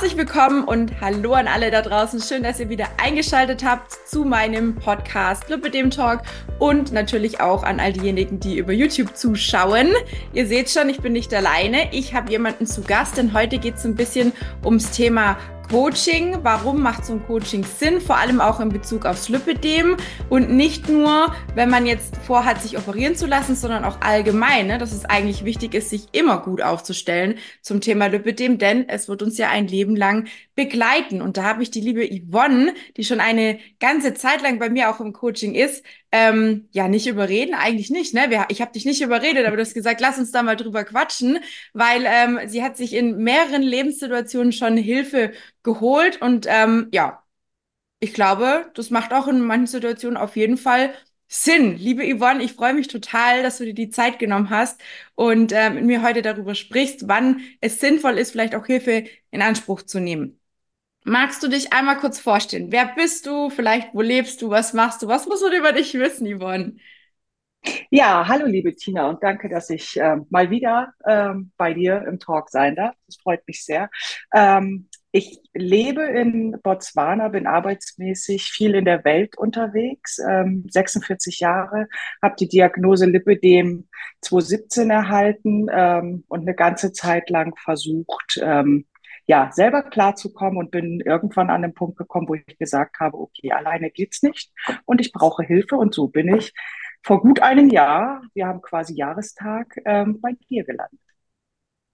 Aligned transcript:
Herzlich 0.00 0.16
willkommen 0.16 0.64
und 0.64 0.98
hallo 1.02 1.34
an 1.34 1.46
alle 1.46 1.70
da 1.70 1.82
draußen. 1.82 2.22
Schön, 2.22 2.42
dass 2.42 2.58
ihr 2.58 2.70
wieder 2.70 2.88
eingeschaltet 2.96 3.62
habt 3.62 3.92
zu 4.08 4.24
meinem 4.24 4.74
Podcast 4.74 5.50
Lipidem 5.50 5.90
Talk 5.90 6.22
und 6.58 6.90
natürlich 6.90 7.40
auch 7.40 7.64
an 7.64 7.80
all 7.80 7.92
diejenigen, 7.92 8.40
die 8.40 8.56
über 8.56 8.72
YouTube 8.72 9.14
zuschauen. 9.14 9.88
Ihr 10.32 10.46
seht 10.46 10.70
schon, 10.70 10.88
ich 10.88 11.02
bin 11.02 11.12
nicht 11.12 11.34
alleine. 11.34 11.92
Ich 11.92 12.14
habe 12.14 12.30
jemanden 12.30 12.64
zu 12.64 12.80
Gast, 12.80 13.18
denn 13.18 13.34
heute 13.34 13.58
geht 13.58 13.74
es 13.74 13.84
ein 13.84 13.94
bisschen 13.94 14.32
ums 14.64 14.90
Thema 14.90 15.36
Coaching. 15.70 16.38
Warum 16.42 16.82
macht 16.82 17.04
so 17.04 17.12
ein 17.12 17.24
Coaching 17.24 17.62
Sinn? 17.62 18.00
Vor 18.00 18.16
allem 18.16 18.40
auch 18.40 18.58
in 18.58 18.70
Bezug 18.70 19.06
aufs 19.06 19.28
Lipidem 19.28 19.96
und 20.28 20.50
nicht 20.50 20.88
nur, 20.88 21.32
wenn 21.54 21.70
man 21.70 21.86
jetzt 21.86 22.16
vorhat, 22.16 22.60
sich 22.60 22.76
operieren 22.76 23.14
zu 23.14 23.26
lassen, 23.26 23.54
sondern 23.54 23.84
auch 23.84 24.00
allgemein, 24.00 24.66
ne, 24.66 24.78
dass 24.78 24.90
es 24.90 25.04
eigentlich 25.04 25.44
wichtig 25.44 25.74
ist, 25.74 25.90
sich 25.90 26.08
immer 26.10 26.38
gut 26.38 26.60
aufzustellen 26.60 27.38
zum 27.62 27.80
Thema 27.80 28.06
Lipidem, 28.06 28.58
denn 28.58 28.88
es 28.88 29.08
wird 29.08 29.22
uns 29.22 29.38
ja 29.38 29.48
ein 29.48 29.68
Leben 29.68 29.94
lang 29.94 30.26
begleiten. 30.56 31.22
Und 31.22 31.36
da 31.36 31.44
habe 31.44 31.62
ich 31.62 31.70
die 31.70 31.80
liebe 31.80 32.04
Yvonne, 32.04 32.74
die 32.96 33.04
schon 33.04 33.20
eine 33.20 33.60
ganze 33.78 34.14
Zeit 34.14 34.42
lang 34.42 34.58
bei 34.58 34.70
mir 34.70 34.90
auch 34.90 34.98
im 34.98 35.12
Coaching 35.12 35.54
ist, 35.54 35.84
ähm, 36.12 36.68
ja, 36.72 36.88
nicht 36.88 37.06
überreden, 37.06 37.54
eigentlich 37.54 37.90
nicht, 37.90 38.14
ne? 38.14 38.46
Ich 38.48 38.60
habe 38.60 38.72
dich 38.72 38.84
nicht 38.84 39.00
überredet, 39.00 39.46
aber 39.46 39.56
du 39.56 39.62
hast 39.62 39.74
gesagt, 39.74 40.00
lass 40.00 40.18
uns 40.18 40.32
da 40.32 40.42
mal 40.42 40.56
drüber 40.56 40.84
quatschen, 40.84 41.38
weil 41.72 42.04
ähm, 42.06 42.40
sie 42.48 42.62
hat 42.62 42.76
sich 42.76 42.94
in 42.94 43.18
mehreren 43.18 43.62
Lebenssituationen 43.62 44.52
schon 44.52 44.76
Hilfe 44.76 45.32
geholt 45.62 46.20
und 46.20 46.46
ähm, 46.48 46.88
ja, 46.92 47.22
ich 48.00 48.14
glaube, 48.14 48.70
das 48.74 48.90
macht 48.90 49.12
auch 49.12 49.28
in 49.28 49.40
manchen 49.40 49.66
Situationen 49.66 50.16
auf 50.16 50.36
jeden 50.36 50.56
Fall 50.56 50.94
Sinn. 51.28 51.76
Liebe 51.76 52.02
Yvonne, 52.04 52.42
ich 52.42 52.54
freue 52.54 52.74
mich 52.74 52.88
total, 52.88 53.42
dass 53.42 53.58
du 53.58 53.64
dir 53.66 53.74
die 53.74 53.90
Zeit 53.90 54.18
genommen 54.18 54.50
hast 54.50 54.80
und 55.14 55.52
äh, 55.52 55.70
mit 55.70 55.84
mir 55.84 56.02
heute 56.02 56.22
darüber 56.22 56.54
sprichst, 56.56 57.06
wann 57.08 57.42
es 57.60 57.78
sinnvoll 57.80 58.18
ist, 58.18 58.32
vielleicht 58.32 58.54
auch 58.54 58.66
Hilfe 58.66 59.04
in 59.30 59.42
Anspruch 59.42 59.82
zu 59.82 60.00
nehmen. 60.00 60.39
Magst 61.04 61.42
du 61.42 61.48
dich 61.48 61.72
einmal 61.72 61.96
kurz 61.96 62.20
vorstellen? 62.20 62.72
Wer 62.72 62.94
bist 62.94 63.26
du? 63.26 63.50
Vielleicht, 63.50 63.94
wo 63.94 64.00
lebst 64.02 64.42
du? 64.42 64.50
Was 64.50 64.72
machst 64.74 65.02
du? 65.02 65.08
Was 65.08 65.26
muss 65.26 65.42
man 65.42 65.52
über 65.52 65.72
dich 65.72 65.94
wissen, 65.94 66.26
Yvonne? 66.26 66.76
Ja, 67.90 68.26
hallo 68.26 68.46
liebe 68.46 68.74
Tina 68.74 69.08
und 69.08 69.22
danke, 69.22 69.48
dass 69.48 69.68
ich 69.70 69.96
äh, 70.00 70.16
mal 70.30 70.50
wieder 70.50 70.94
ähm, 71.06 71.52
bei 71.56 71.74
dir 71.74 72.04
im 72.06 72.18
Talk 72.18 72.48
sein 72.48 72.74
darf. 72.74 72.94
Das 73.06 73.16
freut 73.18 73.46
mich 73.46 73.64
sehr. 73.64 73.90
Ähm, 74.34 74.88
ich 75.12 75.40
lebe 75.52 76.02
in 76.04 76.56
Botswana, 76.62 77.28
bin 77.28 77.46
arbeitsmäßig 77.46 78.44
viel 78.50 78.74
in 78.74 78.84
der 78.84 79.04
Welt 79.04 79.36
unterwegs, 79.36 80.18
ähm, 80.26 80.64
46 80.70 81.40
Jahre, 81.40 81.88
habe 82.22 82.36
die 82.38 82.48
Diagnose 82.48 83.06
Lipidem 83.06 83.88
2017 84.22 84.90
erhalten 84.90 85.66
ähm, 85.70 86.24
und 86.28 86.42
eine 86.42 86.54
ganze 86.54 86.92
Zeit 86.92 87.28
lang 87.28 87.54
versucht, 87.56 88.38
ähm, 88.42 88.86
ja, 89.30 89.48
selber 89.52 89.84
klarzukommen 89.84 90.58
und 90.58 90.72
bin 90.72 90.98
irgendwann 90.98 91.50
an 91.50 91.62
den 91.62 91.72
Punkt 91.72 91.96
gekommen, 91.96 92.28
wo 92.28 92.34
ich 92.34 92.58
gesagt 92.58 92.98
habe, 92.98 93.16
okay, 93.16 93.52
alleine 93.52 93.88
geht's 93.92 94.24
nicht 94.24 94.50
und 94.86 95.00
ich 95.00 95.12
brauche 95.12 95.44
Hilfe 95.44 95.76
und 95.76 95.94
so 95.94 96.08
bin 96.08 96.34
ich 96.34 96.52
vor 97.04 97.22
gut 97.22 97.40
einem 97.40 97.70
Jahr, 97.70 98.22
wir 98.34 98.48
haben 98.48 98.60
quasi 98.60 98.94
Jahrestag, 98.94 99.76
ähm, 99.84 100.20
bei 100.20 100.32
dir 100.48 100.64
gelandet. 100.64 100.98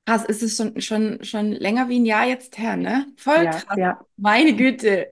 Krass, 0.06 0.24
ist 0.24 0.42
es 0.42 0.56
schon, 0.56 0.80
schon, 0.80 1.22
schon 1.24 1.52
länger 1.52 1.90
wie 1.90 2.00
ein 2.00 2.06
Jahr 2.06 2.24
jetzt 2.24 2.56
her, 2.56 2.78
ne? 2.78 3.04
Voll 3.18 3.44
ja, 3.44 3.50
krass. 3.50 3.76
Ja. 3.76 4.00
Meine 4.16 4.54
Güte. 4.56 5.10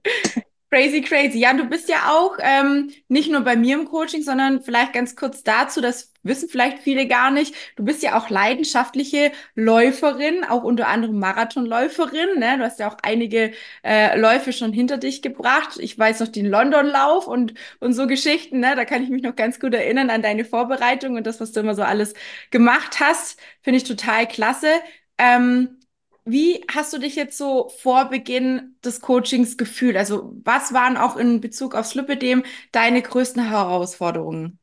Crazy, 0.75 0.99
crazy. 0.99 1.39
Ja, 1.39 1.53
du 1.53 1.63
bist 1.69 1.87
ja 1.87 2.09
auch 2.11 2.35
ähm, 2.41 2.91
nicht 3.07 3.31
nur 3.31 3.39
bei 3.45 3.55
mir 3.55 3.75
im 3.75 3.85
Coaching, 3.85 4.23
sondern 4.23 4.61
vielleicht 4.61 4.91
ganz 4.91 5.15
kurz 5.15 5.41
dazu, 5.41 5.79
das 5.79 6.11
wissen 6.21 6.49
vielleicht 6.49 6.79
viele 6.79 7.07
gar 7.07 7.31
nicht. 7.31 7.55
Du 7.77 7.85
bist 7.85 8.03
ja 8.03 8.17
auch 8.17 8.29
leidenschaftliche 8.29 9.31
Läuferin, 9.55 10.43
auch 10.43 10.63
unter 10.63 10.89
anderem 10.89 11.17
Marathonläuferin. 11.17 12.39
Ne? 12.39 12.57
Du 12.57 12.65
hast 12.65 12.79
ja 12.81 12.89
auch 12.91 12.97
einige 13.03 13.53
äh, 13.85 14.19
Läufe 14.19 14.51
schon 14.51 14.73
hinter 14.73 14.97
dich 14.97 15.21
gebracht. 15.21 15.77
Ich 15.79 15.97
weiß 15.97 16.19
noch 16.19 16.27
den 16.27 16.47
London-Lauf 16.47 17.25
und, 17.25 17.53
und 17.79 17.93
so 17.93 18.05
Geschichten. 18.05 18.59
Ne? 18.59 18.75
Da 18.75 18.83
kann 18.83 19.01
ich 19.01 19.09
mich 19.09 19.23
noch 19.23 19.37
ganz 19.37 19.61
gut 19.61 19.73
erinnern 19.73 20.09
an 20.09 20.21
deine 20.21 20.43
Vorbereitung 20.43 21.15
und 21.15 21.25
das, 21.25 21.39
was 21.39 21.53
du 21.53 21.61
immer 21.61 21.75
so 21.75 21.83
alles 21.83 22.15
gemacht 22.51 22.99
hast. 22.99 23.39
Finde 23.61 23.77
ich 23.77 23.85
total 23.85 24.27
klasse. 24.27 24.67
Ähm, 25.17 25.74
wie 26.25 26.63
hast 26.73 26.93
du 26.93 26.97
dich 26.99 27.15
jetzt 27.15 27.37
so 27.37 27.69
vor 27.69 28.05
Beginn 28.09 28.75
des 28.83 29.01
Coachings 29.01 29.57
gefühlt? 29.57 29.95
Also 29.97 30.33
was 30.43 30.73
waren 30.73 30.97
auch 30.97 31.17
in 31.17 31.41
Bezug 31.41 31.75
aufs 31.75 31.95
Lipidem 31.95 32.43
deine 32.71 33.01
größten 33.01 33.47
Herausforderungen? 33.49 34.59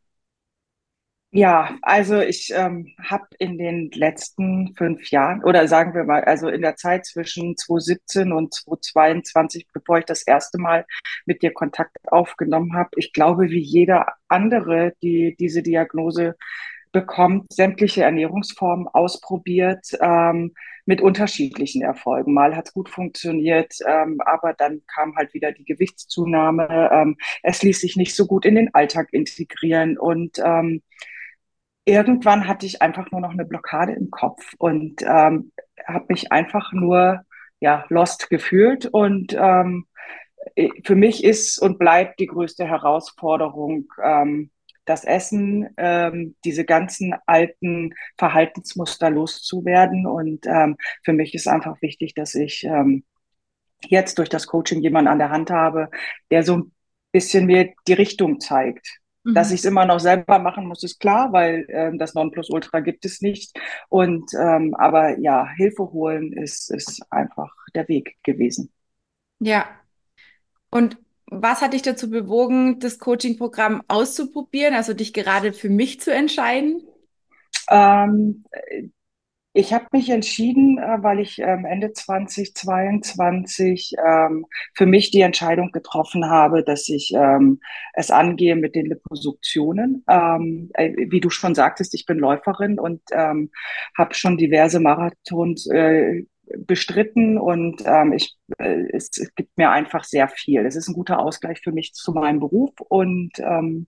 Ja, 1.34 1.78
also 1.80 2.20
ich 2.20 2.50
ähm, 2.54 2.92
habe 3.02 3.24
in 3.38 3.56
den 3.56 3.90
letzten 3.92 4.74
fünf 4.76 5.10
Jahren 5.10 5.42
oder 5.42 5.66
sagen 5.66 5.94
wir 5.94 6.04
mal, 6.04 6.22
also 6.24 6.48
in 6.48 6.60
der 6.60 6.76
Zeit 6.76 7.06
zwischen 7.06 7.56
2017 7.56 8.32
und 8.32 8.52
2022, 8.52 9.66
bevor 9.72 9.96
ich 9.98 10.04
das 10.04 10.22
erste 10.24 10.58
Mal 10.58 10.84
mit 11.24 11.42
dir 11.42 11.52
Kontakt 11.54 11.96
aufgenommen 12.12 12.74
habe, 12.74 12.90
ich 12.96 13.14
glaube, 13.14 13.48
wie 13.48 13.60
jeder 13.62 14.08
andere, 14.28 14.92
die 15.02 15.34
diese 15.40 15.62
Diagnose 15.62 16.36
bekommt, 16.92 17.52
sämtliche 17.52 18.02
Ernährungsformen 18.02 18.88
ausprobiert. 18.88 19.86
Ähm, 20.00 20.52
mit 20.84 21.00
unterschiedlichen 21.00 21.82
Erfolgen. 21.82 22.34
Mal 22.34 22.56
hat 22.56 22.68
es 22.68 22.72
gut 22.74 22.88
funktioniert, 22.88 23.74
ähm, 23.86 24.20
aber 24.24 24.52
dann 24.52 24.82
kam 24.92 25.16
halt 25.16 25.32
wieder 25.34 25.52
die 25.52 25.64
Gewichtszunahme. 25.64 26.90
Ähm, 26.92 27.16
es 27.42 27.62
ließ 27.62 27.80
sich 27.80 27.96
nicht 27.96 28.16
so 28.16 28.26
gut 28.26 28.44
in 28.44 28.56
den 28.56 28.74
Alltag 28.74 29.12
integrieren 29.12 29.96
und 29.98 30.40
ähm, 30.44 30.82
irgendwann 31.84 32.48
hatte 32.48 32.66
ich 32.66 32.82
einfach 32.82 33.10
nur 33.10 33.20
noch 33.20 33.32
eine 33.32 33.44
Blockade 33.44 33.92
im 33.92 34.10
Kopf 34.10 34.54
und 34.58 35.02
ähm, 35.02 35.52
habe 35.86 36.06
mich 36.08 36.32
einfach 36.32 36.72
nur 36.72 37.22
ja 37.60 37.84
lost 37.88 38.28
gefühlt 38.30 38.86
und 38.86 39.34
ähm, 39.38 39.86
für 40.84 40.96
mich 40.96 41.22
ist 41.22 41.58
und 41.60 41.78
bleibt 41.78 42.18
die 42.18 42.26
größte 42.26 42.66
Herausforderung 42.66 43.86
ähm, 44.02 44.50
das 44.92 45.04
Essen, 45.04 45.70
ähm, 45.78 46.36
diese 46.44 46.64
ganzen 46.64 47.14
alten 47.26 47.94
Verhaltensmuster 48.18 49.10
loszuwerden. 49.10 50.06
Und 50.06 50.46
ähm, 50.46 50.76
für 51.02 51.14
mich 51.14 51.34
ist 51.34 51.48
einfach 51.48 51.80
wichtig, 51.80 52.14
dass 52.14 52.34
ich 52.34 52.64
ähm, 52.64 53.04
jetzt 53.86 54.18
durch 54.18 54.28
das 54.28 54.46
Coaching 54.46 54.82
jemanden 54.82 55.08
an 55.08 55.18
der 55.18 55.30
Hand 55.30 55.50
habe, 55.50 55.88
der 56.30 56.42
so 56.42 56.58
ein 56.58 56.72
bisschen 57.10 57.46
mir 57.46 57.72
die 57.88 57.94
Richtung 57.94 58.38
zeigt. 58.38 58.86
Mhm. 59.24 59.34
Dass 59.34 59.50
ich 59.50 59.60
es 59.60 59.64
immer 59.64 59.86
noch 59.86 60.00
selber 60.00 60.38
machen 60.38 60.66
muss, 60.66 60.82
ist 60.82 61.00
klar, 61.00 61.32
weil 61.32 61.66
ähm, 61.70 61.98
das 61.98 62.14
Nonplusultra 62.14 62.80
gibt 62.80 63.04
es 63.06 63.22
nicht. 63.22 63.58
Und 63.88 64.30
ähm, 64.38 64.74
aber 64.74 65.18
ja, 65.18 65.48
Hilfe 65.56 65.90
holen 65.90 66.32
ist, 66.32 66.70
ist 66.70 67.02
einfach 67.10 67.50
der 67.74 67.88
Weg 67.88 68.16
gewesen. 68.22 68.70
Ja. 69.40 69.66
Und 70.70 70.98
was 71.32 71.60
hat 71.60 71.72
dich 71.72 71.82
dazu 71.82 72.10
bewogen, 72.10 72.80
das 72.80 72.98
Coaching-Programm 72.98 73.82
auszuprobieren, 73.88 74.74
also 74.74 74.94
dich 74.94 75.12
gerade 75.12 75.52
für 75.52 75.70
mich 75.70 76.00
zu 76.00 76.12
entscheiden? 76.12 76.82
Ähm, 77.70 78.44
ich 79.54 79.74
habe 79.74 79.84
mich 79.92 80.08
entschieden, 80.08 80.78
äh, 80.78 81.02
weil 81.02 81.20
ich 81.20 81.38
ähm, 81.38 81.66
Ende 81.66 81.92
2022 81.92 83.96
ähm, 84.02 84.46
für 84.74 84.86
mich 84.86 85.10
die 85.10 85.20
Entscheidung 85.20 85.72
getroffen 85.72 86.30
habe, 86.30 86.64
dass 86.64 86.88
ich 86.88 87.12
ähm, 87.14 87.60
es 87.92 88.10
angehe 88.10 88.56
mit 88.56 88.74
den 88.74 88.86
Liposuktionen. 88.86 90.04
Äh, 90.06 90.94
wie 91.10 91.20
du 91.20 91.28
schon 91.28 91.54
sagtest, 91.54 91.92
ich 91.94 92.06
bin 92.06 92.18
Läuferin 92.18 92.78
und 92.78 93.02
habe 93.12 94.14
schon 94.14 94.38
diverse 94.38 94.80
Marathons 94.80 95.66
äh, 95.66 96.24
bestritten 96.58 97.38
und 97.38 97.82
ähm, 97.86 98.12
ich, 98.12 98.36
äh, 98.58 98.84
es, 98.92 99.10
es, 99.18 99.34
gibt 99.34 99.56
mir 99.56 99.70
einfach 99.70 100.04
sehr 100.04 100.28
viel. 100.28 100.64
Es 100.66 100.76
ist 100.76 100.88
ein 100.88 100.94
guter 100.94 101.18
Ausgleich 101.18 101.60
für 101.62 101.72
mich 101.72 101.92
zu 101.94 102.12
meinem 102.12 102.40
Beruf 102.40 102.72
und 102.88 103.32
ähm, 103.38 103.86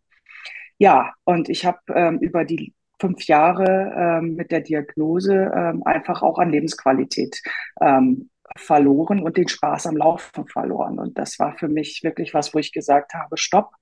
ja, 0.78 1.12
und 1.24 1.48
ich 1.48 1.64
habe 1.64 1.78
ähm, 1.94 2.18
über 2.18 2.44
die 2.44 2.74
fünf 3.00 3.24
Jahre 3.26 3.92
ähm, 3.96 4.34
mit 4.34 4.50
der 4.50 4.60
Diagnose 4.60 5.52
ähm, 5.54 5.82
einfach 5.84 6.22
auch 6.22 6.38
an 6.38 6.50
Lebensqualität 6.50 7.40
ähm, 7.80 8.30
verloren 8.56 9.20
und 9.20 9.36
den 9.36 9.48
Spaß 9.48 9.86
am 9.86 9.96
Laufen 9.96 10.46
verloren. 10.46 10.98
Und 10.98 11.18
das 11.18 11.38
war 11.38 11.56
für 11.58 11.68
mich 11.68 12.00
wirklich 12.04 12.34
was, 12.34 12.54
wo 12.54 12.58
ich 12.58 12.72
gesagt 12.72 13.14
habe, 13.14 13.36
stopp, 13.36 13.72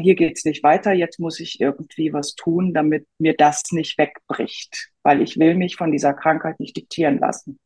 hier 0.00 0.14
geht's 0.14 0.44
nicht 0.44 0.62
weiter, 0.62 0.92
jetzt 0.92 1.18
muss 1.18 1.40
ich 1.40 1.60
irgendwie 1.60 2.12
was 2.12 2.34
tun, 2.34 2.74
damit 2.74 3.06
mir 3.18 3.34
das 3.36 3.62
nicht 3.70 3.98
wegbricht, 3.98 4.90
weil 5.02 5.20
ich 5.20 5.38
will 5.38 5.54
mich 5.56 5.76
von 5.76 5.92
dieser 5.92 6.14
Krankheit 6.14 6.58
nicht 6.58 6.76
diktieren 6.76 7.18
lassen. 7.18 7.58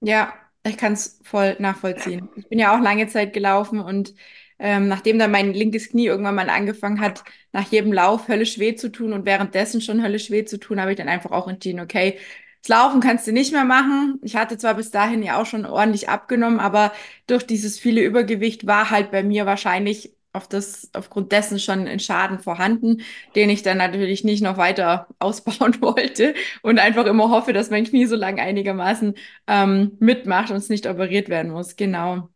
Ja, 0.00 0.34
ich 0.66 0.76
kann 0.76 0.92
es 0.92 1.20
voll 1.24 1.56
nachvollziehen. 1.58 2.28
Ich 2.36 2.48
bin 2.48 2.58
ja 2.58 2.76
auch 2.76 2.80
lange 2.82 3.06
Zeit 3.08 3.32
gelaufen 3.32 3.80
und 3.80 4.14
ähm, 4.58 4.86
nachdem 4.88 5.18
dann 5.18 5.30
mein 5.30 5.52
linkes 5.52 5.90
Knie 5.90 6.06
irgendwann 6.06 6.34
mal 6.34 6.48
angefangen 6.50 7.00
hat, 7.00 7.24
nach 7.52 7.70
jedem 7.70 7.92
Lauf 7.92 8.28
höllisch 8.28 8.58
weh 8.58 8.74
zu 8.76 8.90
tun 8.90 9.12
und 9.12 9.26
währenddessen 9.26 9.80
schon 9.80 10.02
höllisch 10.02 10.30
weh 10.30 10.44
zu 10.44 10.58
tun, 10.58 10.80
habe 10.80 10.92
ich 10.92 10.96
dann 10.98 11.08
einfach 11.08 11.32
auch 11.32 11.48
entschieden, 11.48 11.80
okay, 11.80 12.18
das 12.62 12.68
Laufen 12.68 13.00
kannst 13.00 13.26
du 13.26 13.32
nicht 13.32 13.52
mehr 13.52 13.64
machen. 13.64 14.18
Ich 14.22 14.36
hatte 14.36 14.56
zwar 14.56 14.74
bis 14.74 14.90
dahin 14.90 15.22
ja 15.22 15.40
auch 15.40 15.46
schon 15.46 15.66
ordentlich 15.66 16.08
abgenommen, 16.08 16.60
aber 16.60 16.92
durch 17.26 17.46
dieses 17.46 17.78
viele 17.78 18.02
Übergewicht 18.02 18.66
war 18.66 18.90
halt 18.90 19.10
bei 19.10 19.22
mir 19.22 19.44
wahrscheinlich 19.46 20.14
auf 20.34 20.48
das, 20.48 20.90
aufgrund 20.94 21.32
dessen 21.32 21.58
schon 21.60 21.86
ein 21.86 22.00
Schaden 22.00 22.38
vorhanden, 22.40 23.02
den 23.34 23.50
ich 23.50 23.62
dann 23.62 23.78
natürlich 23.78 24.24
nicht 24.24 24.42
noch 24.42 24.56
weiter 24.58 25.08
ausbauen 25.18 25.80
wollte 25.80 26.34
und 26.62 26.78
einfach 26.78 27.06
immer 27.06 27.30
hoffe, 27.30 27.52
dass 27.52 27.70
mein 27.70 27.84
Knie 27.84 28.06
so 28.06 28.16
lange 28.16 28.42
einigermaßen 28.42 29.14
ähm, 29.46 29.96
mitmacht 30.00 30.50
und 30.50 30.56
es 30.56 30.68
nicht 30.68 30.86
operiert 30.86 31.28
werden 31.28 31.52
muss. 31.52 31.76
Genau. 31.76 32.28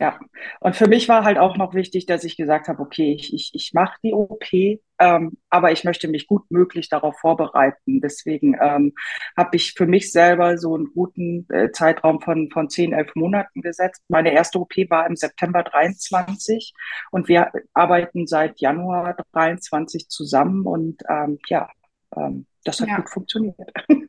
Ja, 0.00 0.18
und 0.60 0.74
für 0.74 0.88
mich 0.88 1.08
war 1.10 1.22
halt 1.24 1.36
auch 1.36 1.58
noch 1.58 1.74
wichtig, 1.74 2.06
dass 2.06 2.24
ich 2.24 2.38
gesagt 2.38 2.68
habe, 2.68 2.80
okay, 2.80 3.12
ich, 3.12 3.34
ich, 3.34 3.50
ich 3.52 3.74
mache 3.74 3.98
die 4.02 4.14
OP, 4.14 4.50
ähm, 4.98 5.36
aber 5.50 5.70
ich 5.72 5.84
möchte 5.84 6.08
mich 6.08 6.26
gut 6.26 6.50
möglich 6.50 6.88
darauf 6.88 7.18
vorbereiten. 7.18 8.00
Deswegen 8.00 8.56
ähm, 8.58 8.94
habe 9.36 9.56
ich 9.56 9.74
für 9.74 9.86
mich 9.86 10.10
selber 10.10 10.56
so 10.56 10.74
einen 10.74 10.92
guten 10.94 11.46
äh, 11.50 11.72
Zeitraum 11.72 12.22
von, 12.22 12.50
von 12.50 12.70
10, 12.70 12.94
11 12.94 13.14
Monaten 13.16 13.60
gesetzt. 13.60 14.02
Meine 14.08 14.32
erste 14.32 14.60
OP 14.60 14.74
war 14.88 15.06
im 15.06 15.16
September 15.16 15.62
23 15.62 16.72
und 17.10 17.28
wir 17.28 17.52
arbeiten 17.74 18.26
seit 18.26 18.60
Januar 18.60 19.14
23 19.32 20.08
zusammen 20.08 20.64
und 20.64 21.02
ähm, 21.10 21.38
ja, 21.48 21.68
ähm, 22.16 22.46
das 22.64 22.80
hat 22.80 22.88
ja. 22.88 22.96
gut 22.96 23.10
funktioniert. 23.10 23.58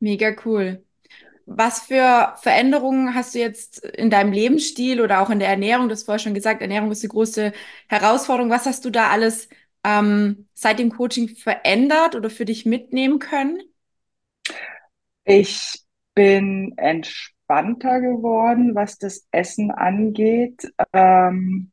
Mega 0.00 0.36
cool. 0.44 0.84
Was 1.50 1.80
für 1.80 2.34
Veränderungen 2.42 3.14
hast 3.14 3.34
du 3.34 3.38
jetzt 3.38 3.78
in 3.80 4.10
deinem 4.10 4.32
Lebensstil 4.32 5.00
oder 5.00 5.20
auch 5.22 5.30
in 5.30 5.38
der 5.38 5.48
Ernährung? 5.48 5.88
Du 5.88 5.92
hast 5.94 6.04
vorher 6.04 6.18
schon 6.18 6.34
gesagt, 6.34 6.60
Ernährung 6.60 6.90
ist 6.92 7.02
die 7.02 7.08
größte 7.08 7.52
Herausforderung. 7.88 8.50
Was 8.50 8.66
hast 8.66 8.84
du 8.84 8.90
da 8.90 9.08
alles 9.08 9.48
ähm, 9.82 10.48
seit 10.54 10.78
dem 10.78 10.90
Coaching 10.92 11.28
verändert 11.28 12.14
oder 12.16 12.28
für 12.28 12.44
dich 12.44 12.66
mitnehmen 12.66 13.18
können? 13.18 13.62
Ich 15.24 15.82
bin 16.14 16.74
entspannter 16.76 18.00
geworden, 18.00 18.74
was 18.74 18.98
das 18.98 19.26
Essen 19.30 19.70
angeht. 19.70 20.72
Ähm, 20.92 21.70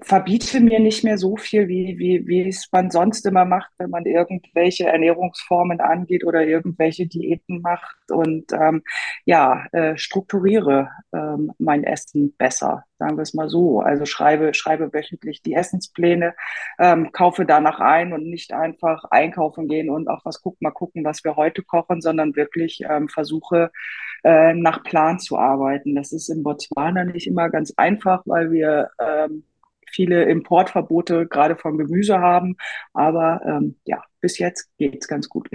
verbiete 0.00 0.60
mir 0.60 0.78
nicht 0.80 1.02
mehr 1.02 1.18
so 1.18 1.36
viel, 1.36 1.68
wie, 1.68 1.98
wie, 1.98 2.26
wie 2.26 2.48
es 2.48 2.68
man 2.70 2.90
sonst 2.90 3.26
immer 3.26 3.44
macht, 3.44 3.70
wenn 3.78 3.90
man 3.90 4.06
irgendwelche 4.06 4.86
Ernährungsformen 4.86 5.80
angeht 5.80 6.24
oder 6.24 6.46
irgendwelche 6.46 7.06
Diäten 7.06 7.60
macht 7.60 7.96
und 8.10 8.52
ähm, 8.52 8.82
ja, 9.24 9.66
äh, 9.72 9.96
strukturiere 9.96 10.90
ähm, 11.12 11.52
mein 11.58 11.84
Essen 11.84 12.34
besser, 12.36 12.84
sagen 12.98 13.16
wir 13.16 13.22
es 13.22 13.34
mal 13.34 13.48
so. 13.48 13.80
Also 13.80 14.04
schreibe, 14.06 14.54
schreibe 14.54 14.92
wöchentlich 14.92 15.42
die 15.42 15.54
Essenspläne, 15.54 16.34
ähm, 16.78 17.10
kaufe 17.12 17.44
danach 17.44 17.80
ein 17.80 18.12
und 18.12 18.24
nicht 18.24 18.52
einfach 18.52 19.04
einkaufen 19.10 19.68
gehen 19.68 19.90
und 19.90 20.08
auch 20.08 20.24
was 20.24 20.40
gucken, 20.42 20.58
mal 20.60 20.70
gucken, 20.70 21.04
was 21.04 21.24
wir 21.24 21.36
heute 21.36 21.62
kochen, 21.62 22.00
sondern 22.00 22.36
wirklich 22.36 22.82
ähm, 22.88 23.08
versuche, 23.08 23.72
äh, 24.22 24.54
nach 24.54 24.84
Plan 24.84 25.18
zu 25.18 25.38
arbeiten. 25.38 25.96
Das 25.96 26.12
ist 26.12 26.28
in 26.28 26.44
Botswana 26.44 27.04
nicht 27.04 27.26
immer 27.26 27.50
ganz 27.50 27.72
einfach, 27.76 28.22
weil 28.26 28.52
wir 28.52 28.90
ähm, 29.00 29.44
viele 29.92 30.24
Importverbote 30.24 31.26
gerade 31.26 31.56
von 31.56 31.78
Gemüse 31.78 32.20
haben. 32.20 32.56
Aber 32.92 33.40
ähm, 33.46 33.76
ja, 33.84 34.02
bis 34.20 34.38
jetzt 34.38 34.70
geht 34.78 34.96
es 35.00 35.08
ganz 35.08 35.28
gut. 35.28 35.48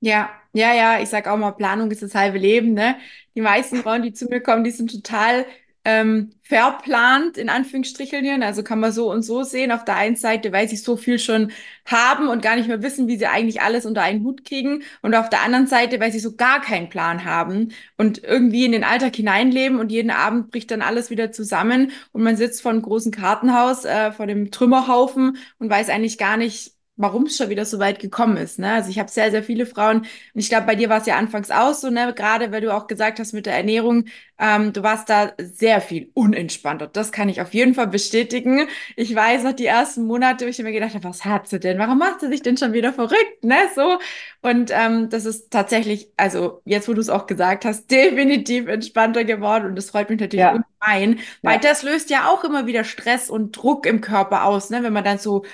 Ja, 0.00 0.30
ja, 0.52 0.74
ja, 0.74 1.00
ich 1.00 1.08
sag 1.10 1.28
auch 1.28 1.36
mal, 1.36 1.52
Planung 1.52 1.90
ist 1.92 2.02
das 2.02 2.14
halbe 2.14 2.38
Leben, 2.38 2.74
ne? 2.74 2.96
Die 3.36 3.40
meisten 3.40 3.76
Frauen, 3.76 4.02
die 4.02 4.12
zu 4.12 4.26
mir 4.26 4.40
kommen, 4.42 4.64
die 4.64 4.70
sind 4.72 4.90
total 4.90 5.46
ähm, 5.84 6.30
verplant, 6.42 7.38
in 7.38 7.48
Anführungsstricheln. 7.48 8.42
Also 8.42 8.62
kann 8.62 8.78
man 8.80 8.92
so 8.92 9.10
und 9.10 9.22
so 9.22 9.42
sehen. 9.42 9.72
Auf 9.72 9.84
der 9.84 9.96
einen 9.96 10.16
Seite, 10.16 10.52
weil 10.52 10.68
sie 10.68 10.76
so 10.76 10.96
viel 10.96 11.18
schon 11.18 11.50
haben 11.86 12.28
und 12.28 12.42
gar 12.42 12.56
nicht 12.56 12.68
mehr 12.68 12.82
wissen, 12.82 13.08
wie 13.08 13.16
sie 13.16 13.26
eigentlich 13.26 13.62
alles 13.62 13.86
unter 13.86 14.02
einen 14.02 14.24
Hut 14.24 14.44
kriegen. 14.44 14.82
Und 15.00 15.14
auf 15.14 15.30
der 15.30 15.42
anderen 15.42 15.66
Seite, 15.66 15.98
weil 16.00 16.12
sie 16.12 16.20
so 16.20 16.36
gar 16.36 16.60
keinen 16.60 16.88
Plan 16.88 17.24
haben 17.24 17.72
und 17.96 18.22
irgendwie 18.22 18.64
in 18.64 18.72
den 18.72 18.84
Alltag 18.84 19.16
hineinleben 19.16 19.78
und 19.78 19.90
jeden 19.90 20.10
Abend 20.10 20.50
bricht 20.50 20.70
dann 20.70 20.82
alles 20.82 21.10
wieder 21.10 21.32
zusammen 21.32 21.92
und 22.12 22.22
man 22.22 22.36
sitzt 22.36 22.62
vor 22.62 22.70
einem 22.70 22.82
großen 22.82 23.12
Kartenhaus, 23.12 23.84
äh, 23.84 24.12
vor 24.12 24.26
dem 24.26 24.50
Trümmerhaufen 24.50 25.36
und 25.58 25.70
weiß 25.70 25.88
eigentlich 25.88 26.18
gar 26.18 26.36
nicht, 26.36 26.71
warum 26.96 27.24
es 27.24 27.36
schon 27.36 27.48
wieder 27.48 27.64
so 27.64 27.78
weit 27.78 27.98
gekommen 28.00 28.36
ist. 28.36 28.58
Ne? 28.58 28.70
Also 28.72 28.90
ich 28.90 28.98
habe 28.98 29.10
sehr, 29.10 29.30
sehr 29.30 29.42
viele 29.42 29.64
Frauen, 29.66 29.98
und 30.00 30.08
ich 30.34 30.48
glaube, 30.48 30.66
bei 30.66 30.74
dir 30.74 30.88
war 30.88 31.00
es 31.00 31.06
ja 31.06 31.16
anfangs 31.16 31.50
auch 31.50 31.74
so, 31.74 31.90
ne? 31.90 32.12
gerade 32.14 32.52
weil 32.52 32.60
du 32.60 32.74
auch 32.74 32.86
gesagt 32.86 33.18
hast 33.18 33.32
mit 33.32 33.46
der 33.46 33.56
Ernährung, 33.56 34.04
ähm, 34.38 34.72
du 34.72 34.82
warst 34.82 35.08
da 35.08 35.32
sehr 35.38 35.80
viel 35.80 36.10
unentspannter. 36.14 36.88
Das 36.88 37.10
kann 37.10 37.28
ich 37.28 37.40
auf 37.40 37.54
jeden 37.54 37.74
Fall 37.74 37.86
bestätigen. 37.86 38.68
Ich 38.96 39.14
weiß 39.14 39.44
noch 39.44 39.52
die 39.52 39.66
ersten 39.66 40.04
Monate, 40.04 40.44
wo 40.44 40.48
ich 40.50 40.58
mir 40.58 40.72
gedacht 40.72 40.94
habe, 40.94 41.04
was 41.04 41.24
hat 41.24 41.48
sie 41.48 41.60
denn? 41.60 41.78
Warum 41.78 41.98
macht 41.98 42.20
sie 42.20 42.28
sich 42.28 42.42
denn 42.42 42.56
schon 42.58 42.72
wieder 42.72 42.92
verrückt? 42.92 43.42
Ne? 43.42 43.56
So. 43.74 43.98
Und 44.42 44.70
ähm, 44.72 45.08
das 45.08 45.24
ist 45.24 45.50
tatsächlich, 45.50 46.10
also 46.16 46.60
jetzt, 46.64 46.88
wo 46.88 46.94
du 46.94 47.00
es 47.00 47.08
auch 47.08 47.26
gesagt 47.26 47.64
hast, 47.64 47.86
definitiv 47.90 48.68
entspannter 48.68 49.24
geworden. 49.24 49.66
Und 49.66 49.76
das 49.76 49.90
freut 49.90 50.10
mich 50.10 50.20
natürlich 50.20 50.44
ja. 50.44 50.50
ungemein, 50.50 51.20
weil 51.42 51.54
ja. 51.54 51.60
das 51.60 51.82
löst 51.82 52.10
ja 52.10 52.28
auch 52.28 52.44
immer 52.44 52.66
wieder 52.66 52.84
Stress 52.84 53.30
und 53.30 53.52
Druck 53.52 53.86
im 53.86 54.00
Körper 54.00 54.44
aus, 54.44 54.70
ne? 54.70 54.82
wenn 54.82 54.92
man 54.92 55.04
dann 55.04 55.18
so 55.18 55.44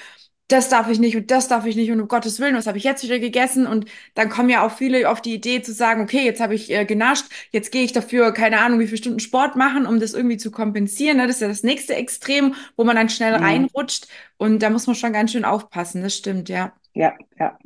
das 0.48 0.70
darf 0.70 0.88
ich 0.88 0.98
nicht 0.98 1.14
und 1.14 1.30
das 1.30 1.46
darf 1.46 1.66
ich 1.66 1.76
nicht 1.76 1.90
und 1.90 2.00
um 2.00 2.08
Gottes 2.08 2.40
Willen, 2.40 2.56
was 2.56 2.66
habe 2.66 2.78
ich 2.78 2.84
jetzt 2.84 3.04
wieder 3.04 3.18
gegessen? 3.18 3.66
Und 3.66 3.84
dann 4.14 4.30
kommen 4.30 4.48
ja 4.48 4.66
auch 4.66 4.72
viele 4.72 5.08
auf 5.10 5.20
die 5.20 5.34
Idee 5.34 5.60
zu 5.60 5.72
sagen, 5.72 6.00
okay, 6.00 6.24
jetzt 6.24 6.40
habe 6.40 6.54
ich 6.54 6.72
äh, 6.72 6.86
genascht, 6.86 7.26
jetzt 7.50 7.70
gehe 7.70 7.84
ich 7.84 7.92
dafür, 7.92 8.32
keine 8.32 8.60
Ahnung, 8.60 8.80
wie 8.80 8.86
viele 8.86 8.96
Stunden 8.96 9.20
Sport 9.20 9.56
machen, 9.56 9.86
um 9.86 10.00
das 10.00 10.14
irgendwie 10.14 10.38
zu 10.38 10.50
kompensieren. 10.50 11.18
Ne? 11.18 11.26
Das 11.26 11.36
ist 11.36 11.42
ja 11.42 11.48
das 11.48 11.62
nächste 11.62 11.94
Extrem, 11.94 12.54
wo 12.76 12.84
man 12.84 12.96
dann 12.96 13.10
schnell 13.10 13.36
mhm. 13.36 13.44
reinrutscht. 13.44 14.08
Und 14.38 14.62
da 14.62 14.70
muss 14.70 14.86
man 14.86 14.96
schon 14.96 15.12
ganz 15.12 15.32
schön 15.32 15.44
aufpassen, 15.44 16.02
das 16.02 16.16
stimmt, 16.16 16.48
ja. 16.48 16.72
Ja, 16.94 17.14
ja. 17.38 17.58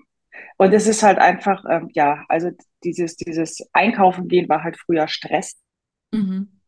Und 0.56 0.72
es 0.72 0.86
ist 0.86 1.04
halt 1.04 1.18
einfach, 1.18 1.64
ähm, 1.70 1.88
ja, 1.92 2.24
also 2.28 2.50
dieses, 2.82 3.16
dieses 3.16 3.64
Einkaufen 3.72 4.26
gehen 4.26 4.48
war 4.48 4.64
halt 4.64 4.76
früher 4.76 5.06
Stress. 5.06 5.56
Mhm 6.12 6.61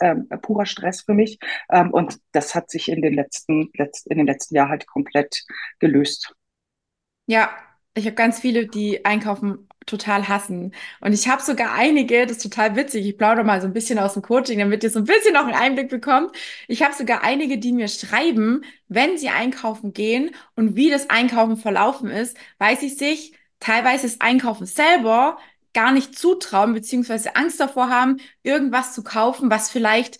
ähm, 0.00 0.28
purer 0.40 0.66
Stress 0.66 1.02
für 1.02 1.14
mich. 1.14 1.38
Ähm, 1.70 1.90
und 1.90 2.18
das 2.32 2.54
hat 2.54 2.70
sich 2.70 2.88
in 2.88 3.02
den 3.02 3.14
letzten, 3.14 3.70
letzt, 3.74 4.06
in 4.06 4.18
den 4.18 4.26
letzten 4.26 4.54
Jahren 4.54 4.70
halt 4.70 4.86
komplett 4.86 5.44
gelöst. 5.78 6.34
Ja, 7.26 7.50
ich 7.94 8.06
habe 8.06 8.14
ganz 8.14 8.40
viele, 8.40 8.66
die 8.66 9.04
einkaufen 9.04 9.68
total 9.86 10.28
hassen. 10.28 10.74
Und 11.00 11.12
ich 11.12 11.28
habe 11.28 11.42
sogar 11.42 11.72
einige, 11.74 12.26
das 12.26 12.38
ist 12.38 12.42
total 12.42 12.76
witzig, 12.76 13.06
ich 13.06 13.18
plaudere 13.18 13.44
mal 13.44 13.60
so 13.60 13.66
ein 13.66 13.72
bisschen 13.72 13.98
aus 13.98 14.14
dem 14.14 14.22
Coaching, 14.22 14.58
damit 14.58 14.82
ihr 14.84 14.90
so 14.90 15.00
ein 15.00 15.04
bisschen 15.04 15.34
noch 15.34 15.44
einen 15.46 15.54
Einblick 15.54 15.88
bekommt. 15.90 16.34
Ich 16.68 16.82
habe 16.82 16.94
sogar 16.94 17.22
einige, 17.22 17.58
die 17.58 17.72
mir 17.72 17.88
schreiben, 17.88 18.64
wenn 18.88 19.18
sie 19.18 19.28
einkaufen 19.28 19.92
gehen 19.92 20.34
und 20.54 20.76
wie 20.76 20.90
das 20.90 21.10
Einkaufen 21.10 21.56
verlaufen 21.56 22.10
ist, 22.10 22.36
weil 22.58 22.78
sie 22.78 22.88
sich 22.88 23.34
teilweise 23.60 24.06
das 24.06 24.20
Einkaufen 24.20 24.66
selber 24.66 25.38
gar 25.74 25.92
nicht 25.92 26.18
zutrauen, 26.18 26.74
beziehungsweise 26.74 27.36
Angst 27.36 27.60
davor 27.60 27.88
haben, 27.90 28.18
irgendwas 28.42 28.94
zu 28.94 29.02
kaufen, 29.02 29.50
was 29.50 29.70
vielleicht 29.70 30.18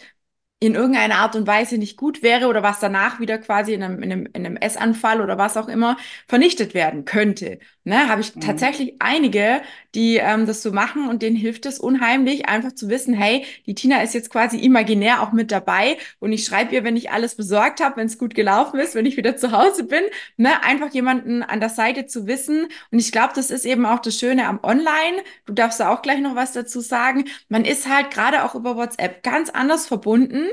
in 0.63 0.77
irgendeiner 0.77 1.17
Art 1.17 1.35
und 1.35 1.47
Weise 1.49 1.77
nicht 1.77 1.97
gut 1.97 2.23
wäre 2.23 2.47
oder 2.47 2.63
was 2.63 2.79
danach 2.79 3.19
wieder 3.19 3.39
quasi 3.39 3.75
in 3.75 3.83
einem, 3.83 4.01
in 4.01 4.13
einem, 4.13 4.27
in 4.27 4.47
einem 4.47 4.57
Essanfall 4.57 5.21
oder 5.21 5.37
was 5.37 5.57
auch 5.57 5.67
immer 5.67 5.97
vernichtet 6.29 6.73
werden 6.73 7.05
könnte. 7.05 7.59
Ne, 7.84 8.08
habe 8.08 8.20
ich 8.20 8.37
mhm. 8.37 8.40
tatsächlich 8.40 8.94
einige, 9.00 9.61
die 9.96 10.17
ähm, 10.17 10.46
das 10.46 10.62
so 10.62 10.70
machen 10.70 11.08
und 11.08 11.20
denen 11.20 11.34
hilft 11.34 11.67
es 11.67 11.81
unheimlich, 11.81 12.49
einfach 12.49 12.70
zu 12.73 12.88
wissen, 12.88 13.12
hey, 13.12 13.44
die 13.67 13.74
Tina 13.74 14.03
ist 14.03 14.15
jetzt 14.15 14.31
quasi 14.31 14.56
imaginär 14.58 15.20
auch 15.20 15.32
mit 15.32 15.51
dabei 15.51 15.98
und 16.20 16.32
ich 16.32 16.44
schreibe 16.44 16.72
ihr, 16.77 16.84
wenn 16.84 16.96
ich 16.96 17.10
alles 17.10 17.34
besorgt 17.34 17.82
habe, 17.82 17.96
wenn 17.96 18.06
es 18.06 18.19
gut 18.19 18.36
gelaufen 18.36 18.79
ist, 18.79 18.94
wenn 18.94 19.05
ich 19.05 19.17
wieder 19.17 19.36
zu 19.36 19.51
Hause 19.51 19.82
bin, 19.82 20.05
ne, 20.36 20.62
einfach 20.62 20.93
jemanden 20.94 21.43
an 21.43 21.58
der 21.58 21.70
Seite 21.70 22.06
zu 22.06 22.29
wissen. 22.29 22.69
Und 22.93 23.01
ich 23.01 23.10
glaube, 23.10 23.32
das 23.34 23.51
ist 23.51 23.65
eben 23.65 23.84
auch 23.84 23.98
das 23.98 24.17
Schöne 24.17 24.46
am 24.46 24.60
Online. 24.62 25.17
Du 25.46 25.53
darfst 25.53 25.81
da 25.81 25.89
auch 25.93 26.03
gleich 26.03 26.20
noch 26.20 26.36
was 26.36 26.53
dazu 26.53 26.81
sagen. 26.81 27.24
Man 27.48 27.65
ist 27.65 27.89
halt 27.89 28.12
gerade 28.12 28.44
auch 28.44 28.55
über 28.55 28.77
WhatsApp 28.77 29.24
ganz 29.24 29.51
anders 29.51 29.89
verbunden 29.89 30.46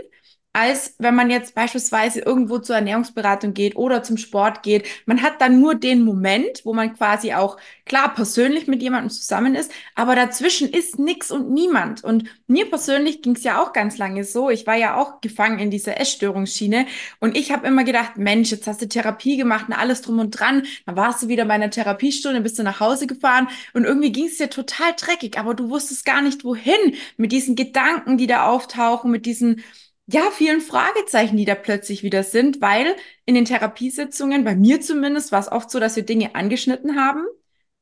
als 0.52 0.96
wenn 0.98 1.14
man 1.14 1.30
jetzt 1.30 1.54
beispielsweise 1.54 2.22
irgendwo 2.22 2.58
zur 2.58 2.76
Ernährungsberatung 2.76 3.54
geht 3.54 3.76
oder 3.76 4.02
zum 4.02 4.18
Sport 4.18 4.64
geht. 4.64 4.88
Man 5.06 5.22
hat 5.22 5.42
dann 5.42 5.60
nur 5.62 5.76
den 5.76 6.04
Moment, 6.04 6.62
wo 6.66 6.74
man 6.74 6.96
quasi 6.96 7.34
auch 7.34 7.58
klar 7.86 8.14
persönlich 8.16 8.66
mit 8.68 8.82
jemandem 8.82 9.12
zusammen 9.12 9.54
ist, 9.54 9.72
aber 9.94 10.16
dazwischen 10.16 10.68
ist 10.68 10.98
nix 10.98 11.30
und 11.30 11.52
niemand. 11.52 12.04
Und 12.04 12.26
mir 12.48 12.68
persönlich 12.68 13.22
ging 13.22 13.36
es 13.36 13.44
ja 13.44 13.62
auch 13.62 13.74
ganz 13.74 14.00
lange 14.00 14.24
so. 14.24 14.50
Ich 14.50 14.66
war 14.66 14.76
ja 14.76 14.98
auch 14.98 15.22
gefangen 15.22 15.60
in 15.60 15.70
dieser 15.70 16.00
Essstörungsschiene 16.00 16.88
und 17.20 17.38
ich 17.38 17.52
habe 17.52 17.68
immer 17.68 17.84
gedacht, 17.84 18.18
Mensch, 18.18 18.50
jetzt 18.50 18.66
hast 18.66 18.82
du 18.82 18.88
Therapie 18.88 19.38
gemacht 19.38 19.66
und 19.68 19.76
alles 19.76 20.02
drum 20.02 20.18
und 20.18 20.32
dran. 20.32 20.64
Dann 20.88 20.96
warst 20.96 21.22
du 21.22 21.28
wieder 21.28 21.46
bei 21.46 21.54
einer 21.54 21.70
Therapiestunde, 21.70 22.42
bist 22.42 22.58
du 22.58 22.64
nach 22.64 22.80
Hause 22.80 23.06
gefahren 23.06 23.50
und 23.74 23.84
irgendwie 23.86 24.12
ging 24.12 24.26
es 24.26 24.38
dir 24.38 24.50
total 24.50 24.94
dreckig, 24.98 25.38
aber 25.38 25.54
du 25.54 25.70
wusstest 25.70 26.06
gar 26.06 26.24
nicht 26.24 26.44
wohin 26.44 26.96
mit 27.18 27.32
diesen 27.32 27.56
Gedanken, 27.56 28.18
die 28.18 28.28
da 28.28 28.48
auftauchen, 28.48 29.12
mit 29.12 29.28
diesen 29.28 29.64
ja, 30.12 30.32
vielen 30.32 30.62
Fragezeichen, 30.62 31.38
die 31.38 31.46
da 31.46 31.54
plötzlich 31.54 32.02
wieder 32.02 32.24
sind, 32.24 32.62
weil 32.62 32.96
in 33.26 33.36
den 33.36 33.46
Therapiesitzungen, 33.46 34.44
bei 34.44 34.56
mir 34.56 34.82
zumindest, 34.82 35.32
war 35.32 35.40
es 35.40 35.52
oft 35.52 35.70
so, 35.70 35.80
dass 35.80 35.96
wir 35.96 36.04
Dinge 36.04 36.34
angeschnitten 36.34 37.00
haben, 37.00 37.26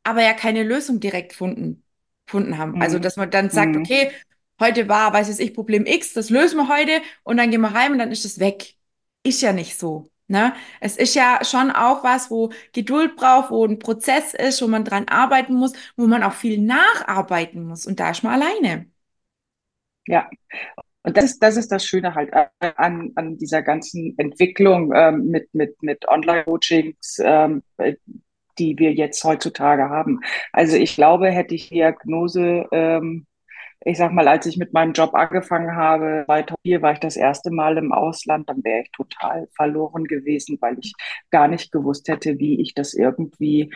aber 0.04 0.22
ja 0.24 0.34
keine 0.34 0.64
Lösung 0.64 1.00
direkt 1.00 1.30
gefunden, 1.30 1.84
gefunden 2.26 2.58
haben. 2.58 2.74
Also, 2.74 2.76
mhm. 2.76 2.82
Also, 2.82 3.00
dass 3.00 3.16
man 3.16 3.32
dann 3.32 3.50
sagt, 3.50 3.76
mhm. 3.76 3.82
okay, 3.82 4.12
heute 4.60 4.90
war, 4.90 5.14
weiß 5.14 5.40
ich, 5.40 5.54
Problem 5.54 5.86
X, 5.86 6.14
das 6.14 6.30
lösen 6.30 6.58
wir 6.58 6.68
heute 6.68 7.02
und 7.24 7.38
dann 7.38 7.50
gehen 7.50 7.62
wir 7.62 7.72
heim 7.74 7.94
und 7.94 8.00
dann 8.00 8.12
ist 8.12 8.26
es 8.26 8.40
weg. 8.40 8.76
Ist 9.24 9.42
ja 9.42 9.54
nicht 9.54 9.78
so. 9.78 10.10
Ne? 10.28 10.54
Es 10.82 10.98
ist 10.98 11.16
ja 11.16 11.40
schon 11.46 11.72
auch 11.72 12.04
was, 12.04 12.30
wo 12.30 12.52
Geduld 12.74 13.16
braucht, 13.16 13.52
wo 13.52 13.66
ein 13.66 13.80
Prozess 13.80 14.34
ist, 14.34 14.62
wo 14.62 14.68
man 14.68 14.84
dran 14.84 15.08
arbeiten 15.08 15.54
muss, 15.54 15.72
wo 15.96 16.08
man 16.08 16.24
auch 16.24 16.34
viel 16.34 16.60
nacharbeiten 16.60 17.66
muss. 17.66 17.86
Und 17.86 18.02
da 18.02 18.10
ist 18.12 18.24
man 18.24 18.42
alleine. 18.42 18.88
Ja, 20.06 20.30
und 21.08 21.16
das 21.16 21.24
ist, 21.24 21.40
das 21.42 21.56
ist 21.56 21.72
das 21.72 21.86
Schöne 21.86 22.16
halt 22.16 22.34
an, 22.60 23.14
an 23.16 23.38
dieser 23.38 23.62
ganzen 23.62 24.14
Entwicklung 24.18 24.92
ähm, 24.94 25.28
mit, 25.28 25.48
mit, 25.54 25.82
mit 25.82 26.06
Online-Coachings, 26.06 27.22
ähm, 27.24 27.64
die 28.60 28.78
wir 28.78 28.92
jetzt 28.92 29.24
heutzutage 29.24 29.90
haben. 29.90 30.20
Also 30.52 30.76
ich 30.76 30.96
glaube, 30.96 31.30
hätte 31.30 31.56
ich 31.56 31.70
Diagnose 31.70 32.66
ähm, 32.74 33.26
ich 33.86 33.98
sag 33.98 34.12
mal, 34.12 34.28
als 34.28 34.46
ich 34.46 34.58
mit 34.58 34.74
meinem 34.74 34.94
Job 34.94 35.14
angefangen 35.14 35.76
habe, 35.76 36.24
2004 36.26 36.82
war 36.82 36.94
ich 36.94 37.00
das 37.00 37.16
erste 37.16 37.52
Mal 37.52 37.78
im 37.78 37.92
Ausland, 37.92 38.50
dann 38.50 38.64
wäre 38.64 38.82
ich 38.82 38.92
total 38.92 39.48
verloren 39.56 40.06
gewesen, 40.06 40.58
weil 40.62 40.78
ich 40.80 40.94
gar 41.30 41.48
nicht 41.48 41.72
gewusst 41.72 42.08
hätte, 42.08 42.40
wie 42.40 42.60
ich 42.62 42.74
das 42.74 42.94
irgendwie 42.94 43.72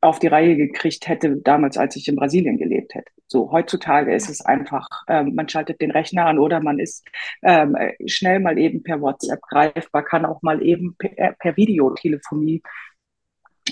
auf 0.00 0.18
die 0.18 0.28
Reihe 0.28 0.56
gekriegt 0.56 1.08
hätte, 1.08 1.36
damals, 1.38 1.76
als 1.78 1.96
ich 1.96 2.06
in 2.08 2.16
Brasilien 2.16 2.58
gelebt 2.58 2.94
hätte. 2.94 3.10
So, 3.28 3.50
heutzutage 3.50 4.14
ist 4.14 4.30
es 4.30 4.40
einfach, 4.40 4.86
ähm, 5.08 5.34
man 5.34 5.48
schaltet 5.48 5.80
den 5.80 5.90
Rechner 5.90 6.26
an 6.26 6.38
oder 6.38 6.60
man 6.60 6.78
ist 6.78 7.04
ähm, 7.42 7.76
schnell 8.06 8.38
mal 8.40 8.56
eben 8.58 8.84
per 8.84 9.00
WhatsApp 9.00 9.40
greifbar, 9.42 10.04
kann 10.04 10.24
auch 10.24 10.42
mal 10.42 10.62
eben 10.62 10.94
per, 10.96 11.32
per 11.32 11.56
Videotelefonie 11.56 12.62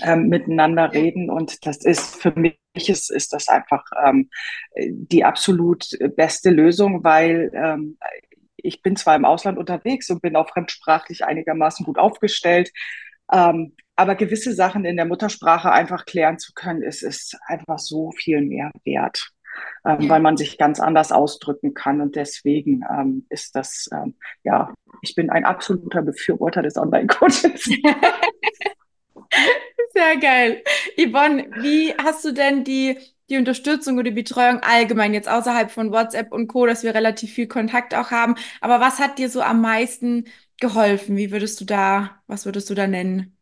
ähm, 0.03 0.27
miteinander 0.27 0.93
reden. 0.93 1.29
Und 1.29 1.65
das 1.65 1.83
ist 1.83 2.21
für 2.21 2.31
mich 2.31 2.57
ist, 2.73 3.09
ist 3.11 3.33
das 3.33 3.47
einfach 3.47 3.83
ähm, 4.05 4.29
die 4.77 5.23
absolut 5.23 5.87
beste 6.15 6.49
Lösung, 6.49 7.03
weil 7.03 7.51
ähm, 7.53 7.97
ich 8.57 8.81
bin 8.81 8.95
zwar 8.95 9.15
im 9.15 9.25
Ausland 9.25 9.57
unterwegs 9.57 10.09
und 10.09 10.21
bin 10.21 10.35
auch 10.35 10.49
fremdsprachlich 10.49 11.23
einigermaßen 11.23 11.85
gut 11.85 11.97
aufgestellt, 11.97 12.71
ähm, 13.31 13.73
aber 13.95 14.15
gewisse 14.15 14.53
Sachen 14.53 14.85
in 14.85 14.97
der 14.97 15.05
Muttersprache 15.05 15.71
einfach 15.71 16.05
klären 16.05 16.37
zu 16.37 16.53
können, 16.53 16.81
ist, 16.81 17.01
ist 17.01 17.37
einfach 17.47 17.79
so 17.79 18.11
viel 18.11 18.41
mehr 18.41 18.71
wert. 18.83 19.31
Ähm, 19.85 20.09
weil 20.09 20.19
man 20.19 20.35
sich 20.35 20.57
ganz 20.57 20.81
anders 20.81 21.13
ausdrücken 21.13 21.73
kann. 21.73 22.01
Und 22.01 22.17
deswegen 22.17 22.83
ähm, 22.91 23.25
ist 23.29 23.55
das, 23.55 23.87
ähm, 23.93 24.15
ja, 24.43 24.73
ich 25.01 25.15
bin 25.15 25.29
ein 25.29 25.45
absoluter 25.45 26.01
Befürworter 26.01 26.61
des 26.61 26.75
Online-Coachings. 26.75 27.69
Sehr 29.93 30.17
geil. 30.17 30.63
Yvonne, 30.97 31.47
wie 31.61 31.93
hast 31.97 32.25
du 32.25 32.31
denn 32.31 32.63
die, 32.63 32.97
die 33.29 33.37
Unterstützung 33.37 33.95
oder 33.95 34.03
die 34.09 34.11
Betreuung 34.11 34.59
allgemein 34.61 35.13
jetzt 35.13 35.27
außerhalb 35.29 35.71
von 35.71 35.91
WhatsApp 35.91 36.31
und 36.31 36.47
Co., 36.47 36.65
dass 36.65 36.83
wir 36.83 36.93
relativ 36.93 37.33
viel 37.33 37.47
Kontakt 37.47 37.93
auch 37.95 38.11
haben? 38.11 38.35
Aber 38.61 38.79
was 38.79 38.99
hat 38.99 39.17
dir 39.17 39.29
so 39.29 39.41
am 39.41 39.61
meisten 39.61 40.25
geholfen? 40.59 41.17
Wie 41.17 41.31
würdest 41.31 41.59
du 41.61 41.65
da, 41.65 42.21
was 42.27 42.45
würdest 42.45 42.69
du 42.69 42.75
da 42.75 42.87
nennen? 42.87 43.34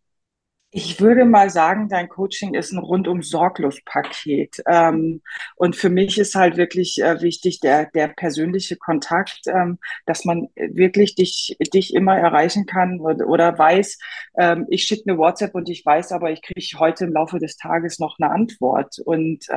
Ich 0.75 0.99
würde 0.99 1.23
mal 1.23 1.51
sagen, 1.51 1.87
dein 1.87 2.09
Coaching 2.09 2.55
ist 2.55 2.71
ein 2.71 2.79
rundum 2.79 3.21
sorglos 3.21 3.79
Paket. 3.85 4.57
Ähm, 4.67 5.21
und 5.55 5.75
für 5.75 5.91
mich 5.91 6.17
ist 6.17 6.33
halt 6.33 6.57
wirklich 6.57 6.99
äh, 6.99 7.21
wichtig 7.21 7.59
der, 7.59 7.91
der 7.91 8.07
persönliche 8.07 8.75
Kontakt, 8.75 9.41
ähm, 9.45 9.77
dass 10.07 10.25
man 10.25 10.47
wirklich 10.55 11.13
dich, 11.13 11.55
dich 11.71 11.93
immer 11.93 12.17
erreichen 12.17 12.65
kann 12.65 12.99
oder, 12.99 13.55
weiß, 13.59 13.99
ähm, 14.39 14.65
ich 14.67 14.85
schicke 14.85 15.11
eine 15.11 15.19
WhatsApp 15.19 15.53
und 15.53 15.69
ich 15.69 15.85
weiß 15.85 16.11
aber, 16.11 16.31
ich 16.31 16.41
kriege 16.41 16.79
heute 16.79 17.05
im 17.05 17.13
Laufe 17.13 17.37
des 17.37 17.55
Tages 17.55 17.99
noch 17.99 18.17
eine 18.19 18.31
Antwort. 18.31 18.97
Und 19.05 19.47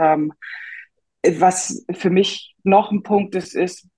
was 1.26 1.84
für 1.92 2.10
mich 2.10 2.54
noch 2.62 2.92
ein 2.92 3.02
Punkt 3.02 3.34
ist, 3.34 3.54
ist, 3.54 3.88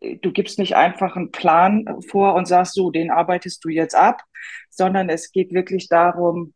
du 0.00 0.32
gibst 0.32 0.58
nicht 0.58 0.76
einfach 0.76 1.16
einen 1.16 1.30
Plan 1.30 1.84
vor 2.08 2.34
und 2.34 2.46
sagst 2.46 2.74
so, 2.74 2.90
den 2.90 3.10
arbeitest 3.10 3.64
du 3.64 3.68
jetzt 3.68 3.94
ab, 3.94 4.22
sondern 4.70 5.08
es 5.08 5.32
geht 5.32 5.52
wirklich 5.52 5.88
darum, 5.88 6.54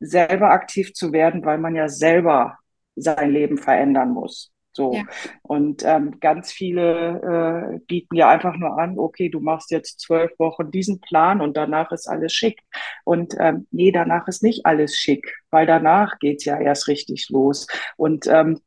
selber 0.00 0.50
aktiv 0.50 0.94
zu 0.94 1.12
werden, 1.12 1.44
weil 1.44 1.58
man 1.58 1.76
ja 1.76 1.88
selber 1.88 2.58
sein 2.96 3.30
Leben 3.30 3.58
verändern 3.58 4.10
muss. 4.10 4.50
So. 4.72 4.94
Ja. 4.94 5.02
Und 5.42 5.82
ähm, 5.84 6.20
ganz 6.20 6.52
viele 6.52 7.74
äh, 7.76 7.78
bieten 7.86 8.14
ja 8.14 8.30
einfach 8.30 8.56
nur 8.56 8.78
an, 8.78 8.98
okay, 8.98 9.28
du 9.28 9.40
machst 9.40 9.70
jetzt 9.70 10.00
zwölf 10.00 10.30
Wochen 10.38 10.70
diesen 10.70 11.00
Plan 11.00 11.40
und 11.40 11.56
danach 11.56 11.90
ist 11.92 12.08
alles 12.08 12.32
schick. 12.32 12.60
Und 13.04 13.34
ähm, 13.38 13.66
nee, 13.72 13.90
danach 13.90 14.28
ist 14.28 14.42
nicht 14.42 14.66
alles 14.66 14.96
schick, 14.96 15.34
weil 15.50 15.66
danach 15.66 16.18
geht's 16.18 16.44
ja 16.44 16.58
erst 16.58 16.88
richtig 16.88 17.28
los. 17.30 17.66
Und 17.96 18.26
ähm, 18.28 18.60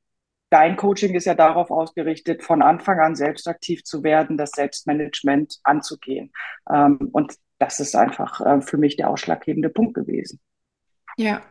dein 0.53 0.75
Coaching 0.75 1.15
ist 1.15 1.25
ja 1.25 1.33
darauf 1.33 1.71
ausgerichtet, 1.71 2.43
von 2.43 2.61
Anfang 2.61 2.99
an 2.99 3.15
selbst 3.15 3.47
aktiv 3.47 3.83
zu 3.83 4.03
werden, 4.03 4.37
das 4.37 4.51
Selbstmanagement 4.51 5.59
anzugehen. 5.63 6.31
Ähm, 6.69 7.09
und 7.11 7.33
das 7.57 7.79
ist 7.79 7.95
einfach 7.95 8.39
äh, 8.39 8.61
für 8.61 8.77
mich 8.77 8.95
der 8.95 9.09
ausschlaggebende 9.09 9.69
Punkt 9.69 9.95
gewesen. 9.95 10.39
Ja, 11.17 11.41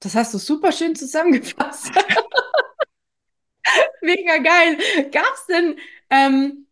das 0.00 0.14
hast 0.14 0.32
du 0.32 0.38
super 0.38 0.72
schön 0.72 0.96
zusammengefasst. 0.96 1.90
Mega 4.00 4.38
geil. 4.38 4.78
Gab 5.12 5.34
es 5.34 5.46
denn, 5.46 5.76
ähm, 6.08 6.66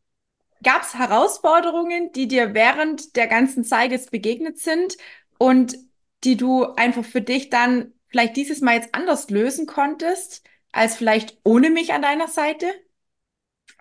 gab 0.63 0.81
es 0.81 0.95
Herausforderungen, 0.95 2.11
die 2.13 2.27
dir 2.27 2.55
während 2.55 3.17
der 3.17 3.27
ganzen 3.27 3.65
Zeit 3.65 3.91
jetzt 3.91 4.11
begegnet 4.11 4.59
sind 4.59 4.97
und 5.37 5.77
die 6.25 6.39
du 6.39 6.65
einfach 6.65 7.05
für 7.05 7.21
dich 7.21 7.51
dann 7.51 7.93
vielleicht 8.07 8.37
dieses 8.37 8.63
Mal 8.63 8.77
jetzt 8.77 8.95
anders 8.95 9.29
lösen 9.29 9.67
konntest, 9.67 10.43
als 10.75 10.97
vielleicht 10.97 11.39
ohne 11.45 11.71
mich 11.71 11.93
an 11.93 12.03
deiner 12.03 12.29
Seite? 12.29 12.67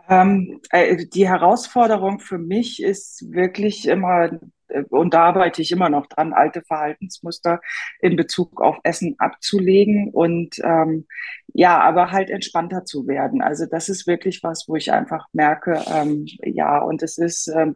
Ähm, 0.10 0.62
äh, 0.70 1.06
die 1.08 1.28
Herausforderung 1.28 2.20
für 2.20 2.38
mich 2.38 2.82
ist 2.82 3.32
wirklich 3.32 3.88
immer 3.88 4.40
und 4.89 5.13
da 5.13 5.24
arbeite 5.24 5.62
ich 5.62 5.72
immer 5.72 5.89
noch 5.89 6.08
dran, 6.08 6.34
alte 6.34 6.62
Verhaltensmuster 6.62 7.62
in 8.00 8.15
Bezug 8.15 8.62
auf 8.62 8.77
Essen 8.84 9.15
abzulegen 9.18 10.10
und 10.10 10.56
ähm, 10.63 11.06
ja, 11.53 11.80
aber 11.80 12.12
halt 12.12 12.30
entspannter 12.30 12.84
zu 12.86 13.08
werden. 13.08 13.42
Also 13.42 13.65
das 13.65 13.89
ist 13.89 14.08
wirklich 14.08 14.44
was, 14.44 14.65
wo 14.68 14.75
ich 14.75 14.92
einfach 14.92 15.27
merke, 15.34 15.82
ähm, 15.94 16.25
ja, 16.44 16.80
und 16.80 17.03
es 17.03 17.18
ist, 17.18 17.48
ähm, 17.48 17.75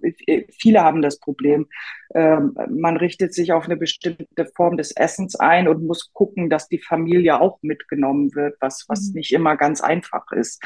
viele 0.52 0.84
haben 0.84 1.02
das 1.02 1.20
Problem, 1.20 1.68
ähm, 2.16 2.56
man 2.70 2.98
richtet 2.98 3.34
sich 3.34 3.52
auf 3.52 3.66
eine 3.66 3.78
bestimmte 3.78 4.46
Form 4.56 4.78
des 4.78 4.96
Essens 4.96 5.36
ein 5.36 5.68
und 5.68 5.86
muss 5.86 6.12
gucken, 6.14 6.50
dass 6.50 6.68
die 6.68 6.80
Familie 6.80 7.40
auch 7.40 7.60
mitgenommen 7.62 8.34
wird, 8.34 8.58
was, 8.62 8.86
was 8.88 9.10
mhm. 9.10 9.14
nicht 9.16 9.34
immer 9.34 9.58
ganz 9.58 9.82
einfach 9.82 10.32
ist. 10.32 10.64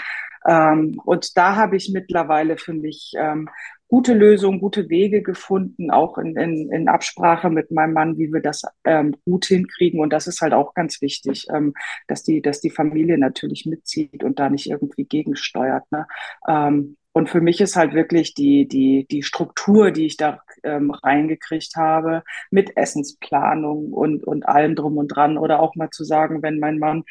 Ähm, 0.48 1.00
und 1.04 1.38
da 1.38 1.56
habe 1.56 1.76
ich 1.76 1.92
mittlerweile 1.94 2.58
für 2.58 2.74
mich 2.74 3.14
ähm, 3.18 3.50
gute 3.92 4.14
Lösungen, 4.14 4.62
gute 4.62 4.88
Wege 4.88 5.22
gefunden, 5.22 5.92
auch 5.92 6.18
in, 6.18 6.38
in, 6.38 6.72
in 6.72 6.88
Absprache 6.88 7.50
mit 7.50 7.72
meinem 7.72 7.92
Mann, 7.92 8.18
wie 8.18 8.32
wir 8.32 8.40
das 8.42 8.62
ähm, 8.86 9.18
gut 9.26 9.46
hinkriegen. 9.46 10.00
Und 10.00 10.14
das 10.14 10.28
ist 10.28 10.40
halt 10.40 10.54
auch 10.54 10.74
ganz 10.74 11.02
wichtig, 11.02 11.48
ähm, 11.54 11.74
dass 12.08 12.24
die, 12.24 12.42
dass 12.42 12.62
die 12.62 12.70
Familie 12.70 13.18
natürlich 13.18 13.66
mitzieht 13.66 14.24
und 14.24 14.40
da 14.40 14.50
nicht 14.50 14.70
irgendwie 14.70 15.04
gegensteuert. 15.04 15.84
Ne? 15.92 16.08
Ähm, 16.48 16.96
und 17.12 17.30
für 17.30 17.42
mich 17.42 17.60
ist 17.60 17.76
halt 17.76 17.94
wirklich 17.94 18.34
die, 18.34 18.66
die, 18.66 19.06
die 19.12 19.24
Struktur, 19.24 19.92
die 19.92 20.06
ich 20.06 20.16
da 20.16 20.40
ähm, 20.64 20.92
reingekriegt 20.92 21.76
habe, 21.76 22.24
mit 22.50 22.78
Essensplanung 22.78 23.92
und, 23.92 24.24
und 24.24 24.48
allem 24.48 24.76
drum 24.76 24.96
und 24.96 25.10
dran. 25.10 25.38
Oder 25.38 25.60
auch 25.60 25.76
mal 25.76 25.90
zu 25.90 26.06
sagen, 26.06 26.42
wenn 26.42 26.60
mein 26.60 26.80
Mann, 26.80 27.04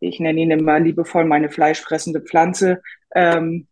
ich 0.00 0.20
nenne 0.20 0.38
ihn 0.38 0.50
immer 0.50 0.78
liebevoll 0.80 1.24
meine 1.24 1.48
fleischfressende 1.48 2.20
Pflanze, 2.20 2.82
ähm, 3.14 3.68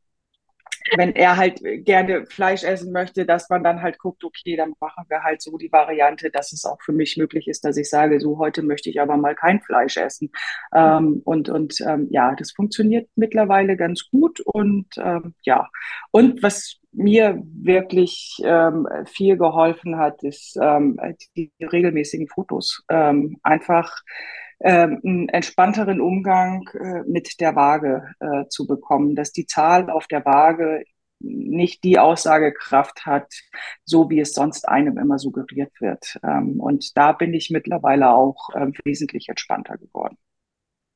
wenn 0.97 1.15
er 1.15 1.37
halt 1.37 1.61
gerne 1.85 2.27
Fleisch 2.27 2.65
essen 2.65 2.93
möchte, 2.93 3.27
dass 3.27 3.49
man 3.49 3.63
dann 3.65 3.83
halt 3.83 3.99
guckt, 3.99 4.25
okay, 4.25 4.57
dann 4.57 4.75
machen 4.81 5.05
wir 5.09 5.23
halt 5.23 5.43
so 5.43 5.57
die 5.57 5.73
Variante, 5.73 6.31
dass 6.31 6.53
es 6.53 6.65
auch 6.65 6.81
für 6.83 6.93
mich 6.93 7.17
möglich 7.17 7.49
ist, 7.49 7.65
dass 7.65 7.77
ich 7.77 7.89
sage, 7.89 8.21
so 8.21 8.39
heute 8.39 8.63
möchte 8.63 8.91
ich 8.91 9.01
aber 9.01 9.17
mal 9.17 9.35
kein 9.35 9.61
Fleisch 9.61 9.97
essen. 9.97 10.31
Ähm, 10.75 11.23
und 11.25 11.49
und 11.49 11.81
ähm, 11.81 12.09
ja, 12.11 12.35
das 12.35 12.53
funktioniert 12.53 13.09
mittlerweile 13.17 13.77
ganz 13.77 14.09
gut 14.11 14.41
und 14.41 14.87
ähm, 14.99 15.35
ja. 15.43 15.69
Und 16.11 16.43
was 16.43 16.77
mir 16.93 17.43
wirklich 17.45 18.37
ähm, 18.45 18.87
viel 19.07 19.37
geholfen 19.37 19.97
hat, 19.97 20.23
ist 20.23 20.59
ähm, 20.61 20.99
die 21.37 21.51
regelmäßigen 21.61 22.29
Fotos. 22.29 22.85
Ähm, 22.89 23.39
einfach 23.43 24.03
einen 24.69 25.29
entspannteren 25.29 26.01
Umgang 26.01 26.69
äh, 26.75 27.03
mit 27.07 27.41
der 27.41 27.57
Waage 27.57 28.15
äh, 28.21 28.47
zu 28.49 28.67
bekommen, 28.67 29.15
dass 29.15 29.33
die 29.33 29.47
Zahl 29.47 29.91
auf 29.91 30.07
der 30.07 30.25
Waage 30.25 30.85
nicht 31.23 31.85
die 31.85 31.99
Aussagekraft 31.99 33.07
hat, 33.07 33.33
so 33.85 34.11
wie 34.11 34.21
es 34.21 34.33
sonst 34.33 34.69
einem 34.69 34.99
immer 34.99 35.19
suggeriert 35.19 35.73
wird. 35.81 36.19
Ähm, 36.23 36.61
und 36.61 36.97
da 36.97 37.13
bin 37.13 37.33
ich 37.35 37.51
mittlerweile 37.51 38.11
auch 38.11 38.51
äh, 38.55 38.67
wesentlich 38.85 39.29
entspannter 39.29 39.79
geworden. 39.79 40.17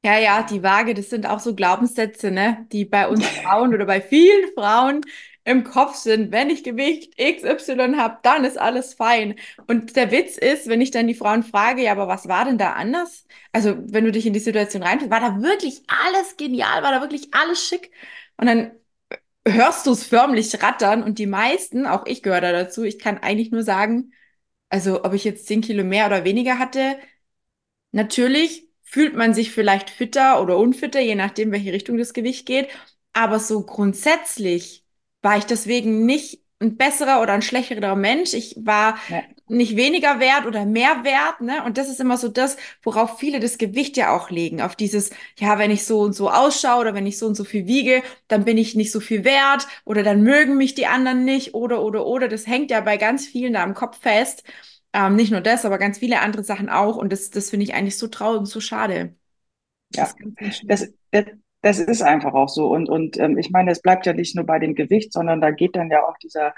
Ja, 0.04 0.18
ja, 0.18 0.42
die 0.42 0.62
Waage, 0.62 0.94
das 0.94 1.10
sind 1.10 1.28
auch 1.28 1.40
so 1.40 1.54
Glaubenssätze, 1.54 2.30
ne, 2.30 2.66
die 2.70 2.84
bei 2.84 3.08
uns 3.08 3.26
Frauen 3.26 3.74
oder 3.74 3.86
bei 3.86 4.00
vielen 4.00 4.52
Frauen 4.54 5.00
im 5.46 5.62
Kopf 5.64 5.94
sind, 5.94 6.32
wenn 6.32 6.50
ich 6.50 6.64
Gewicht 6.64 7.16
XY 7.18 7.94
habe, 7.96 8.18
dann 8.22 8.44
ist 8.44 8.58
alles 8.58 8.94
fein. 8.94 9.36
Und 9.68 9.94
der 9.96 10.10
Witz 10.10 10.36
ist, 10.36 10.68
wenn 10.68 10.80
ich 10.80 10.90
dann 10.90 11.06
die 11.06 11.14
Frauen 11.14 11.44
frage, 11.44 11.82
ja, 11.82 11.92
aber 11.92 12.08
was 12.08 12.28
war 12.28 12.44
denn 12.44 12.58
da 12.58 12.72
anders? 12.72 13.26
Also, 13.52 13.76
wenn 13.78 14.04
du 14.04 14.12
dich 14.12 14.26
in 14.26 14.32
die 14.32 14.40
Situation 14.40 14.82
reinfällst, 14.82 15.10
war 15.12 15.20
da 15.20 15.40
wirklich 15.42 15.82
alles 15.86 16.36
genial? 16.36 16.82
War 16.82 16.90
da 16.90 17.00
wirklich 17.00 17.32
alles 17.32 17.64
schick? 17.66 17.92
Und 18.36 18.46
dann 18.46 18.72
hörst 19.46 19.86
du 19.86 19.92
es 19.92 20.04
förmlich 20.06 20.62
rattern 20.62 21.02
und 21.02 21.18
die 21.18 21.26
meisten, 21.26 21.86
auch 21.86 22.06
ich 22.06 22.22
gehöre 22.22 22.40
da 22.40 22.52
dazu, 22.52 22.84
ich 22.84 22.98
kann 22.98 23.18
eigentlich 23.18 23.52
nur 23.52 23.62
sagen, 23.62 24.12
also 24.70 25.04
ob 25.04 25.14
ich 25.14 25.24
jetzt 25.24 25.46
10 25.46 25.62
Kilo 25.62 25.84
mehr 25.84 26.06
oder 26.06 26.24
weniger 26.24 26.58
hatte, 26.58 26.98
natürlich 27.92 28.68
fühlt 28.82 29.14
man 29.16 29.34
sich 29.34 29.52
vielleicht 29.52 29.90
fitter 29.90 30.42
oder 30.42 30.58
unfitter, 30.58 31.00
je 31.00 31.14
nachdem, 31.16 31.52
welche 31.52 31.72
Richtung 31.72 31.98
das 31.98 32.14
Gewicht 32.14 32.46
geht. 32.46 32.68
Aber 33.12 33.40
so 33.40 33.64
grundsätzlich 33.64 34.85
war 35.26 35.36
ich 35.36 35.44
deswegen 35.44 36.06
nicht 36.06 36.40
ein 36.60 36.76
besserer 36.76 37.20
oder 37.20 37.32
ein 37.32 37.42
schlechterer 37.42 37.96
Mensch. 37.96 38.32
Ich 38.32 38.54
war 38.60 38.96
ja. 39.08 39.24
nicht 39.48 39.76
weniger 39.76 40.20
wert 40.20 40.46
oder 40.46 40.64
mehr 40.64 41.02
wert, 41.02 41.40
ne? 41.40 41.64
Und 41.64 41.78
das 41.78 41.88
ist 41.88 41.98
immer 42.00 42.16
so 42.16 42.28
das, 42.28 42.56
worauf 42.80 43.18
viele 43.18 43.40
das 43.40 43.58
Gewicht 43.58 43.96
ja 43.96 44.14
auch 44.16 44.30
legen. 44.30 44.62
Auf 44.62 44.76
dieses, 44.76 45.10
ja, 45.36 45.58
wenn 45.58 45.72
ich 45.72 45.84
so 45.84 45.98
und 45.98 46.12
so 46.12 46.30
ausschaue 46.30 46.80
oder 46.80 46.94
wenn 46.94 47.08
ich 47.08 47.18
so 47.18 47.26
und 47.26 47.34
so 47.34 47.42
viel 47.42 47.66
wiege, 47.66 48.04
dann 48.28 48.44
bin 48.44 48.56
ich 48.56 48.76
nicht 48.76 48.92
so 48.92 49.00
viel 49.00 49.24
wert 49.24 49.66
oder 49.84 50.04
dann 50.04 50.22
mögen 50.22 50.56
mich 50.56 50.76
die 50.76 50.86
anderen 50.86 51.24
nicht 51.24 51.54
oder, 51.54 51.82
oder, 51.82 52.06
oder. 52.06 52.28
Das 52.28 52.46
hängt 52.46 52.70
ja 52.70 52.80
bei 52.80 52.96
ganz 52.96 53.26
vielen 53.26 53.54
da 53.54 53.64
im 53.64 53.74
Kopf 53.74 53.98
fest. 54.00 54.44
Ähm, 54.92 55.16
nicht 55.16 55.32
nur 55.32 55.40
das, 55.40 55.64
aber 55.64 55.76
ganz 55.78 55.98
viele 55.98 56.20
andere 56.20 56.44
Sachen 56.44 56.68
auch. 56.68 56.96
Und 56.96 57.12
das, 57.12 57.30
das 57.30 57.50
finde 57.50 57.64
ich 57.64 57.74
eigentlich 57.74 57.98
so 57.98 58.06
traurig 58.06 58.38
und 58.38 58.46
so 58.46 58.60
schade. 58.60 59.16
Ja, 59.92 60.08
das, 60.68 60.88
das, 61.10 61.26
das 61.66 61.80
ist 61.80 62.02
einfach 62.02 62.32
auch 62.34 62.48
so. 62.48 62.68
Und, 62.68 62.88
und 62.88 63.18
ähm, 63.18 63.36
ich 63.38 63.50
meine, 63.50 63.72
es 63.72 63.82
bleibt 63.82 64.06
ja 64.06 64.12
nicht 64.12 64.36
nur 64.36 64.46
bei 64.46 64.60
dem 64.60 64.76
Gewicht, 64.76 65.12
sondern 65.12 65.40
da 65.40 65.50
geht 65.50 65.74
dann 65.74 65.90
ja 65.90 66.06
auch 66.06 66.16
dieser, 66.18 66.54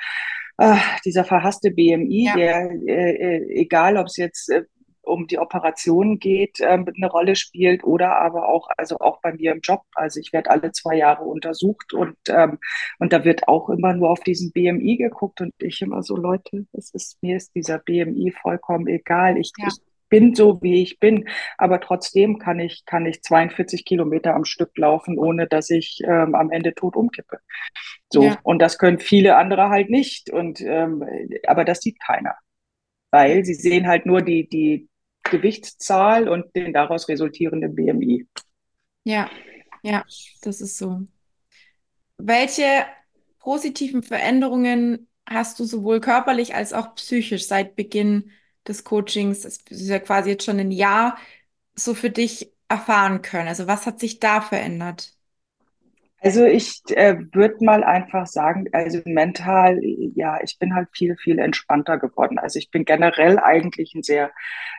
äh, 0.59 0.77
dieser 1.05 1.25
verhasste 1.25 1.71
BMI, 1.71 2.27
ja. 2.27 2.37
der, 2.37 2.71
äh, 2.87 3.37
äh, 3.37 3.61
egal 3.61 3.97
ob 3.97 4.07
es 4.07 4.19
jetzt 4.19 4.51
äh, 4.51 4.65
um 5.01 5.27
die 5.27 5.39
Operation 5.39 6.19
geht, 6.19 6.61
äh, 6.61 6.67
eine 6.67 7.11
Rolle 7.11 7.37
spielt 7.37 7.85
oder 7.85 8.17
aber 8.17 8.51
auch, 8.51 8.69
also 8.77 8.99
auch 8.99 9.23
bei 9.23 9.33
mir 9.33 9.53
im 9.53 9.61
Job. 9.61 9.81
Also 9.95 10.21
ich 10.21 10.35
werde 10.35 10.51
alle 10.51 10.73
zwei 10.73 10.97
Jahre 10.97 11.25
untersucht 11.25 11.95
und, 11.95 12.19
ähm, 12.29 12.59
und 12.99 13.15
da 13.15 13.25
wird 13.25 13.49
auch 13.49 13.71
immer 13.71 13.95
nur 13.95 14.11
auf 14.11 14.21
diesen 14.21 14.53
BMI 14.53 14.99
geguckt 14.99 15.41
und 15.41 15.55
ich 15.59 15.81
immer 15.81 16.03
so, 16.03 16.17
Leute, 16.17 16.67
es 16.73 16.93
ist, 16.93 17.17
mir 17.23 17.39
ist 17.39 17.55
dieser 17.55 17.79
BMI 17.79 18.35
vollkommen 18.43 18.87
egal. 18.89 19.39
Ich, 19.39 19.53
ja. 19.57 19.69
ich 19.69 19.88
bin 20.09 20.35
so, 20.35 20.61
wie 20.63 20.83
ich 20.83 20.99
bin. 20.99 21.29
Aber 21.57 21.81
trotzdem 21.81 22.39
kann 22.39 22.59
ich, 22.61 22.85
kann 22.85 23.07
ich 23.07 23.23
42 23.23 23.85
Kilometer 23.85 24.35
am 24.35 24.45
Stück 24.45 24.77
laufen, 24.77 25.19
ohne 25.19 25.47
dass 25.47 25.71
ich 25.71 26.01
ähm, 26.05 26.35
am 26.35 26.51
Ende 26.51 26.75
tot 26.75 26.97
umkippe. 26.97 27.39
So. 28.13 28.25
Ja. 28.25 28.39
Und 28.43 28.61
das 28.61 28.79
können 28.79 28.99
viele 28.99 29.37
andere 29.37 29.69
halt 29.69 29.91
nicht. 29.91 30.31
Und, 30.31 30.61
ähm, 30.61 31.05
aber 31.47 31.65
das 31.65 31.81
sieht 31.81 32.01
keiner. 32.01 32.35
Weil 33.11 33.45
sie 33.45 33.55
sehen 33.55 33.87
halt 33.87 34.07
nur 34.07 34.23
die, 34.23 34.49
die 34.49 34.89
Gewichtszahl 35.25 36.29
und 36.29 36.55
den 36.55 36.73
daraus 36.73 37.09
resultierenden 37.09 37.75
BMI. 37.75 38.27
Ja, 39.05 39.31
ja, 39.83 40.05
das 40.43 40.61
ist 40.61 40.79
so. 40.79 41.03
Welche 42.19 42.85
positiven 43.39 44.03
Veränderungen 44.03 45.09
hast 45.27 45.59
du 45.61 45.65
sowohl 45.65 46.01
körperlich 46.01 46.55
als 46.55 46.73
auch 46.73 46.95
psychisch 46.95 47.47
seit 47.47 47.77
Beginn 47.77 48.31
des 48.69 48.85
Coachings, 48.85 49.41
das 49.43 49.59
ist 49.71 49.89
ja 49.89 49.99
quasi 50.01 50.31
jetzt 50.31 50.45
schon 50.45 50.59
ein 50.61 50.71
Jahr, 50.71 51.19
so 51.77 51.95
für 51.95 52.11
dich 52.11 52.53
erfahren 52.69 53.23
können? 53.23 53.49
Also 53.49 53.67
was 53.67 53.87
hat 53.87 54.01
sich 54.01 54.21
da 54.21 54.41
verändert? 54.41 55.15
Also 56.21 56.45
ich 56.45 56.83
äh, 56.91 57.17
würde 57.33 57.65
mal 57.65 57.85
einfach 57.85 58.27
sagen, 58.27 58.67
also 58.73 58.99
mental, 59.05 59.79
ja, 60.17 60.41
ich 60.43 60.59
bin 60.59 60.75
halt 60.75 60.89
viel, 60.93 61.17
viel 61.17 61.39
entspannter 61.39 61.97
geworden. 61.99 62.39
Also 62.41 62.59
ich 62.59 62.71
bin 62.73 62.85
generell 62.85 63.39
eigentlich 63.39 63.95
ein 63.95 64.03
sehr, 64.03 64.33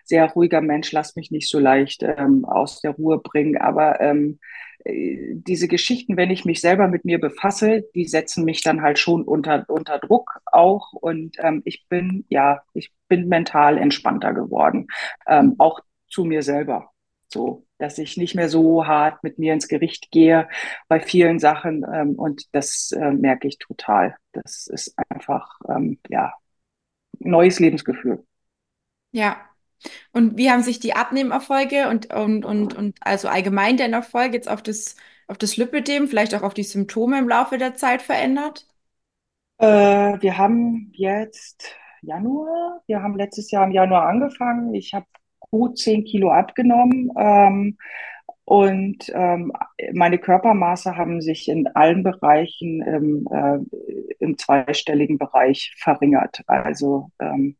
sehr 0.04 0.26
ruhiger 0.32 0.60
Mensch, 0.62 0.92
lass 0.92 1.16
mich 1.16 1.32
nicht 1.32 1.50
so 1.50 1.58
leicht 1.60 2.04
ähm, 2.04 2.44
aus 2.44 2.82
der 2.82 2.92
Ruhe 2.92 3.20
bringen. 3.20 3.58
Aber 3.58 4.02
ähm, 4.02 4.40
äh, 4.42 4.69
diese 4.86 5.68
Geschichten, 5.68 6.18
wenn 6.18 6.32
ich 6.32 6.46
mich 6.46 6.62
selber 6.62 6.88
mit 6.88 7.06
mir 7.06 7.20
befasse, 7.20 7.84
die 7.96 8.06
setzen 8.06 8.46
mich 8.46 8.62
dann 8.62 8.82
halt 8.82 9.00
schon 9.00 9.24
unter, 9.24 9.66
unter 9.68 10.00
Druck 10.00 10.40
auch. 10.46 10.94
Und 10.94 11.38
ähm, 11.40 11.62
ich 11.66 11.86
bin, 11.90 12.26
ja, 12.30 12.62
ich 12.74 12.92
bin 13.08 13.28
mental 13.28 13.78
entspannter 13.78 14.34
geworden, 14.34 14.88
ähm, 15.28 15.56
auch 15.58 15.82
zu 16.08 16.24
mir 16.24 16.44
selber. 16.44 16.92
So, 17.28 17.68
dass 17.78 18.00
ich 18.00 18.18
nicht 18.18 18.36
mehr 18.36 18.50
so 18.50 18.88
hart 18.88 19.24
mit 19.24 19.38
mir 19.38 19.54
ins 19.54 19.68
Gericht 19.68 20.10
gehe 20.12 20.48
bei 20.88 21.00
vielen 21.00 21.40
Sachen. 21.40 21.86
Ähm, 21.94 22.16
und 22.16 22.54
das 22.54 22.92
äh, 22.92 23.12
merke 23.12 23.48
ich 23.48 23.60
total. 23.60 24.16
Das 24.32 24.68
ist 24.68 24.96
einfach, 25.10 25.60
ähm, 25.70 26.00
ja, 26.10 26.34
neues 27.20 27.60
Lebensgefühl. 27.60 28.26
Ja, 29.12 29.49
und 30.12 30.38
wie 30.38 30.50
haben 30.52 30.64
sich 30.64 30.80
die 30.80 30.94
Abnehmerfolge 30.96 31.90
und, 31.90 32.14
und, 32.14 32.46
und, 32.46 32.76
und 32.76 32.98
also 33.02 33.28
allgemein 33.28 33.78
dein 33.78 33.94
Erfolg 33.94 34.34
jetzt 34.34 34.50
auf 34.50 34.62
das, 34.62 34.96
auf 35.28 35.38
das 35.38 35.58
Lipödem, 35.58 36.08
vielleicht 36.08 36.36
auch 36.36 36.44
auf 36.44 36.54
die 36.54 36.64
Symptome 36.64 37.20
im 37.20 37.30
Laufe 37.30 37.58
der 37.58 37.76
Zeit 37.76 38.02
verändert? 38.02 38.68
Äh, 39.58 39.66
wir 40.22 40.38
haben 40.38 40.92
jetzt 40.94 41.76
Januar, 42.02 42.82
wir 42.88 43.02
haben 43.02 43.16
letztes 43.18 43.52
Jahr 43.52 43.66
im 43.66 43.72
Januar 43.72 44.08
angefangen. 44.08 44.74
Ich 44.74 44.94
habe 44.94 45.06
gut 45.52 45.78
zehn 45.78 46.04
Kilo 46.04 46.32
abgenommen. 46.32 47.12
Ähm, 47.18 47.78
und 48.46 49.12
ähm, 49.14 49.54
meine 49.94 50.18
Körpermaße 50.18 50.98
haben 50.98 51.22
sich 51.22 51.50
in 51.50 51.68
allen 51.68 52.02
Bereichen 52.02 52.82
im, 52.82 53.28
äh, 53.32 53.60
im 54.18 54.40
zweistelligen 54.40 55.20
Bereich 55.20 55.76
verringert. 55.78 56.42
Also 56.48 57.12
ähm, 57.20 57.58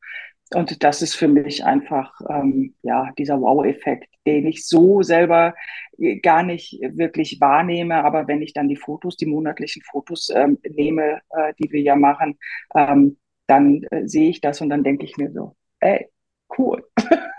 und 0.56 0.84
das 0.84 1.02
ist 1.02 1.16
für 1.16 1.28
mich 1.28 1.64
einfach 1.64 2.20
ähm, 2.30 2.76
ja 2.82 3.12
dieser 3.18 3.40
Wow-Effekt, 3.40 4.10
den 4.26 4.48
ich 4.48 4.68
so 4.68 5.02
selber 5.04 5.54
äh, 5.98 6.20
gar 6.20 6.44
nicht 6.44 6.80
wirklich 6.82 7.40
wahrnehme. 7.40 8.04
Aber 8.04 8.28
wenn 8.28 8.42
ich 8.42 8.54
dann 8.54 8.68
die 8.68 8.76
Fotos, 8.76 9.16
die 9.18 9.28
monatlichen 9.28 9.84
Fotos 9.84 10.30
ähm, 10.34 10.58
nehme, 10.68 11.22
äh, 11.30 11.54
die 11.60 11.72
wir 11.72 11.82
ja 11.82 11.96
machen, 11.96 12.38
ähm, 12.76 13.18
dann 13.48 13.84
äh, 13.92 14.08
sehe 14.08 14.30
ich 14.30 14.42
das 14.42 14.62
und 14.62 14.70
dann 14.70 14.84
denke 14.84 15.06
ich 15.06 15.18
mir 15.18 15.32
so, 15.32 15.56
ey, 15.80 16.08
cool. 16.58 16.84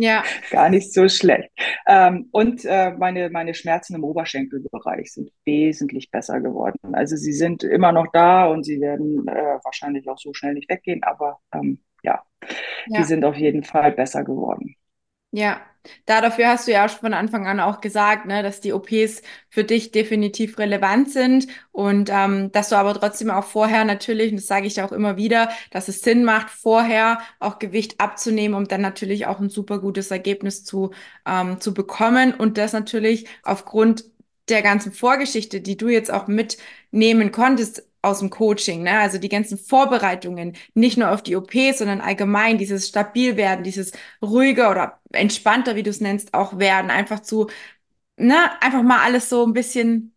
Ja. 0.00 0.22
Gar 0.52 0.70
nicht 0.70 0.94
so 0.94 1.08
schlecht. 1.08 1.50
Ähm, 1.88 2.28
und 2.30 2.64
äh, 2.64 2.92
meine, 2.92 3.30
meine 3.30 3.52
Schmerzen 3.52 3.96
im 3.96 4.04
Oberschenkelbereich 4.04 5.12
sind 5.12 5.32
wesentlich 5.44 6.12
besser 6.12 6.40
geworden. 6.40 6.94
Also 6.94 7.16
sie 7.16 7.32
sind 7.32 7.64
immer 7.64 7.90
noch 7.90 8.06
da 8.12 8.46
und 8.46 8.62
sie 8.62 8.80
werden 8.80 9.26
äh, 9.26 9.58
wahrscheinlich 9.64 10.08
auch 10.08 10.18
so 10.18 10.32
schnell 10.34 10.54
nicht 10.54 10.70
weggehen, 10.70 11.02
aber 11.02 11.40
ähm, 11.52 11.80
ja, 12.86 13.00
die 13.00 13.04
sind 13.04 13.24
auf 13.24 13.36
jeden 13.36 13.64
Fall 13.64 13.92
besser 13.92 14.24
geworden. 14.24 14.76
Ja, 15.30 15.60
da 16.06 16.20
dafür 16.22 16.48
hast 16.48 16.66
du 16.66 16.72
ja 16.72 16.86
auch 16.86 16.90
von 16.90 17.12
Anfang 17.12 17.46
an 17.46 17.60
auch 17.60 17.80
gesagt, 17.82 18.26
ne, 18.26 18.42
dass 18.42 18.60
die 18.60 18.72
OPs 18.72 19.22
für 19.50 19.62
dich 19.62 19.90
definitiv 19.92 20.58
relevant 20.58 21.10
sind 21.10 21.46
und 21.70 22.08
ähm, 22.10 22.50
dass 22.52 22.70
du 22.70 22.76
aber 22.76 22.94
trotzdem 22.94 23.30
auch 23.30 23.44
vorher 23.44 23.84
natürlich, 23.84 24.30
und 24.30 24.38
das 24.38 24.46
sage 24.46 24.66
ich 24.66 24.80
auch 24.82 24.92
immer 24.92 25.16
wieder, 25.18 25.50
dass 25.70 25.88
es 25.88 26.00
Sinn 26.00 26.24
macht, 26.24 26.48
vorher 26.50 27.18
auch 27.40 27.58
Gewicht 27.58 28.00
abzunehmen, 28.00 28.54
um 28.56 28.66
dann 28.68 28.80
natürlich 28.80 29.26
auch 29.26 29.38
ein 29.38 29.50
super 29.50 29.78
gutes 29.80 30.10
Ergebnis 30.10 30.64
zu, 30.64 30.92
ähm, 31.26 31.60
zu 31.60 31.74
bekommen 31.74 32.32
und 32.34 32.56
das 32.58 32.72
natürlich 32.72 33.28
aufgrund 33.42 34.04
der 34.48 34.62
ganzen 34.62 34.92
Vorgeschichte, 34.92 35.60
die 35.60 35.76
du 35.76 35.88
jetzt 35.88 36.10
auch 36.10 36.26
mitnehmen 36.26 37.32
konntest, 37.32 37.87
aus 38.02 38.20
dem 38.20 38.30
Coaching, 38.30 38.82
ne? 38.82 38.98
Also 38.98 39.18
die 39.18 39.28
ganzen 39.28 39.58
Vorbereitungen, 39.58 40.56
nicht 40.74 40.96
nur 40.98 41.10
auf 41.10 41.22
die 41.22 41.36
OP, 41.36 41.72
sondern 41.72 42.00
allgemein 42.00 42.58
dieses 42.58 42.88
Stabilwerden, 42.88 43.64
dieses 43.64 43.92
ruhiger 44.22 44.70
oder 44.70 45.00
entspannter, 45.12 45.76
wie 45.76 45.82
du 45.82 45.90
es 45.90 46.00
nennst, 46.00 46.34
auch 46.34 46.58
werden, 46.58 46.90
einfach 46.90 47.20
zu, 47.20 47.48
ne, 48.16 48.36
einfach 48.62 48.82
mal 48.82 49.00
alles 49.04 49.28
so 49.28 49.46
ein 49.46 49.52
bisschen 49.52 50.14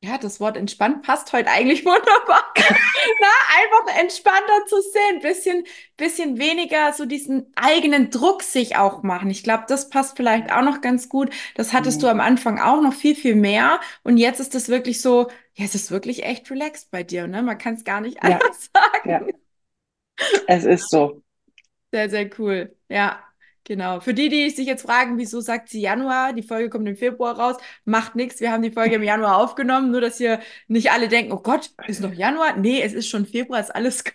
ja, 0.00 0.16
das 0.16 0.38
Wort 0.38 0.56
entspannt 0.56 1.02
passt 1.02 1.32
heute 1.32 1.50
eigentlich 1.50 1.84
wunderbar. 1.84 2.52
Na, 2.56 3.28
einfach 3.56 4.00
entspannter 4.00 4.66
zu 4.66 4.80
sehen, 4.80 5.20
bisschen, 5.20 5.64
bisschen 5.96 6.38
weniger 6.38 6.92
so 6.92 7.04
diesen 7.04 7.52
eigenen 7.56 8.10
Druck 8.10 8.42
sich 8.42 8.76
auch 8.76 9.02
machen. 9.02 9.28
Ich 9.30 9.42
glaube, 9.42 9.64
das 9.66 9.90
passt 9.90 10.16
vielleicht 10.16 10.52
auch 10.52 10.62
noch 10.62 10.80
ganz 10.80 11.08
gut. 11.08 11.30
Das 11.56 11.72
hattest 11.72 11.98
mhm. 11.98 12.02
du 12.02 12.08
am 12.08 12.20
Anfang 12.20 12.60
auch 12.60 12.80
noch 12.80 12.94
viel, 12.94 13.16
viel 13.16 13.34
mehr. 13.34 13.80
Und 14.04 14.18
jetzt 14.18 14.38
ist 14.38 14.54
das 14.54 14.68
wirklich 14.68 15.00
so, 15.00 15.28
ja, 15.54 15.64
es 15.64 15.74
ist 15.74 15.90
wirklich 15.90 16.22
echt 16.24 16.48
relaxed 16.50 16.90
bei 16.92 17.02
dir, 17.02 17.26
ne? 17.26 17.42
Man 17.42 17.58
kann 17.58 17.74
es 17.74 17.84
gar 17.84 18.00
nicht 18.00 18.22
anders 18.22 18.70
ja. 18.74 18.80
sagen. 19.02 19.10
Ja. 19.10 20.30
Es 20.46 20.64
ist 20.64 20.90
so. 20.90 21.22
Sehr, 21.92 22.08
sehr 22.08 22.30
cool. 22.38 22.76
Ja. 22.88 23.27
Genau. 23.68 24.00
Für 24.00 24.14
die, 24.14 24.30
die 24.30 24.48
sich 24.48 24.66
jetzt 24.66 24.80
fragen, 24.80 25.18
wieso 25.18 25.42
sagt 25.42 25.68
sie 25.68 25.82
Januar, 25.82 26.32
die 26.32 26.42
Folge 26.42 26.70
kommt 26.70 26.88
im 26.88 26.96
Februar 26.96 27.38
raus, 27.38 27.56
macht 27.84 28.16
nichts. 28.16 28.40
Wir 28.40 28.50
haben 28.50 28.62
die 28.62 28.70
Folge 28.70 28.94
im 28.94 29.02
Januar 29.02 29.36
aufgenommen, 29.36 29.90
nur 29.90 30.00
dass 30.00 30.16
hier 30.16 30.40
nicht 30.68 30.90
alle 30.90 31.08
denken, 31.08 31.32
oh 31.32 31.42
Gott, 31.42 31.70
ist 31.86 32.00
noch 32.00 32.14
Januar? 32.14 32.56
Nee, 32.56 32.80
es 32.80 32.94
ist 32.94 33.08
schon 33.08 33.26
Februar, 33.26 33.60
ist 33.60 33.74
alles 33.74 34.04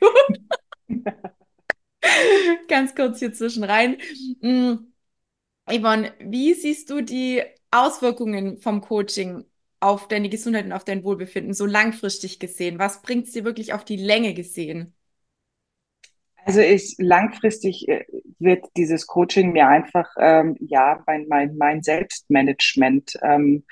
gut. 0.90 1.06
Ganz 2.68 2.96
kurz 2.96 3.20
hier 3.20 3.32
zwischen 3.32 3.64
rein. 3.64 3.98
Mhm. 4.42 4.92
Yvonne, 5.70 6.14
wie 6.20 6.56
siehst 6.56 6.90
du 6.90 7.02
die 7.02 7.44
Auswirkungen 7.72 8.58
vom 8.58 8.82
Coaching 8.82 9.46
auf 9.80 10.08
deine 10.08 10.30
Gesundheit 10.30 10.66
und 10.66 10.74
auf 10.74 10.84
dein 10.84 11.04
Wohlbefinden 11.04 11.54
so 11.54 11.68
langfristig 11.68 12.40
gesehen? 12.40 12.80
Was 12.80 13.04
bringt 13.04 13.28
es 13.28 13.34
dir 13.34 13.44
wirklich 13.46 13.74
auf 13.74 13.86
die 13.86 13.98
Länge 13.98 14.34
gesehen? 14.34 14.96
Also 16.46 16.60
ich 16.60 16.96
langfristig 17.00 17.88
äh, 17.88 18.06
wird 18.40 18.66
dieses 18.76 19.08
Coaching 19.08 19.54
mir 19.54 19.68
einfach 19.68 20.10
ähm, 20.20 20.56
ja 20.60 21.02
mein 21.06 21.28
mein 21.28 21.56
mein 21.58 21.82
Selbstmanagement 21.82 23.14
ähm, 23.22 23.64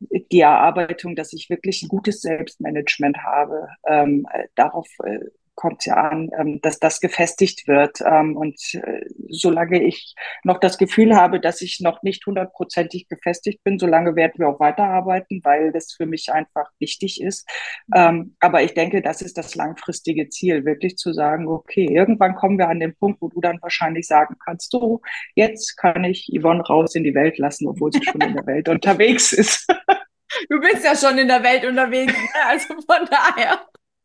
die 0.00 0.40
Erarbeitung, 0.40 1.16
dass 1.16 1.32
ich 1.32 1.50
wirklich 1.50 1.82
ein 1.82 1.88
gutes 1.88 2.20
Selbstmanagement 2.20 3.18
habe. 3.18 3.68
Ähm, 3.86 4.26
darauf 4.54 4.86
äh, 5.04 5.20
kommt 5.54 5.80
es 5.80 5.86
ja 5.86 5.94
an, 5.94 6.30
ähm, 6.38 6.60
dass 6.62 6.78
das 6.78 7.00
gefestigt 7.00 7.66
wird. 7.66 8.00
Ähm, 8.04 8.36
und 8.36 8.58
äh, 8.74 9.04
solange 9.28 9.82
ich 9.82 10.14
noch 10.42 10.58
das 10.58 10.78
Gefühl 10.78 11.16
habe, 11.16 11.40
dass 11.40 11.60
ich 11.60 11.80
noch 11.80 12.02
nicht 12.02 12.24
hundertprozentig 12.26 13.08
gefestigt 13.08 13.62
bin, 13.64 13.78
solange 13.78 14.16
werden 14.16 14.34
wir 14.36 14.48
auch 14.48 14.60
weiterarbeiten, 14.60 15.40
weil 15.44 15.72
das 15.72 15.92
für 15.92 16.06
mich 16.06 16.32
einfach 16.32 16.70
wichtig 16.78 17.20
ist. 17.20 17.48
Ähm, 17.94 18.36
aber 18.40 18.62
ich 18.62 18.74
denke, 18.74 19.02
das 19.02 19.22
ist 19.22 19.38
das 19.38 19.54
langfristige 19.54 20.28
Ziel, 20.28 20.64
wirklich 20.64 20.96
zu 20.96 21.12
sagen, 21.12 21.48
okay, 21.48 21.86
irgendwann 21.86 22.34
kommen 22.34 22.58
wir 22.58 22.68
an 22.68 22.80
den 22.80 22.94
Punkt, 22.94 23.20
wo 23.22 23.28
du 23.28 23.40
dann 23.40 23.60
wahrscheinlich 23.62 24.06
sagen 24.06 24.36
kannst, 24.44 24.70
so, 24.70 25.00
jetzt 25.34 25.76
kann 25.76 26.04
ich 26.04 26.30
Yvonne 26.36 26.62
raus 26.62 26.94
in 26.94 27.04
die 27.04 27.14
Welt 27.14 27.38
lassen, 27.38 27.68
obwohl 27.68 27.92
sie 27.92 28.02
schon 28.02 28.20
in 28.20 28.34
der 28.34 28.46
Welt 28.46 28.68
unterwegs 28.74 29.32
ist. 29.32 29.66
Du 30.48 30.58
bist 30.60 30.84
ja 30.84 30.96
schon 30.96 31.18
in 31.18 31.28
der 31.28 31.42
Welt 31.42 31.64
unterwegs, 31.64 32.12
ne? 32.12 32.46
also 32.46 32.74
von 32.74 33.06
daher. 33.08 33.60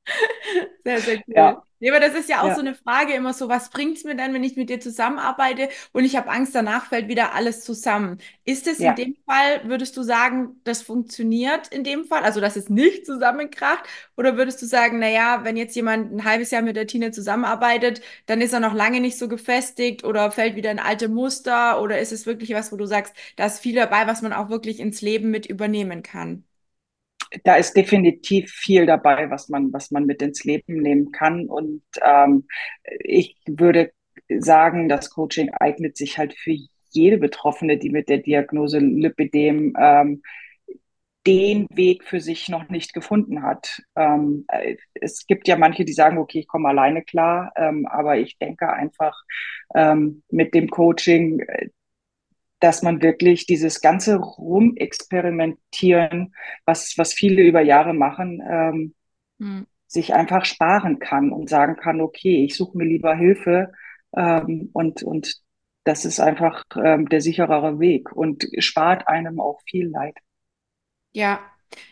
Sehr, 0.84 1.02
sehr 1.02 1.17
cool. 1.17 1.34
Ja. 1.36 1.63
Nee, 1.82 1.91
aber 1.91 2.02
das 2.02 2.13
ist 2.13 2.28
ja 2.30 2.41
auch 2.41 2.48
ja. 2.50 2.56
so 2.56 2.60
eine 2.60 2.76
Frage 2.76 3.13
immer 3.13 3.34
so, 3.34 3.48
was 3.48 3.69
bringt 3.69 3.98
es 3.98 4.04
mir 4.04 4.15
dann, 4.15 4.34
wenn 4.34 4.43
ich 4.43 4.58
mit 4.58 4.69
dir 4.69 4.82
zusammenarbeite 4.82 5.69
und 5.93 6.04
ich 6.04 6.17
habe 6.17 6.30
Angst, 6.30 6.54
danach 6.54 6.88
fällt 6.88 7.08
wieder 7.08 7.34
alles 7.34 7.62
zusammen. 7.62 8.17
Ist 8.43 8.67
es 8.67 8.80
ja. 8.80 8.89
in 8.91 8.95
dem 8.95 9.15
Fall, 9.26 9.62
würdest 9.69 9.95
du 9.95 10.04
sagen, 10.04 10.60
das 10.65 10.82
funktioniert 10.82 11.69
in 11.69 11.86
dem 11.86 12.04
Fall, 12.06 12.24
also 12.24 12.41
dass 12.41 12.58
es 12.58 12.69
nicht 12.69 13.06
zusammenkracht? 13.06 13.86
Oder 14.17 14.36
würdest 14.36 14.62
du 14.62 14.65
sagen, 14.65 15.00
naja, 15.00 15.45
wenn 15.45 15.56
jetzt 15.56 15.76
jemand 15.76 16.12
ein 16.13 16.26
halbes 16.26 16.52
Jahr 16.52 16.62
mit 16.63 16.76
der 16.76 16.88
Tine 16.88 17.12
zusammenarbeitet, 17.12 18.02
dann 18.26 18.41
ist 18.41 18.52
er 18.54 18.60
noch 18.60 18.74
lange 18.74 19.00
nicht 19.00 19.17
so 19.17 19.30
gefestigt 19.30 20.04
oder 20.04 20.32
fällt 20.32 20.56
wieder 20.58 20.72
in 20.72 20.80
alte 20.80 21.08
Muster 21.08 21.82
oder 21.82 22.00
ist 22.00 22.12
es 22.12 22.26
wirklich 22.26 22.54
was, 22.54 22.72
wo 22.74 22.76
du 22.76 22.86
sagst, 22.88 23.13
da 23.38 23.45
ist 23.45 23.60
viel 23.60 23.76
dabei, 23.76 24.06
was 24.08 24.22
man 24.22 24.34
auch 24.34 24.50
wirklich 24.50 24.80
ins 24.82 25.02
Leben 25.02 25.30
mit 25.32 25.45
übernehmen 25.45 26.04
kann? 26.04 26.43
Da 27.44 27.56
ist 27.56 27.76
definitiv 27.76 28.52
viel 28.52 28.86
dabei, 28.86 29.30
was 29.30 29.50
man, 29.50 29.72
was 29.72 29.92
man 29.92 30.06
mit 30.06 30.22
ins 30.22 30.44
Leben 30.44 30.82
nehmen 30.82 31.12
kann. 31.12 31.46
Und 31.46 31.84
ähm, 32.02 32.48
ich 33.00 33.36
würde 33.48 33.92
sagen, 34.39 34.89
das 34.89 35.10
Coaching 35.10 35.52
eignet 35.52 35.98
sich 35.98 36.18
halt 36.18 36.34
für 36.34 36.56
jede 36.92 37.18
Betroffene, 37.18 37.78
die 37.78 37.89
mit 37.89 38.10
der 38.10 38.18
Diagnose 38.20 38.80
Lipidem 38.80 39.76
ähm, 39.80 40.22
den 41.28 41.68
Weg 41.72 42.06
für 42.06 42.22
sich 42.22 42.50
noch 42.50 42.70
nicht 42.70 42.94
gefunden 42.94 43.44
hat. 43.44 43.82
Ähm, 43.96 44.46
es 44.94 45.28
gibt 45.28 45.48
ja 45.48 45.58
manche, 45.58 45.86
die 45.86 45.94
sagen, 45.94 46.18
okay, 46.18 46.39
ich 46.39 46.48
komme 46.48 46.70
alleine 46.70 47.04
klar, 47.04 47.52
ähm, 47.56 47.86
aber 47.86 48.18
ich 48.18 48.38
denke 48.39 48.72
einfach 48.72 49.15
ähm, 49.76 50.24
mit 50.32 50.54
dem 50.54 50.70
Coaching, 50.70 51.46
dass 52.60 52.82
man 52.82 53.02
wirklich 53.02 53.45
dieses 53.45 53.82
ganze 53.82 54.17
Rumexperimentieren, 54.17 56.34
was, 56.65 56.98
was 56.98 57.13
viele 57.13 57.43
über 57.43 57.62
Jahre 57.62 57.93
machen, 57.93 58.41
ähm, 58.50 58.95
mhm. 59.38 59.67
sich 59.88 60.13
einfach 60.13 60.45
sparen 60.45 61.00
kann 61.00 61.32
und 61.32 61.50
sagen 61.50 61.78
kann, 61.78 62.02
okay, 62.02 62.43
ich 62.43 62.56
suche 62.56 62.78
mir 62.78 62.86
lieber 62.86 63.15
Hilfe 63.15 63.72
ähm, 64.15 64.69
und, 64.74 65.04
und 65.04 65.41
das 65.84 66.06
ist 66.06 66.19
einfach 66.19 66.63
ähm, 66.76 67.10
der 67.10 67.22
sicherere 67.22 67.80
Weg 67.80 68.12
und 68.12 68.48
spart 68.60 69.08
einem 69.08 69.39
auch 69.39 69.62
viel 69.65 69.88
Leid. 69.88 70.17
Ja, 71.12 71.39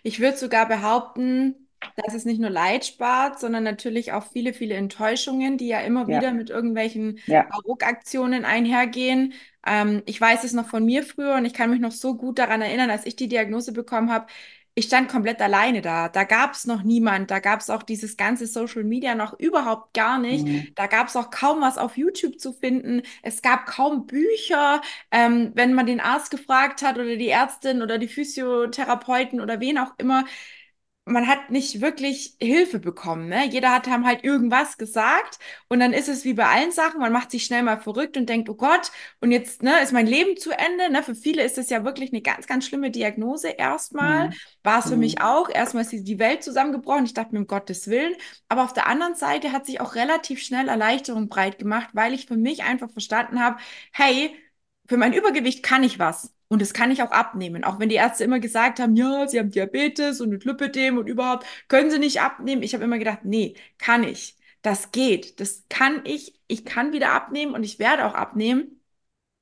ich 0.04 0.20
würde 0.20 0.38
sogar 0.38 0.68
behaupten, 0.68 1.67
dass 1.96 2.14
es 2.14 2.26
nicht 2.26 2.40
nur 2.40 2.50
Leid 2.50 2.86
spart, 2.86 3.40
sondern 3.40 3.64
natürlich 3.64 4.14
auch 4.14 4.26
viele, 4.26 4.54
viele 4.54 4.76
Enttäuschungen, 4.76 5.58
die 5.58 5.68
ja 5.68 5.80
immer 5.82 6.08
ja. 6.10 6.18
wieder 6.18 6.32
mit 6.32 6.50
irgendwelchen 6.50 7.20
ja. 7.26 7.48
Ruckaktionen 7.66 8.46
einhergehen. 8.46 9.34
Ähm, 9.66 10.04
ich 10.06 10.20
weiß 10.20 10.44
es 10.44 10.54
noch 10.54 10.68
von 10.68 10.86
mir 10.86 11.04
früher 11.04 11.36
und 11.36 11.46
ich 11.46 11.54
kann 11.54 11.70
mich 11.70 11.80
noch 11.80 11.92
so 11.92 12.16
gut 12.16 12.40
daran 12.40 12.62
erinnern, 12.62 12.90
als 12.90 13.06
ich 13.06 13.16
die 13.16 13.28
Diagnose 13.28 13.74
bekommen 13.74 14.12
habe. 14.12 14.28
Ich 14.78 14.86
stand 14.86 15.10
komplett 15.10 15.42
alleine 15.42 15.82
da. 15.82 16.08
Da 16.08 16.24
gab 16.24 16.54
es 16.54 16.68
noch 16.68 16.84
niemand. 16.84 17.32
Da 17.32 17.40
gab 17.40 17.62
es 17.62 17.72
auch 17.72 17.82
dieses 17.82 18.16
ganze 18.16 18.46
Social 18.46 18.84
Media 18.84 19.16
noch 19.16 19.40
überhaupt 19.40 19.96
gar 19.96 20.20
nicht. 20.20 20.46
Mhm. 20.46 20.68
Da 20.76 20.86
gab 20.86 21.08
es 21.08 21.16
auch 21.16 21.32
kaum 21.32 21.62
was 21.62 21.80
auf 21.80 21.98
YouTube 21.98 22.40
zu 22.40 22.54
finden. 22.54 23.02
Es 23.24 23.42
gab 23.42 23.66
kaum 23.66 24.06
Bücher. 24.06 24.82
Ähm, 25.10 25.50
wenn 25.56 25.74
man 25.74 25.88
den 25.88 26.00
Arzt 26.00 26.30
gefragt 26.30 26.84
hat 26.84 27.00
oder 27.00 27.16
die 27.16 27.30
Ärztin 27.30 27.82
oder 27.82 27.98
die 27.98 28.08
Physiotherapeuten 28.08 29.42
oder 29.42 29.60
wen 29.60 29.80
auch 29.80 29.94
immer, 29.98 30.26
man 31.08 31.28
hat 31.28 31.50
nicht 31.50 31.82
wirklich 31.82 32.36
Hilfe 32.40 32.80
bekommen. 32.80 33.30
Ne? 33.30 33.48
Jeder 33.48 33.74
hat 33.74 33.88
haben 33.88 34.06
halt 34.06 34.24
irgendwas 34.24 34.78
gesagt 34.78 35.40
und 35.70 35.80
dann 35.80 35.94
ist 35.94 36.10
es 36.10 36.26
wie 36.26 36.34
bei 36.34 36.46
allen 36.46 36.72
Sachen, 36.72 37.00
man 37.00 37.14
macht 37.14 37.32
sich 37.32 37.46
schnell 37.46 37.64
mal 37.64 37.78
verrückt 37.78 38.18
und 38.18 38.28
denkt, 38.28 38.50
oh 38.50 38.56
Gott, 38.56 38.92
und 39.22 39.32
jetzt 39.32 39.64
ne, 39.64 39.82
ist 39.82 39.94
mein 39.94 40.08
Leben 40.08 40.38
zu 40.38 40.52
Ende. 40.52 40.92
Ne? 40.92 41.04
Für 41.04 41.16
viele 41.16 41.44
ist 41.44 41.58
es 41.58 41.70
ja 41.70 41.84
wirklich 41.86 42.12
eine 42.12 42.22
ganz, 42.22 42.48
ganz 42.48 42.66
schlimme 42.66 42.92
Diagnose 42.92 43.50
erstmal. 43.50 44.30
Mhm. 44.30 44.34
War 44.64 44.80
es 44.80 44.88
für 44.88 44.94
mhm. 44.94 45.00
mich 45.00 45.22
auch. 45.22 45.50
Erstmal 45.50 45.84
ist 45.84 45.94
die 45.94 46.20
Welt 46.20 46.44
zusammengebrochen. 46.44 47.06
Ich 47.06 47.14
dachte 47.14 47.34
mir, 47.34 47.40
um 47.40 47.48
Gottes 47.48 47.88
Willen. 47.88 48.14
Aber 48.50 48.64
auf 48.64 48.74
der 48.74 48.88
anderen 48.88 49.16
Seite 49.16 49.52
hat 49.52 49.66
sich 49.66 49.80
auch 49.82 49.96
relativ 49.96 50.42
schnell 50.42 50.68
Erleichterung 50.68 51.30
breit 51.30 51.58
gemacht, 51.58 51.90
weil 51.94 52.14
ich 52.14 52.28
für 52.28 52.38
mich 52.38 52.64
einfach 52.64 52.92
verstanden 52.92 53.40
habe, 53.40 53.58
hey, 53.94 54.36
für 54.88 54.98
mein 54.98 55.14
Übergewicht 55.14 55.64
kann 55.64 55.84
ich 55.84 56.00
was. 56.00 56.34
Und 56.50 56.62
das 56.62 56.74
kann 56.74 56.92
ich 56.92 57.02
auch 57.04 57.12
abnehmen. 57.12 57.64
Auch 57.64 57.80
wenn 57.80 57.90
die 57.90 57.96
Ärzte 57.96 58.24
immer 58.24 58.40
gesagt 58.40 58.80
haben, 58.80 58.96
ja, 58.96 59.28
sie 59.28 59.40
haben 59.40 59.52
Diabetes 59.52 60.22
und 60.22 60.44
Lipidem 60.46 60.98
und 60.98 61.08
überhaupt, 61.08 61.46
können 61.68 61.92
sie 61.92 62.00
nicht 62.00 62.22
abnehmen. 62.22 62.64
Ich 62.64 62.74
habe 62.74 62.84
immer 62.86 63.00
gedacht, 63.00 63.20
nee, 63.24 63.56
kann 63.78 64.04
ich. 64.04 64.36
Das 64.62 64.92
geht. 64.92 65.40
Das 65.40 65.66
kann 65.70 66.02
ich. 66.06 66.40
Ich 66.48 66.66
kann 66.66 66.94
wieder 66.94 67.12
abnehmen 67.12 67.54
und 67.54 67.64
ich 67.64 67.80
werde 67.80 68.06
auch 68.06 68.14
abnehmen. 68.14 68.82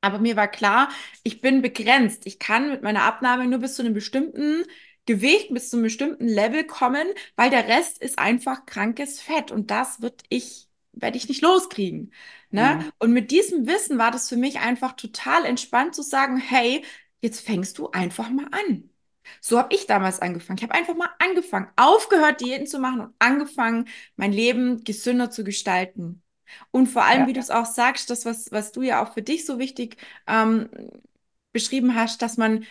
Aber 0.02 0.20
mir 0.20 0.36
war 0.36 0.48
klar, 0.48 0.90
ich 1.24 1.42
bin 1.42 1.62
begrenzt. 1.62 2.26
Ich 2.28 2.40
kann 2.40 2.70
mit 2.70 2.84
meiner 2.84 3.04
Abnahme 3.04 3.48
nur 3.48 3.60
bis 3.60 3.76
zu 3.76 3.82
einem 3.84 3.94
bestimmten 3.94 4.64
Gewicht, 5.06 5.54
bis 5.54 5.70
zu 5.70 5.78
einem 5.78 5.84
bestimmten 5.86 6.28
Level 6.28 6.66
kommen, 6.66 7.08
weil 7.36 7.50
der 7.50 7.68
Rest 7.68 8.00
ist 8.02 8.20
einfach 8.20 8.66
krankes 8.66 9.20
Fett. 9.22 9.52
Und 9.52 9.72
das 9.72 10.02
wird 10.02 10.24
ich, 10.30 10.68
werde 10.94 11.18
ich 11.18 11.28
nicht 11.30 11.42
loskriegen. 11.42 12.14
Ne? 12.56 12.62
Ja. 12.62 12.86
Und 13.00 13.12
mit 13.12 13.32
diesem 13.32 13.68
Wissen 13.68 13.98
war 13.98 14.12
das 14.12 14.30
für 14.30 14.38
mich 14.38 14.60
einfach 14.60 14.94
total 14.94 15.46
entspannt 15.46 15.94
zu 15.94 16.02
sagen, 16.02 16.38
hey, 16.38 16.84
jetzt 17.22 17.42
fängst 17.42 17.78
du 17.78 17.92
einfach 17.92 18.30
mal 18.30 18.48
an. 18.52 18.90
So 19.42 19.60
habe 19.60 19.76
ich 19.76 19.88
damals 19.88 20.22
angefangen. 20.22 20.58
Ich 20.58 20.64
habe 20.64 20.74
einfach 20.74 20.96
mal 20.96 21.10
angefangen, 21.20 21.68
aufgehört, 21.76 22.40
Diäten 22.42 22.66
zu 22.66 22.80
machen 22.80 23.02
und 23.02 23.14
angefangen, 23.20 23.90
mein 24.16 24.32
Leben 24.32 24.84
gesünder 24.84 25.30
zu 25.32 25.44
gestalten. 25.44 26.24
Und 26.72 26.88
vor 26.88 27.04
allem, 27.04 27.22
ja. 27.22 27.28
wie 27.28 27.34
du 27.34 27.40
es 27.40 27.50
auch 27.50 27.66
sagst, 27.66 28.10
das, 28.10 28.26
was, 28.26 28.52
was 28.52 28.72
du 28.72 28.84
ja 28.84 29.04
auch 29.04 29.14
für 29.14 29.22
dich 29.22 29.46
so 29.46 29.60
wichtig 29.60 29.98
ähm, 30.28 30.70
beschrieben 31.52 31.96
hast, 31.96 32.22
dass 32.22 32.38
man 32.38 32.66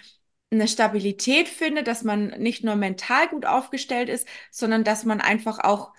eine 0.50 0.68
Stabilität 0.68 1.48
findet, 1.48 1.88
dass 1.88 2.04
man 2.04 2.28
nicht 2.38 2.64
nur 2.64 2.76
mental 2.76 3.28
gut 3.28 3.44
aufgestellt 3.44 4.08
ist, 4.08 4.26
sondern 4.50 4.84
dass 4.84 5.04
man 5.04 5.20
einfach 5.20 5.58
auch 5.58 5.92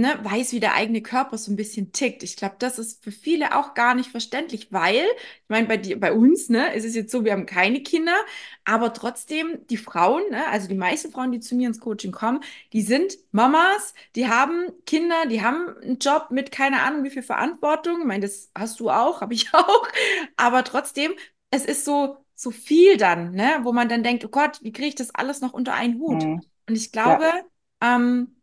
ne, 0.00 0.18
weiß, 0.22 0.52
wie 0.52 0.60
der 0.60 0.74
eigene 0.74 1.02
Körper 1.02 1.38
so 1.38 1.50
ein 1.50 1.56
bisschen 1.56 1.92
tickt. 1.92 2.22
Ich 2.22 2.36
glaube, 2.36 2.56
das 2.58 2.78
ist 2.78 3.02
für 3.02 3.10
viele 3.10 3.56
auch 3.56 3.74
gar 3.74 3.94
nicht 3.94 4.10
verständlich, 4.10 4.72
weil, 4.72 5.04
ich 5.04 5.48
meine, 5.48 5.66
bei, 5.66 5.78
bei 5.96 6.12
uns 6.12 6.48
ne, 6.48 6.74
ist 6.74 6.84
es 6.84 6.94
jetzt 6.94 7.10
so, 7.12 7.24
wir 7.24 7.32
haben 7.32 7.46
keine 7.46 7.82
Kinder, 7.82 8.14
aber 8.64 8.92
trotzdem 8.92 9.66
die 9.68 9.76
Frauen, 9.76 10.22
ne, 10.30 10.46
also 10.48 10.68
die 10.68 10.74
meisten 10.74 11.10
Frauen, 11.10 11.32
die 11.32 11.40
zu 11.40 11.54
mir 11.56 11.68
ins 11.68 11.80
Coaching 11.80 12.12
kommen, 12.12 12.40
die 12.72 12.82
sind 12.82 13.18
Mamas, 13.32 13.94
die 14.14 14.28
haben 14.28 14.66
Kinder, 14.86 15.26
die 15.26 15.42
haben 15.42 15.76
einen 15.82 15.98
Job 15.98 16.28
mit 16.30 16.52
keine 16.52 16.82
Ahnung 16.82 17.04
wie 17.04 17.10
viel 17.10 17.22
Verantwortung. 17.22 18.00
Ich 18.00 18.06
meine, 18.06 18.26
das 18.26 18.50
hast 18.56 18.80
du 18.80 18.90
auch, 18.90 19.20
habe 19.20 19.34
ich 19.34 19.48
auch. 19.54 19.88
Aber 20.36 20.64
trotzdem, 20.64 21.12
es 21.50 21.64
ist 21.64 21.84
so, 21.84 22.18
so 22.34 22.50
viel 22.50 22.96
dann, 22.96 23.32
ne, 23.32 23.60
wo 23.62 23.72
man 23.72 23.88
dann 23.88 24.02
denkt, 24.02 24.24
oh 24.24 24.28
Gott, 24.28 24.62
wie 24.62 24.72
kriege 24.72 24.88
ich 24.88 24.94
das 24.94 25.14
alles 25.14 25.40
noch 25.40 25.52
unter 25.52 25.74
einen 25.74 25.98
Hut? 26.00 26.22
Mhm. 26.24 26.42
Und 26.68 26.74
ich 26.76 26.92
glaube, 26.92 27.24
ja. 27.24 27.96
ähm, 27.96 28.35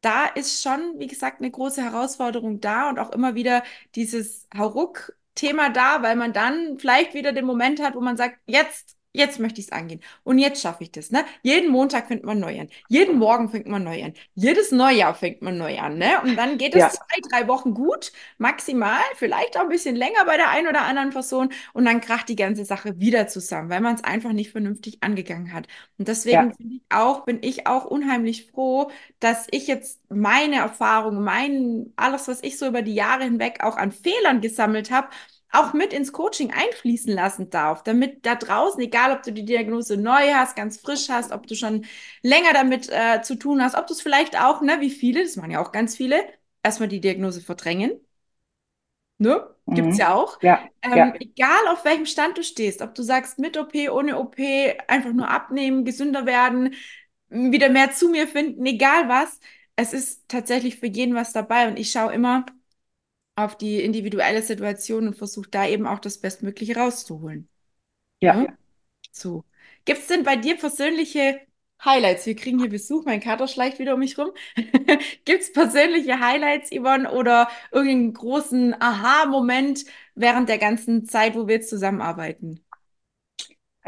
da 0.00 0.26
ist 0.26 0.62
schon, 0.62 0.98
wie 0.98 1.06
gesagt, 1.06 1.40
eine 1.40 1.50
große 1.50 1.82
Herausforderung 1.82 2.60
da 2.60 2.88
und 2.88 2.98
auch 2.98 3.10
immer 3.12 3.34
wieder 3.34 3.62
dieses 3.94 4.48
Hauruck-Thema 4.56 5.70
da, 5.70 6.02
weil 6.02 6.16
man 6.16 6.32
dann 6.32 6.78
vielleicht 6.78 7.14
wieder 7.14 7.32
den 7.32 7.44
Moment 7.46 7.80
hat, 7.82 7.94
wo 7.94 8.00
man 8.00 8.16
sagt, 8.16 8.38
jetzt 8.46 8.96
jetzt 9.12 9.40
möchte 9.40 9.60
ich 9.60 9.66
es 9.66 9.72
angehen. 9.72 10.00
Und 10.22 10.38
jetzt 10.38 10.62
schaffe 10.62 10.84
ich 10.84 10.92
das. 10.92 11.10
Ne? 11.10 11.24
Jeden 11.42 11.70
Montag 11.70 12.08
fängt 12.08 12.24
man 12.24 12.38
neu 12.38 12.60
an. 12.60 12.68
Jeden 12.88 13.18
Morgen 13.18 13.48
fängt 13.48 13.66
man 13.66 13.82
neu 13.82 14.04
an. 14.04 14.14
Jedes 14.34 14.70
Neujahr 14.70 15.14
fängt 15.14 15.42
man 15.42 15.58
neu 15.58 15.78
an. 15.78 15.98
Ne? 15.98 16.20
Und 16.22 16.36
dann 16.36 16.58
geht 16.58 16.74
es 16.74 16.80
ja. 16.80 16.90
zwei, 16.90 17.16
drei 17.28 17.48
Wochen 17.48 17.74
gut, 17.74 18.12
maximal, 18.38 19.00
vielleicht 19.16 19.56
auch 19.56 19.62
ein 19.62 19.68
bisschen 19.68 19.96
länger 19.96 20.24
bei 20.26 20.36
der 20.36 20.50
einen 20.50 20.68
oder 20.68 20.82
anderen 20.82 21.10
Person. 21.10 21.52
Und 21.72 21.84
dann 21.86 22.00
kracht 22.00 22.28
die 22.28 22.36
ganze 22.36 22.64
Sache 22.64 23.00
wieder 23.00 23.26
zusammen, 23.26 23.68
weil 23.68 23.80
man 23.80 23.96
es 23.96 24.04
einfach 24.04 24.32
nicht 24.32 24.52
vernünftig 24.52 24.98
angegangen 25.02 25.52
hat. 25.52 25.66
Und 25.98 26.08
deswegen 26.08 26.50
ja. 26.50 26.52
ich 26.58 26.82
auch, 26.90 27.24
bin 27.24 27.38
ich 27.42 27.66
auch 27.66 27.84
unheimlich 27.84 28.50
froh, 28.50 28.90
dass 29.18 29.46
ich 29.50 29.66
jetzt 29.66 30.00
meine 30.08 30.56
Erfahrungen, 30.56 31.22
mein, 31.24 31.92
alles, 31.96 32.28
was 32.28 32.42
ich 32.42 32.58
so 32.58 32.66
über 32.66 32.82
die 32.82 32.94
Jahre 32.94 33.24
hinweg 33.24 33.62
auch 33.62 33.76
an 33.76 33.92
Fehlern 33.92 34.40
gesammelt 34.40 34.90
habe, 34.90 35.08
auch 35.52 35.72
mit 35.72 35.92
ins 35.92 36.12
Coaching 36.12 36.52
einfließen 36.52 37.12
lassen 37.12 37.50
darf, 37.50 37.82
damit 37.82 38.24
da 38.24 38.36
draußen, 38.36 38.80
egal 38.80 39.12
ob 39.12 39.22
du 39.22 39.32
die 39.32 39.44
Diagnose 39.44 39.96
neu 39.96 40.32
hast, 40.34 40.56
ganz 40.56 40.80
frisch 40.80 41.08
hast, 41.08 41.32
ob 41.32 41.46
du 41.46 41.54
schon 41.54 41.86
länger 42.22 42.52
damit 42.52 42.88
äh, 42.90 43.22
zu 43.22 43.34
tun 43.34 43.62
hast, 43.62 43.74
ob 43.74 43.86
du 43.86 43.94
es 43.94 44.00
vielleicht 44.00 44.40
auch, 44.40 44.60
ne, 44.62 44.80
wie 44.80 44.90
viele, 44.90 45.22
das 45.22 45.36
machen 45.36 45.50
ja 45.50 45.60
auch 45.60 45.72
ganz 45.72 45.96
viele, 45.96 46.22
erstmal 46.62 46.88
die 46.88 47.00
Diagnose 47.00 47.40
verdrängen. 47.40 47.92
Ne? 49.18 49.54
Gibt's 49.66 49.96
mhm. 49.96 50.00
ja 50.00 50.14
auch. 50.14 50.42
Ja, 50.42 50.60
ähm, 50.82 50.96
ja. 50.96 51.14
Egal 51.18 51.68
auf 51.68 51.84
welchem 51.84 52.06
Stand 52.06 52.38
du 52.38 52.42
stehst, 52.42 52.80
ob 52.80 52.94
du 52.94 53.02
sagst 53.02 53.38
mit 53.38 53.58
OP, 53.58 53.74
ohne 53.90 54.18
OP, 54.18 54.36
einfach 54.88 55.12
nur 55.12 55.28
abnehmen, 55.28 55.84
gesünder 55.84 56.26
werden, 56.26 56.74
wieder 57.28 57.68
mehr 57.68 57.92
zu 57.92 58.08
mir 58.08 58.26
finden, 58.26 58.64
egal 58.66 59.08
was, 59.08 59.38
es 59.76 59.92
ist 59.92 60.28
tatsächlich 60.28 60.78
für 60.78 60.86
jeden 60.86 61.14
was 61.14 61.32
dabei 61.32 61.68
und 61.68 61.78
ich 61.78 61.90
schaue 61.90 62.12
immer 62.12 62.46
auf 63.44 63.56
die 63.56 63.82
individuelle 63.82 64.42
Situation 64.42 65.08
und 65.08 65.16
versuche 65.16 65.50
da 65.50 65.66
eben 65.66 65.86
auch 65.86 65.98
das 65.98 66.18
Bestmögliche 66.18 66.76
rauszuholen. 66.76 67.48
Ja. 68.20 68.34
Ne? 68.34 68.58
So. 69.12 69.44
Gibt 69.84 70.00
es 70.00 70.06
denn 70.06 70.24
bei 70.24 70.36
dir 70.36 70.56
persönliche 70.56 71.40
Highlights? 71.84 72.26
Wir 72.26 72.36
kriegen 72.36 72.58
hier 72.58 72.68
Besuch, 72.68 73.04
mein 73.04 73.20
Kater 73.20 73.48
schleicht 73.48 73.78
wieder 73.78 73.94
um 73.94 74.00
mich 74.00 74.18
rum. 74.18 74.30
Gibt 75.24 75.42
es 75.42 75.52
persönliche 75.52 76.20
Highlights, 76.20 76.70
Yvonne, 76.70 77.10
oder 77.10 77.48
irgendeinen 77.72 78.12
großen 78.12 78.80
Aha-Moment 78.80 79.84
während 80.14 80.48
der 80.48 80.58
ganzen 80.58 81.06
Zeit, 81.06 81.34
wo 81.34 81.48
wir 81.48 81.62
zusammenarbeiten? 81.62 82.60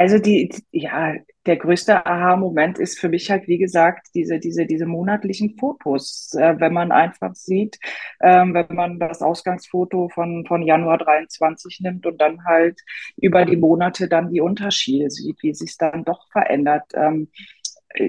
Also 0.03 0.19
die, 0.19 0.51
ja, 0.73 1.15
der 1.47 1.57
größte 1.57 2.05
Aha-Moment 2.07 2.79
ist 2.79 2.99
für 2.99 3.09
mich 3.09 3.31
halt, 3.31 3.47
wie 3.47 3.59
gesagt, 3.59 4.09
diese, 4.15 4.39
diese, 4.41 4.67
diese 4.67 4.87
monatlichen 4.87 5.57
Fotos. 5.59 6.35
Äh, 6.35 6.59
wenn 6.59 6.73
man 6.73 6.91
einfach 6.93 7.35
sieht, 7.35 7.79
ähm, 8.21 8.53
wenn 8.55 8.67
man 8.75 8.99
das 8.99 9.23
Ausgangsfoto 9.23 10.09
von, 10.09 10.45
von 10.47 10.63
Januar 10.63 10.99
23 10.99 11.81
nimmt 11.81 12.07
und 12.07 12.21
dann 12.21 12.45
halt 12.45 12.81
über 13.17 13.45
die 13.45 13.57
Monate 13.57 14.09
dann 14.09 14.31
die 14.33 14.41
Unterschiede 14.41 15.11
sieht, 15.11 15.43
wie 15.43 15.55
sich 15.55 15.77
dann 15.79 16.05
doch 16.05 16.29
verändert. 16.33 16.85
Ähm, 16.95 17.29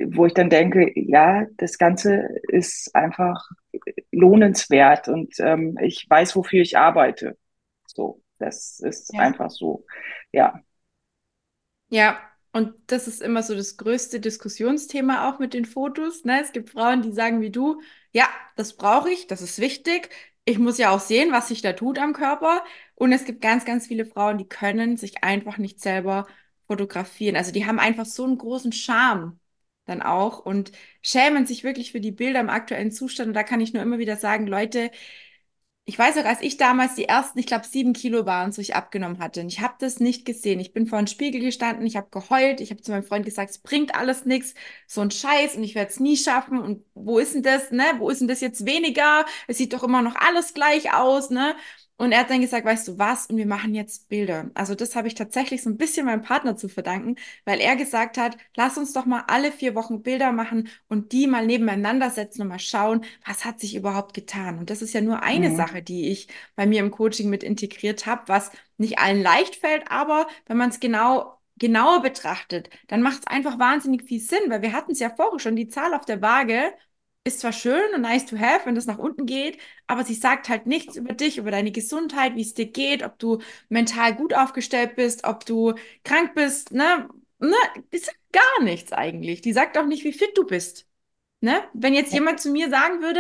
wo 0.08 0.26
ich 0.26 0.34
dann 0.34 0.50
denke, 0.50 0.92
ja, 0.96 1.46
das 1.58 1.78
Ganze 1.78 2.28
ist 2.48 2.96
einfach 2.96 3.50
lohnenswert 4.12 5.08
und 5.10 5.36
ähm, 5.40 5.78
ich 5.82 6.06
weiß, 6.10 6.36
wofür 6.36 6.62
ich 6.62 6.78
arbeite. 6.78 7.38
So, 7.86 8.22
das 8.40 8.80
ist 8.80 9.14
Ja. 9.14 9.20
einfach 9.22 9.50
so, 9.50 9.86
ja. 10.32 10.62
Ja, 11.94 12.20
und 12.52 12.74
das 12.88 13.08
ist 13.08 13.22
immer 13.22 13.44
so 13.44 13.54
das 13.56 13.78
größte 13.78 14.20
Diskussionsthema 14.20 15.30
auch 15.30 15.38
mit 15.40 15.54
den 15.54 15.66
Fotos, 15.66 16.24
ne? 16.26 16.42
Es 16.42 16.52
gibt 16.52 16.70
Frauen, 16.72 17.02
die 17.04 17.12
sagen 17.12 17.40
wie 17.42 17.52
du, 17.52 17.82
ja, 18.12 18.28
das 18.56 18.74
brauche 18.78 19.10
ich, 19.12 19.28
das 19.28 19.42
ist 19.42 19.60
wichtig. 19.60 20.10
Ich 20.46 20.58
muss 20.60 20.78
ja 20.80 20.90
auch 20.92 21.00
sehen, 21.00 21.32
was 21.32 21.48
sich 21.48 21.62
da 21.62 21.74
tut 21.74 22.00
am 22.00 22.14
Körper. 22.14 22.64
Und 22.96 23.12
es 23.12 23.26
gibt 23.26 23.42
ganz, 23.42 23.64
ganz 23.66 23.88
viele 23.88 24.06
Frauen, 24.06 24.38
die 24.38 24.48
können 24.48 24.98
sich 24.98 25.24
einfach 25.24 25.58
nicht 25.58 25.80
selber 25.82 26.28
fotografieren. 26.68 27.36
Also 27.36 27.52
die 27.52 27.66
haben 27.66 27.80
einfach 27.80 28.06
so 28.06 28.24
einen 28.26 28.38
großen 28.38 28.72
Charme 28.72 29.40
dann 29.86 30.02
auch 30.02 30.40
und 30.46 30.72
schämen 31.02 31.46
sich 31.46 31.64
wirklich 31.64 31.92
für 31.92 32.00
die 32.02 32.12
Bilder 32.12 32.40
im 32.40 32.50
aktuellen 32.50 32.92
Zustand. 32.92 33.30
Und 33.30 33.34
da 33.36 33.44
kann 33.44 33.62
ich 33.62 33.74
nur 33.74 33.84
immer 33.84 34.00
wieder 34.00 34.16
sagen, 34.18 34.48
Leute, 34.48 34.92
ich 35.86 36.00
weiß 36.00 36.18
auch, 36.18 36.26
als 36.26 36.42
ich 36.42 36.56
damals 36.56 36.96
die 36.96 37.06
ersten, 37.06 37.40
ich 37.40 37.46
glaube, 37.46 37.66
sieben 37.68 37.92
Kilo 37.92 38.26
waren, 38.26 38.54
so 38.54 38.62
ich 38.62 38.74
abgenommen 38.74 39.20
hatte. 39.20 39.42
Und 39.42 39.48
ich 39.50 39.60
habe 39.60 39.74
das 39.80 40.00
nicht 40.00 40.26
gesehen. 40.26 40.62
Ich 40.62 40.72
bin 40.72 40.88
vor 40.88 40.98
einem 40.98 41.08
Spiegel 41.08 41.42
gestanden, 41.42 41.86
ich 41.86 41.98
habe 41.98 42.08
geheult, 42.10 42.62
ich 42.62 42.72
habe 42.72 42.82
zu 42.82 42.92
meinem 42.92 43.04
Freund 43.04 43.26
gesagt, 43.26 43.50
es 43.52 43.58
bringt 43.58 43.94
alles 43.94 44.24
nichts, 44.26 44.54
so 44.88 45.02
ein 45.02 45.12
Scheiß 45.12 45.58
und 45.58 45.64
ich 45.64 45.76
werde 45.76 45.92
es 45.92 46.00
nie 46.00 46.16
schaffen. 46.16 46.60
Und 46.60 46.86
wo 46.94 47.20
ist 47.20 47.34
denn 47.36 47.44
das, 47.44 47.72
ne? 47.72 47.84
Wo 47.98 48.10
ist 48.10 48.22
denn 48.22 48.30
das 48.30 48.40
jetzt 48.40 48.66
weniger? 48.66 49.26
Es 49.48 49.58
sieht 49.58 49.74
doch 49.74 49.84
immer 49.84 50.02
noch 50.02 50.16
alles 50.16 50.54
gleich 50.54 50.94
aus, 50.94 51.30
ne? 51.30 51.54
Und 51.98 52.12
er 52.12 52.20
hat 52.22 52.30
dann 52.32 52.42
gesagt, 52.42 52.66
weißt 52.66 52.88
du 52.88 52.98
was? 52.98 53.28
Und 53.28 53.38
wir 53.38 53.46
machen 53.46 53.76
jetzt 53.76 54.10
Bilder. 54.10 54.50
Also 54.56 54.76
das 54.76 54.96
habe 54.96 55.08
ich 55.08 55.16
tatsächlich 55.16 55.62
so 55.64 55.70
ein 55.70 55.78
bisschen 55.78 56.06
meinem 56.06 56.22
Partner 56.24 56.58
zu 56.58 56.68
verdanken, 56.68 57.16
weil 57.46 57.62
er 57.62 57.76
gesagt 57.76 58.18
hat, 58.18 58.36
lass 58.58 58.78
uns 58.78 58.94
doch 58.94 59.06
mal 59.06 59.24
alle 59.28 59.52
vier 59.52 59.76
Wochen 59.76 60.02
Bilder 60.02 60.32
machen 60.32 60.70
und 60.90 61.12
die 61.12 61.28
mal 61.28 61.46
nebeneinander 61.46 62.10
setzen 62.10 62.42
und 62.42 62.48
mal 62.50 62.60
schauen, 62.60 63.06
was 63.26 63.46
hat 63.46 63.60
sich 63.60 63.76
überhaupt 63.76 64.14
getan. 64.14 64.58
Und 64.60 64.70
das 64.70 64.82
ist 64.82 64.94
ja 64.94 65.02
nur 65.02 65.22
eine 65.24 65.52
Mhm. 65.52 65.52
Sache, 65.52 65.82
die 65.84 66.10
ich 66.12 66.28
bei 66.56 66.66
mir 66.66 66.80
im 66.82 66.92
Coaching 66.92 67.30
mit 67.30 67.44
integriert 67.44 68.06
habe, 68.06 68.24
was 68.28 68.52
nicht 68.78 69.00
allen 69.00 69.22
leicht 69.22 69.56
fällt, 69.58 69.90
aber 69.92 70.28
wenn 70.48 70.58
man 70.58 70.70
es 70.70 70.80
genau 70.80 71.38
genauer 71.58 72.02
betrachtet, 72.02 72.70
dann 72.88 73.02
macht 73.04 73.20
es 73.22 73.28
einfach 73.28 73.60
wahnsinnig 73.60 74.04
viel 74.04 74.20
Sinn, 74.20 74.40
weil 74.50 74.64
wir 74.64 74.74
hatten 74.74 74.92
es 74.94 75.00
ja 75.00 75.12
vorher 75.16 75.40
schon, 75.40 75.56
die 75.56 75.68
Zahl 75.68 75.94
auf 75.94 76.04
der 76.06 76.22
Waage 76.22 76.74
ist 77.26 77.40
zwar 77.40 77.54
schön 77.54 77.94
und 77.96 78.02
nice 78.02 78.26
to 78.26 78.38
have, 78.38 78.66
wenn 78.66 78.76
das 78.76 78.86
nach 78.86 78.98
unten 78.98 79.26
geht, 79.26 79.58
aber 79.88 80.04
sie 80.04 80.14
sagt 80.14 80.50
halt 80.50 80.66
nichts 80.66 80.96
über 80.98 81.14
dich, 81.14 81.38
über 81.38 81.52
deine 81.52 81.72
Gesundheit, 81.72 82.36
wie 82.36 82.42
es 82.42 82.54
dir 82.54 82.66
geht, 82.66 83.04
ob 83.04 83.18
du 83.20 83.40
mental 83.70 84.16
gut 84.16 84.34
aufgestellt 84.34 84.96
bist, 84.96 85.24
ob 85.24 85.46
du 85.46 85.74
krank 86.04 86.36
bist, 86.36 86.72
ne? 86.72 87.08
Ne? 87.40 87.56
Die 87.92 87.98
sagt 87.98 88.18
gar 88.32 88.64
nichts 88.64 88.94
eigentlich. 88.94 89.42
Die 89.42 89.54
sagt 89.54 89.78
auch 89.78 89.86
nicht, 89.86 90.04
wie 90.06 90.14
fit 90.14 90.32
du 90.38 90.46
bist. 90.46 90.88
Ne? 91.42 91.62
Wenn 91.74 91.94
jetzt 91.94 92.14
jemand 92.14 92.40
zu 92.40 92.50
mir 92.50 92.70
sagen 92.70 93.02
würde, 93.02 93.20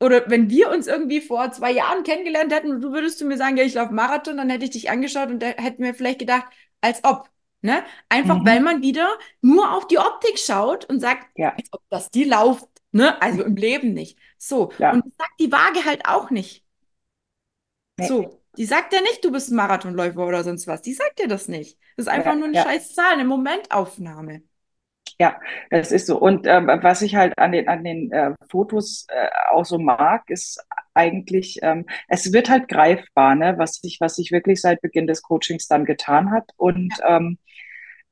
oder 0.00 0.28
wenn 0.28 0.50
wir 0.50 0.70
uns 0.70 0.88
irgendwie 0.88 1.20
vor 1.20 1.52
zwei 1.52 1.70
Jahren 1.70 2.02
kennengelernt 2.02 2.52
hätten 2.52 2.80
du 2.80 2.92
würdest 2.92 3.18
zu 3.18 3.24
mir 3.24 3.36
sagen, 3.36 3.56
ja, 3.56 3.62
ich 3.64 3.74
laufe 3.74 3.94
Marathon, 3.94 4.36
dann 4.36 4.50
hätte 4.50 4.64
ich 4.64 4.72
dich 4.72 4.90
angeschaut 4.90 5.28
und 5.28 5.40
da 5.40 5.46
hätten 5.46 5.84
wir 5.84 5.94
vielleicht 5.94 6.18
gedacht, 6.18 6.46
als 6.80 7.04
ob. 7.04 7.30
Ne? 7.60 7.84
Einfach 8.08 8.44
weil 8.44 8.58
mhm. 8.58 8.64
man 8.64 8.82
wieder 8.82 9.08
nur 9.40 9.72
auf 9.72 9.86
die 9.86 9.98
Optik 9.98 10.36
schaut 10.40 10.84
und 10.86 10.98
sagt, 10.98 11.28
Ja, 11.36 11.50
als 11.56 11.72
ob 11.72 11.82
das 11.90 12.10
die 12.10 12.24
lauft. 12.24 12.68
Ne? 12.92 13.20
Also 13.20 13.42
im 13.42 13.56
Leben 13.56 13.92
nicht. 13.94 14.18
So. 14.38 14.68
Und 14.68 14.78
ja, 14.78 14.92
das 14.92 15.16
sagt 15.18 15.40
die 15.40 15.50
Waage 15.50 15.84
halt 15.84 16.06
auch 16.06 16.30
nicht. 16.30 16.64
nee, 17.98 18.06
So. 18.06 18.38
Die 18.58 18.66
sagt 18.66 18.92
ja 18.92 19.00
nicht, 19.00 19.24
du 19.24 19.32
bist 19.32 19.50
ein 19.50 19.56
Marathonläufer 19.56 20.26
oder 20.26 20.44
sonst 20.44 20.66
was. 20.66 20.82
Die 20.82 20.92
sagt 20.92 21.18
dir 21.18 21.28
das 21.28 21.48
nicht. 21.48 21.78
Das 21.96 22.06
ist 22.06 22.12
einfach 22.12 22.32
ja, 22.32 22.36
nur 22.36 22.48
eine 22.48 22.56
ja. 22.56 22.62
scheiß 22.64 22.94
Zahl, 22.94 23.14
eine 23.14 23.24
Momentaufnahme. 23.24 24.42
Ja, 25.18 25.40
das 25.70 25.92
ist 25.92 26.06
so. 26.06 26.18
Und 26.18 26.46
ähm, 26.46 26.66
was 26.66 27.02
ich 27.02 27.14
halt 27.14 27.38
an 27.38 27.52
den, 27.52 27.68
an 27.68 27.84
den 27.84 28.10
äh, 28.12 28.34
Fotos 28.50 29.06
äh, 29.08 29.28
auch 29.50 29.64
so 29.64 29.78
mag, 29.78 30.28
ist 30.28 30.60
eigentlich, 30.94 31.60
ähm, 31.62 31.86
es 32.08 32.32
wird 32.32 32.50
halt 32.50 32.68
greifbar, 32.68 33.34
ne, 33.34 33.54
was 33.56 33.74
sich, 33.76 33.98
was 34.00 34.16
sich 34.16 34.32
wirklich 34.32 34.60
seit 34.60 34.80
Beginn 34.80 35.06
des 35.06 35.22
Coachings 35.22 35.66
dann 35.68 35.84
getan 35.84 36.30
hat. 36.30 36.50
Und 36.56 36.92
ähm, 37.06 37.38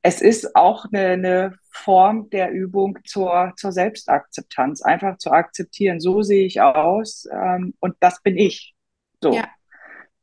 es 0.03 0.21
ist 0.21 0.55
auch 0.55 0.85
eine, 0.91 1.07
eine 1.09 1.55
Form 1.71 2.29
der 2.29 2.51
Übung 2.51 2.97
zur, 3.05 3.53
zur 3.55 3.71
Selbstakzeptanz, 3.71 4.81
einfach 4.81 5.17
zu 5.17 5.31
akzeptieren, 5.31 5.99
so 5.99 6.21
sehe 6.21 6.45
ich 6.45 6.61
aus 6.61 7.27
ähm, 7.31 7.73
und 7.79 7.95
das 7.99 8.21
bin 8.21 8.37
ich. 8.37 8.73
So. 9.21 9.33
Ja, 9.33 9.45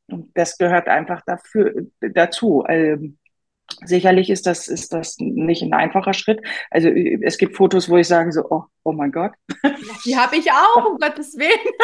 Und 0.09 0.37
das 0.37 0.59
gehört 0.59 0.89
einfach 0.89 1.23
dafür, 1.25 1.87
dazu. 2.01 2.65
Ähm, 2.69 3.19
Sicherlich 3.85 4.31
ist 4.31 4.47
das, 4.47 4.67
ist 4.67 4.93
das 4.93 5.17
nicht 5.19 5.63
ein 5.63 5.75
einfacher 5.75 6.15
Schritt. 6.15 6.41
Also 6.71 6.89
es 6.89 7.37
gibt 7.37 7.55
Fotos, 7.55 7.89
wo 7.89 7.99
ich 7.99 8.09
sage 8.09 8.33
so, 8.33 8.45
oh, 8.49 8.65
oh 8.83 8.93
mein 8.93 9.13
Gott. 9.13 9.33
die 10.07 10.17
habe 10.17 10.37
ich 10.37 10.51
auch, 10.51 10.87
um 10.87 10.97
Gottes 11.01 11.37
Willen. 11.37 11.75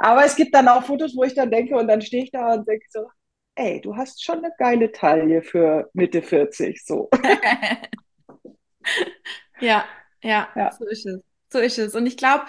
Aber 0.00 0.24
es 0.24 0.36
gibt 0.36 0.54
dann 0.54 0.68
auch 0.68 0.82
Fotos, 0.82 1.16
wo 1.16 1.22
ich 1.22 1.34
dann 1.34 1.50
denke 1.50 1.76
und 1.76 1.88
dann 1.88 2.02
stehe 2.02 2.24
ich 2.24 2.30
da 2.30 2.54
und 2.54 2.68
denke 2.68 2.84
so, 2.90 3.06
ey, 3.56 3.80
du 3.80 3.96
hast 3.96 4.22
schon 4.22 4.38
eine 4.38 4.52
geile 4.58 4.92
Taille 4.92 5.42
für 5.42 5.90
Mitte 5.92 6.22
40, 6.22 6.84
so. 6.84 7.08
Ja, 9.60 9.84
ja, 10.22 10.48
Ja, 10.54 10.72
so 10.72 10.86
ist 10.86 11.06
es. 11.06 11.20
So 11.52 11.58
ist 11.58 11.78
es. 11.78 11.94
Und 11.94 12.06
ich 12.06 12.16
glaube, 12.16 12.44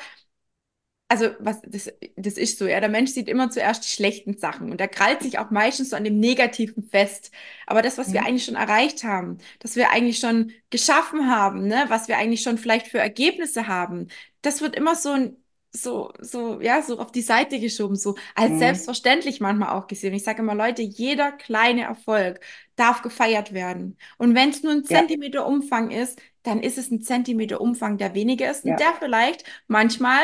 also 1.09 1.29
was 1.39 1.61
das, 1.61 1.91
das 2.17 2.37
ist 2.37 2.59
so, 2.59 2.67
ja, 2.67 2.79
der 2.81 2.89
Mensch 2.89 3.11
sieht 3.11 3.29
immer 3.29 3.49
zuerst 3.49 3.85
die 3.85 3.89
schlechten 3.89 4.37
Sachen 4.37 4.71
und 4.71 4.81
er 4.81 4.89
krallt 4.89 5.21
sich 5.23 5.39
auch 5.39 5.51
meistens 5.51 5.91
so 5.91 5.95
an 5.95 6.03
dem 6.03 6.19
Negativen 6.19 6.83
fest. 6.83 7.31
Aber 7.65 7.81
das, 7.81 7.97
was 7.97 8.11
wir 8.13 8.21
mhm. 8.21 8.27
eigentlich 8.27 8.45
schon 8.45 8.55
erreicht 8.55 9.03
haben, 9.03 9.37
das 9.59 9.75
wir 9.77 9.91
eigentlich 9.91 10.19
schon 10.19 10.51
geschaffen 10.69 11.29
haben, 11.29 11.67
ne, 11.67 11.85
was 11.87 12.07
wir 12.09 12.17
eigentlich 12.17 12.41
schon 12.41 12.57
vielleicht 12.57 12.87
für 12.87 12.99
Ergebnisse 12.99 13.67
haben, 13.67 14.07
das 14.41 14.61
wird 14.61 14.75
immer 14.75 14.95
so 14.95 15.11
ein 15.11 15.37
so, 15.71 16.11
so, 16.19 16.61
ja, 16.61 16.81
so 16.81 16.99
auf 16.99 17.11
die 17.11 17.21
Seite 17.21 17.59
geschoben, 17.59 17.95
so 17.95 18.15
als 18.35 18.57
Mhm. 18.57 18.57
selbstverständlich 18.57 19.39
manchmal 19.41 19.69
auch 19.77 19.87
gesehen. 19.87 20.13
Ich 20.13 20.23
sage 20.23 20.41
immer, 20.41 20.55
Leute, 20.55 20.81
jeder 20.81 21.31
kleine 21.31 21.83
Erfolg 21.83 22.39
darf 22.75 23.01
gefeiert 23.01 23.53
werden. 23.53 23.97
Und 24.17 24.35
wenn 24.35 24.49
es 24.49 24.63
nur 24.63 24.73
ein 24.73 24.85
ja, 24.89 25.03
Zentimeter 25.05 25.45
Umfang 25.45 25.91
ist, 25.91 26.21
dann 26.43 26.61
ist 26.61 26.77
es 26.77 26.91
ein 26.91 27.01
Zentimeter 27.01 27.61
Umfang, 27.61 27.97
der 27.97 28.13
weniger 28.15 28.49
ist 28.49 28.65
und 28.65 28.79
ja, 28.79 28.79
der 28.79 28.93
vielleicht 28.99 29.43
manchmal 29.67 30.21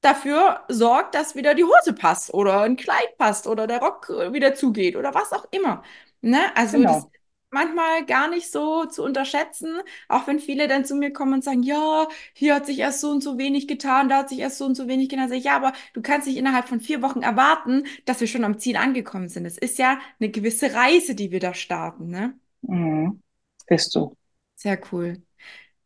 dafür 0.00 0.64
sorgt, 0.68 1.14
dass 1.14 1.34
wieder 1.34 1.54
die 1.54 1.64
Hose 1.64 1.92
passt 1.92 2.32
oder 2.34 2.62
ein 2.62 2.76
Kleid 2.76 3.16
passt 3.18 3.46
oder 3.46 3.66
der 3.66 3.80
Rock 3.80 4.08
wieder 4.32 4.54
zugeht 4.54 4.96
oder 4.96 5.14
was 5.14 5.32
auch 5.32 5.46
immer. 5.50 5.82
Ne? 6.20 6.38
Also 6.56 6.84
das 6.84 7.06
genau. 7.06 7.10
Manchmal 7.50 8.04
gar 8.06 8.28
nicht 8.28 8.50
so 8.50 8.84
zu 8.86 9.02
unterschätzen, 9.02 9.80
auch 10.08 10.26
wenn 10.26 10.38
viele 10.38 10.68
dann 10.68 10.84
zu 10.84 10.94
mir 10.94 11.12
kommen 11.12 11.34
und 11.34 11.44
sagen, 11.44 11.62
ja, 11.62 12.06
hier 12.34 12.54
hat 12.54 12.66
sich 12.66 12.78
erst 12.78 13.00
so 13.00 13.10
und 13.10 13.22
so 13.22 13.38
wenig 13.38 13.68
getan, 13.68 14.08
da 14.08 14.18
hat 14.18 14.28
sich 14.28 14.40
erst 14.40 14.58
so 14.58 14.66
und 14.66 14.74
so 14.74 14.88
wenig 14.88 15.08
getan. 15.08 15.28
Sag 15.28 15.38
ich, 15.38 15.44
ja, 15.44 15.56
aber 15.56 15.72
du 15.94 16.02
kannst 16.02 16.26
nicht 16.26 16.36
innerhalb 16.36 16.68
von 16.68 16.80
vier 16.80 17.02
Wochen 17.02 17.22
erwarten, 17.22 17.84
dass 18.04 18.20
wir 18.20 18.26
schon 18.26 18.44
am 18.44 18.58
Ziel 18.58 18.76
angekommen 18.76 19.28
sind. 19.28 19.46
Es 19.46 19.58
ist 19.58 19.78
ja 19.78 19.98
eine 20.20 20.30
gewisse 20.30 20.74
Reise, 20.74 21.14
die 21.14 21.30
wir 21.30 21.40
da 21.40 21.54
starten, 21.54 22.08
ne? 22.08 22.38
Mhm. 22.62 23.22
Ist 23.66 23.92
so. 23.92 24.16
Sehr 24.56 24.78
cool. 24.92 25.22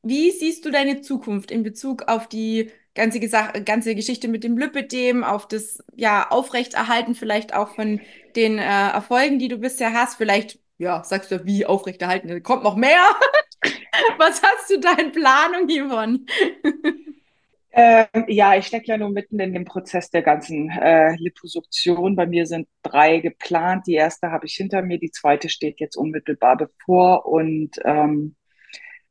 Wie 0.02 0.30
siehst 0.30 0.64
du 0.64 0.70
deine 0.70 1.00
Zukunft 1.00 1.50
in 1.50 1.62
Bezug 1.62 2.02
auf 2.08 2.28
die 2.28 2.70
ganze, 2.94 3.20
Gesa 3.20 3.52
ganze 3.60 3.94
Geschichte 3.94 4.28
mit 4.28 4.44
dem 4.44 4.58
Lipödem, 4.58 5.24
auf 5.24 5.46
das 5.46 5.82
ja, 5.94 6.28
Aufrechterhalten 6.30 7.14
vielleicht 7.14 7.54
auch 7.54 7.74
von 7.74 8.00
den 8.36 8.58
äh, 8.58 8.62
Erfolgen, 8.62 9.38
die 9.38 9.48
du 9.48 9.58
bisher 9.58 9.92
hast? 9.92 10.16
Vielleicht, 10.16 10.58
ja, 10.78 11.02
sagst 11.04 11.30
du, 11.30 11.44
wie 11.44 11.66
aufrechterhalten? 11.66 12.42
Kommt 12.42 12.64
noch 12.64 12.76
mehr? 12.76 13.04
Was 14.18 14.42
hast 14.42 14.70
du 14.70 14.80
da 14.80 14.94
in 14.94 15.12
Planung, 15.12 15.68
Yvonne? 15.68 16.20
Ähm, 17.74 18.26
ja, 18.28 18.54
ich 18.54 18.66
stecke 18.66 18.88
ja 18.88 18.98
nur 18.98 19.08
mitten 19.10 19.40
in 19.40 19.54
dem 19.54 19.64
Prozess 19.64 20.10
der 20.10 20.22
ganzen 20.22 20.68
äh, 20.68 21.16
Liposuktion. 21.16 22.16
Bei 22.16 22.26
mir 22.26 22.46
sind 22.46 22.68
drei 22.82 23.18
geplant. 23.20 23.86
Die 23.86 23.94
erste 23.94 24.30
habe 24.30 24.44
ich 24.46 24.54
hinter 24.54 24.82
mir, 24.82 24.98
die 24.98 25.10
zweite 25.10 25.48
steht 25.48 25.80
jetzt 25.80 25.96
unmittelbar 25.96 26.58
bevor. 26.58 27.26
Und 27.26 27.80
ähm, 27.84 28.34
äh, 28.34 28.41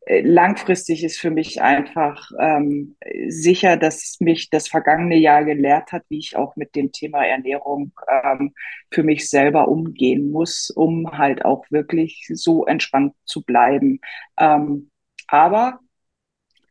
langfristig 0.08 1.04
ist 1.04 1.20
für 1.20 1.30
mich 1.30 1.62
einfach 1.62 2.32
ähm, 2.40 2.96
sicher, 3.28 3.78
dass 3.78 4.18
mich 4.20 4.50
das 4.50 4.68
vergangene 4.68 5.16
Jahr 5.18 5.46
gelehrt 5.46 5.92
hat, 5.92 6.04
wie 6.10 6.18
ich 6.18 6.36
auch 6.36 6.56
mit 6.56 6.76
dem 6.76 6.92
Thema 6.92 7.24
Ernährung 7.26 7.92
ähm, 8.08 8.54
für 8.92 9.04
mich 9.04 9.30
selber 9.30 9.68
umgehen 9.68 10.32
muss, 10.32 10.72
um 10.72 11.18
halt 11.18 11.46
auch 11.46 11.66
wirklich 11.70 12.28
so 12.34 12.66
entspannt 12.66 13.14
zu 13.26 13.44
bleiben. 13.44 14.00
Ähm, 14.40 14.90
aber 15.28 15.80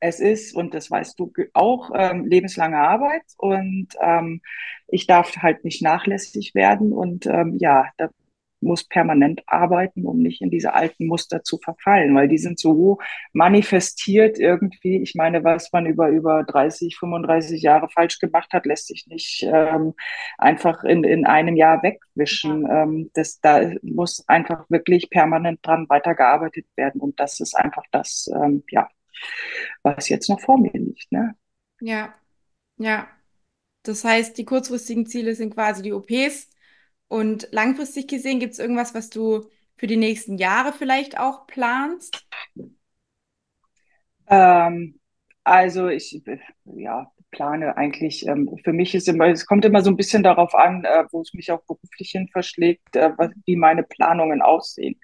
es 0.00 0.18
ist, 0.20 0.54
und 0.54 0.74
das 0.74 0.90
weißt 0.90 1.18
du 1.18 1.32
auch, 1.52 1.90
ähm, 1.94 2.24
lebenslange 2.26 2.78
Arbeit 2.78 3.22
und 3.36 3.88
ähm, 4.00 4.40
ich 4.88 5.06
darf 5.06 5.36
halt 5.36 5.64
nicht 5.64 5.82
nachlässig 5.82 6.54
werden 6.54 6.92
und 6.92 7.26
ähm, 7.26 7.58
ja, 7.58 7.86
da 7.96 8.10
muss 8.60 8.84
permanent 8.84 9.42
arbeiten, 9.46 10.06
um 10.06 10.18
nicht 10.18 10.40
in 10.42 10.50
diese 10.50 10.74
alten 10.74 11.06
Muster 11.06 11.42
zu 11.42 11.58
verfallen, 11.58 12.14
weil 12.14 12.28
die 12.28 12.38
sind 12.38 12.58
so 12.58 12.98
manifestiert 13.32 14.38
irgendwie. 14.38 15.02
Ich 15.02 15.14
meine, 15.14 15.44
was 15.44 15.72
man 15.72 15.86
über, 15.86 16.08
über 16.08 16.44
30, 16.44 16.96
35 16.96 17.62
Jahre 17.62 17.88
falsch 17.88 18.18
gemacht 18.18 18.52
hat, 18.52 18.66
lässt 18.66 18.88
sich 18.88 19.06
nicht 19.06 19.42
ähm, 19.50 19.94
einfach 20.38 20.84
in, 20.84 21.04
in 21.04 21.26
einem 21.26 21.56
Jahr 21.56 21.82
wegwischen. 21.82 22.62
Ja. 22.62 22.82
Ähm, 22.82 23.10
das, 23.14 23.40
da 23.40 23.70
muss 23.82 24.24
einfach 24.28 24.68
wirklich 24.68 25.10
permanent 25.10 25.60
dran 25.62 25.86
weitergearbeitet 25.88 26.66
werden 26.76 27.00
und 27.00 27.18
das 27.20 27.40
ist 27.40 27.54
einfach 27.54 27.84
das, 27.90 28.30
ähm, 28.34 28.62
ja, 28.70 28.88
was 29.82 30.08
jetzt 30.08 30.28
noch 30.28 30.40
vor 30.40 30.58
mir 30.58 30.72
liegt. 30.72 31.10
Ne? 31.12 31.34
Ja, 31.80 32.14
ja. 32.76 33.08
Das 33.82 34.04
heißt, 34.04 34.36
die 34.36 34.44
kurzfristigen 34.44 35.06
Ziele 35.06 35.34
sind 35.34 35.54
quasi 35.54 35.82
die 35.82 35.92
OPs 35.92 36.50
und 37.10 37.48
langfristig 37.52 38.08
gesehen, 38.08 38.40
gibt 38.40 38.54
es 38.54 38.60
irgendwas, 38.60 38.94
was 38.94 39.10
du 39.10 39.50
für 39.76 39.88
die 39.88 39.98
nächsten 39.98 40.38
Jahre 40.38 40.72
vielleicht 40.72 41.20
auch 41.20 41.46
planst? 41.48 42.26
Ähm, 44.28 45.00
also 45.44 45.88
ich 45.88 46.22
ja, 46.64 47.10
plane 47.30 47.76
eigentlich, 47.76 48.26
ähm, 48.26 48.50
für 48.64 48.72
mich 48.72 48.94
ist 48.94 49.08
immer, 49.08 49.26
es 49.28 49.46
kommt 49.46 49.64
immer 49.64 49.82
so 49.82 49.90
ein 49.90 49.96
bisschen 49.96 50.22
darauf 50.22 50.54
an, 50.54 50.84
äh, 50.84 51.04
wo 51.10 51.22
es 51.22 51.32
mich 51.34 51.50
auch 51.52 51.62
beruflich 51.66 52.10
hin 52.10 52.28
verschlägt, 52.28 52.96
äh, 52.96 53.10
wie 53.46 53.56
meine 53.56 53.82
Planungen 53.82 54.42
aussehen. 54.42 55.00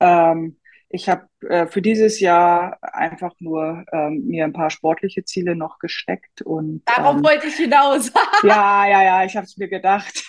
Ähm, 0.00 0.58
ich 0.92 1.08
habe 1.08 1.26
äh, 1.48 1.66
für 1.66 1.80
dieses 1.80 2.20
Jahr 2.20 2.78
einfach 2.82 3.32
nur 3.40 3.84
ähm, 3.92 4.26
mir 4.26 4.44
ein 4.44 4.52
paar 4.52 4.68
sportliche 4.68 5.24
Ziele 5.24 5.56
noch 5.56 5.78
gesteckt 5.78 6.42
und 6.42 6.82
darauf 6.84 7.16
ähm, 7.16 7.24
wollte 7.24 7.46
ich 7.46 7.56
hinaus. 7.56 8.12
ja, 8.42 8.86
ja, 8.86 9.02
ja, 9.02 9.24
ich 9.24 9.34
habe 9.34 9.46
es 9.46 9.56
mir 9.56 9.68
gedacht. 9.68 10.24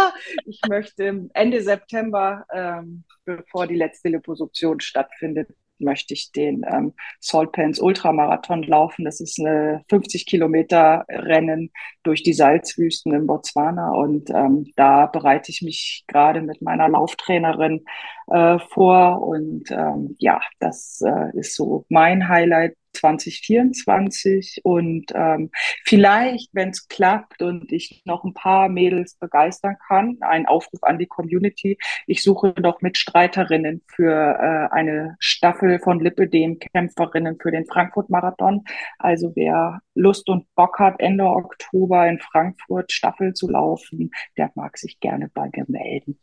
ich 0.44 0.60
möchte 0.68 1.28
Ende 1.34 1.62
September, 1.62 2.44
ähm, 2.52 3.04
bevor 3.24 3.68
die 3.68 3.76
letzte 3.76 4.08
Liposuktion 4.08 4.80
stattfindet, 4.80 5.50
möchte 5.80 6.14
ich 6.14 6.32
den 6.32 6.64
ähm, 6.68 6.94
Salt 7.20 7.52
Pans 7.52 7.78
Ultramarathon 7.80 8.62
laufen. 8.62 9.04
Das 9.04 9.20
ist 9.20 9.38
eine 9.40 9.82
50 9.88 10.26
Kilometer 10.26 11.04
Rennen 11.08 11.70
durch 12.02 12.22
die 12.22 12.32
Salzwüsten 12.32 13.12
in 13.12 13.26
Botswana 13.26 13.90
und 13.92 14.30
ähm, 14.30 14.66
da 14.76 15.06
bereite 15.06 15.50
ich 15.50 15.62
mich 15.62 16.04
gerade 16.06 16.42
mit 16.42 16.62
meiner 16.62 16.88
Lauftrainerin 16.88 17.84
äh, 18.28 18.58
vor 18.58 19.22
und 19.22 19.70
ähm, 19.70 20.16
ja, 20.18 20.40
das 20.58 21.02
äh, 21.04 21.36
ist 21.38 21.54
so 21.54 21.84
mein 21.88 22.28
Highlight 22.28 22.76
2024 22.98 24.60
und 24.64 25.06
ähm, 25.14 25.50
vielleicht, 25.84 26.50
wenn 26.52 26.70
es 26.70 26.88
klappt 26.88 27.42
und 27.42 27.72
ich 27.72 28.02
noch 28.04 28.24
ein 28.24 28.34
paar 28.34 28.68
Mädels 28.68 29.14
begeistern 29.14 29.76
kann, 29.86 30.18
ein 30.20 30.46
Aufruf 30.46 30.82
an 30.82 30.98
die 30.98 31.06
Community. 31.06 31.78
Ich 32.06 32.22
suche 32.22 32.54
noch 32.60 32.80
Mitstreiterinnen 32.80 33.82
für 33.86 34.12
äh, 34.12 34.74
eine 34.74 35.16
Staffel 35.20 35.78
von 35.80 36.00
Lipidem-Kämpferinnen 36.00 37.38
für 37.40 37.50
den 37.50 37.66
Frankfurt-Marathon. 37.66 38.64
Also 38.98 39.32
wer 39.34 39.80
Lust 39.94 40.28
und 40.28 40.46
Bock 40.54 40.78
hat, 40.78 41.00
Ende 41.00 41.24
Oktober 41.24 42.06
in 42.06 42.18
Frankfurt 42.18 42.92
Staffel 42.92 43.32
zu 43.34 43.48
laufen, 43.48 44.10
der 44.36 44.50
mag 44.54 44.78
sich 44.78 45.00
gerne 45.00 45.30
bei 45.32 45.50
mir 45.54 45.64
melden. 45.68 46.18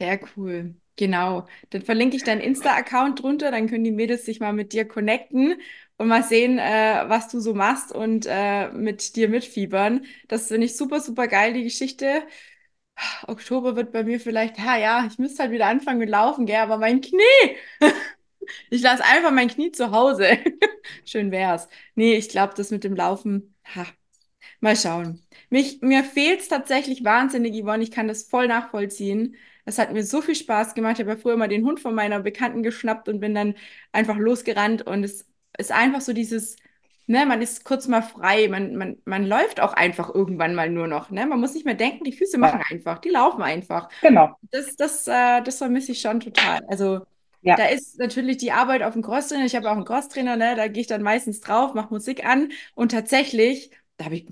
Sehr 0.00 0.18
cool. 0.36 0.74
Genau. 0.96 1.46
Dann 1.70 1.80
verlinke 1.80 2.16
ich 2.16 2.24
deinen 2.24 2.42
Insta-Account 2.42 3.22
drunter, 3.22 3.50
dann 3.50 3.68
können 3.68 3.84
die 3.84 3.90
Mädels 3.90 4.26
sich 4.26 4.38
mal 4.38 4.52
mit 4.52 4.74
dir 4.74 4.86
connecten 4.86 5.54
und 6.00 6.08
mal 6.08 6.22
sehen, 6.24 6.58
äh, 6.58 7.04
was 7.08 7.28
du 7.28 7.40
so 7.40 7.52
machst 7.52 7.92
und 7.92 8.24
äh, 8.26 8.70
mit 8.72 9.16
dir 9.16 9.28
mitfiebern. 9.28 10.06
Das 10.28 10.48
finde 10.48 10.64
ich 10.64 10.74
super, 10.76 10.98
super 11.00 11.28
geil, 11.28 11.52
die 11.52 11.62
Geschichte. 11.64 12.22
Oktober 13.26 13.76
wird 13.76 13.92
bei 13.92 14.04
mir 14.04 14.20
vielleicht, 14.20 14.58
ja, 14.58 14.76
ja, 14.78 15.06
ich 15.06 15.18
müsste 15.18 15.42
halt 15.42 15.52
wieder 15.52 15.66
anfangen 15.66 15.98
mit 15.98 16.08
Laufen, 16.08 16.46
gell, 16.46 16.56
aber 16.56 16.78
mein 16.78 17.00
Knie. 17.02 17.20
ich 18.70 18.82
lasse 18.82 19.04
einfach 19.04 19.30
mein 19.30 19.48
Knie 19.48 19.72
zu 19.72 19.90
Hause. 19.90 20.38
Schön 21.04 21.30
wär's. 21.30 21.68
Nee, 21.94 22.14
ich 22.16 22.28
glaube, 22.30 22.54
das 22.56 22.70
mit 22.70 22.84
dem 22.84 22.96
Laufen, 22.96 23.54
ha, 23.74 23.86
mal 24.60 24.76
schauen. 24.76 25.22
Mich, 25.50 25.80
mir 25.82 26.04
fehlt's 26.04 26.48
tatsächlich 26.48 27.04
wahnsinnig, 27.04 27.54
Yvonne. 27.62 27.82
Ich 27.82 27.90
kann 27.90 28.08
das 28.08 28.24
voll 28.24 28.48
nachvollziehen. 28.48 29.36
Es 29.66 29.78
hat 29.78 29.92
mir 29.92 30.04
so 30.04 30.22
viel 30.22 30.34
Spaß 30.34 30.74
gemacht. 30.74 30.94
Ich 30.94 31.00
habe 31.00 31.10
ja 31.12 31.16
früher 31.16 31.36
mal 31.36 31.48
den 31.48 31.64
Hund 31.66 31.80
von 31.80 31.94
meiner 31.94 32.20
Bekannten 32.20 32.62
geschnappt 32.62 33.08
und 33.08 33.20
bin 33.20 33.34
dann 33.34 33.54
einfach 33.92 34.16
losgerannt 34.18 34.82
und 34.86 35.04
es 35.04 35.26
ist 35.58 35.72
einfach 35.72 36.00
so 36.00 36.12
dieses, 36.12 36.56
ne, 37.10 37.26
man 37.26 37.42
ist 37.42 37.64
kurz 37.64 37.88
mal 37.88 38.02
frei, 38.02 38.48
man, 38.48 38.76
man, 38.76 38.96
man 39.04 39.26
läuft 39.26 39.60
auch 39.60 39.72
einfach 39.72 40.14
irgendwann 40.14 40.54
mal 40.54 40.70
nur 40.70 40.86
noch, 40.86 41.10
ne? 41.10 41.26
Man 41.26 41.40
muss 41.40 41.54
nicht 41.54 41.66
mehr 41.66 41.74
denken, 41.74 42.04
die 42.04 42.12
Füße 42.12 42.38
machen 42.38 42.62
einfach, 42.70 42.98
die 42.98 43.08
laufen 43.08 43.42
einfach. 43.42 43.88
Genau. 44.00 44.36
Das, 44.52 44.76
das, 44.76 45.06
äh, 45.08 45.42
das 45.42 45.58
vermisse 45.58 45.92
ich 45.92 46.00
schon 46.00 46.20
total. 46.20 46.60
Also 46.68 47.00
ja. 47.42 47.56
da 47.56 47.64
ist 47.66 47.98
natürlich 47.98 48.36
die 48.36 48.52
Arbeit 48.52 48.82
auf 48.82 48.92
dem 48.92 49.02
Crosstrainer. 49.02 49.44
Ich 49.44 49.56
habe 49.56 49.68
auch 49.68 49.76
einen 49.76 49.84
Crosstrainer, 49.84 50.36
ne? 50.36 50.54
Da 50.54 50.68
gehe 50.68 50.82
ich 50.82 50.86
dann 50.86 51.02
meistens 51.02 51.40
drauf, 51.40 51.74
mache 51.74 51.92
Musik 51.92 52.24
an 52.24 52.52
und 52.74 52.92
tatsächlich, 52.92 53.72
da 53.96 54.04
habe 54.04 54.14
ich, 54.14 54.28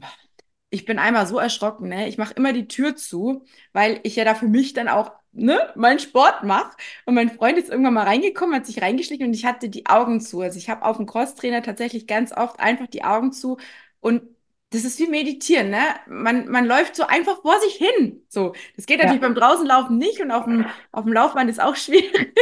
ich 0.70 0.85
bin 0.85 1.00
einmal 1.00 1.26
so 1.26 1.38
erschrocken, 1.38 1.88
ne? 1.88 2.09
Ich 2.09 2.16
mache 2.16 2.35
immer 2.35 2.52
die 2.52 2.68
Tür 2.68 2.94
zu, 2.94 3.44
weil 3.72 3.98
ich 4.04 4.14
ja 4.14 4.24
da 4.24 4.37
für 4.37 4.48
mich 4.48 4.72
dann 4.72 4.88
auch 4.88 5.17
ne, 5.33 5.73
meinen 5.77 5.99
Sport 5.99 6.45
mache. 6.45 6.77
Und 7.07 7.14
mein 7.14 7.31
Freund 7.31 7.59
ist 7.59 7.71
irgendwann 7.71 7.95
mal 7.95 8.05
reingekommen, 8.07 8.55
hat 8.55 8.67
sich 8.67 8.83
reingeschlichen 8.83 9.27
und 9.27 9.35
ich 9.35 9.45
hatte 9.45 9.69
die 9.69 9.87
Augen 9.87 10.21
zu. 10.21 10.41
Also 10.41 10.59
ich 10.59 10.69
habe 10.71 10.85
auf 10.85 10.97
dem 10.97 11.07
Crosstrainer 11.07 11.62
tatsächlich 11.62 12.07
ganz 12.07 12.33
oft 12.33 12.61
einfach 12.61 12.87
die 12.87 13.05
Augen 13.05 13.33
zu 13.33 13.59
und 14.01 14.23
das 14.71 14.85
ist 14.85 14.99
wie 14.99 15.07
meditieren, 15.07 15.71
ne? 15.71 15.81
Man, 16.07 16.49
man 16.49 16.67
läuft 16.67 16.95
so 16.95 17.05
einfach 17.07 17.41
vor 17.41 17.59
sich 17.61 17.75
hin. 17.75 18.23
So, 18.29 18.55
das 18.77 18.85
geht 18.85 18.99
natürlich 18.99 19.23
ja. 19.23 19.29
beim 19.29 19.35
Draußenlaufen 19.35 19.97
nicht 19.97 20.21
und 20.21 20.31
auf 20.31 20.45
dem, 20.45 20.67
auf 20.93 21.05
dem 21.05 21.12
Laufband 21.14 21.49
ist 21.49 21.61
auch 21.61 21.77
schwierig. 21.77 22.35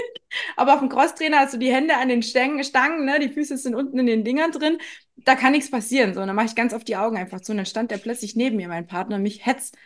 Aber 0.57 0.75
auf 0.75 0.81
dem 0.81 0.89
Crosstrainer 0.89 1.39
hast 1.39 1.55
du 1.55 1.59
die 1.59 1.73
Hände 1.73 1.97
an 1.97 2.09
den 2.09 2.23
Stangen, 2.23 2.63
Stangen, 2.65 3.05
ne? 3.05 3.21
Die 3.21 3.29
Füße 3.29 3.57
sind 3.57 3.77
unten 3.77 3.99
in 3.99 4.07
den 4.07 4.25
Dingern 4.25 4.51
drin. 4.51 4.79
Da 5.17 5.37
kann 5.37 5.53
nichts 5.53 5.71
passieren. 5.71 6.15
So, 6.15 6.21
und 6.21 6.27
dann 6.27 6.37
mache 6.37 6.47
ich 6.47 6.57
ganz 6.57 6.75
oft 6.75 6.89
die 6.89 6.97
Augen 6.97 7.17
einfach 7.17 7.41
zu. 7.41 7.53
Und 7.53 7.59
dann 7.59 7.67
stand 7.67 7.91
der 7.93 7.99
plötzlich 7.99 8.35
neben 8.35 8.57
mir, 8.57 8.69
mein 8.69 8.87
Partner, 8.89 9.19
mich 9.19 9.47
hetzt 9.47 9.77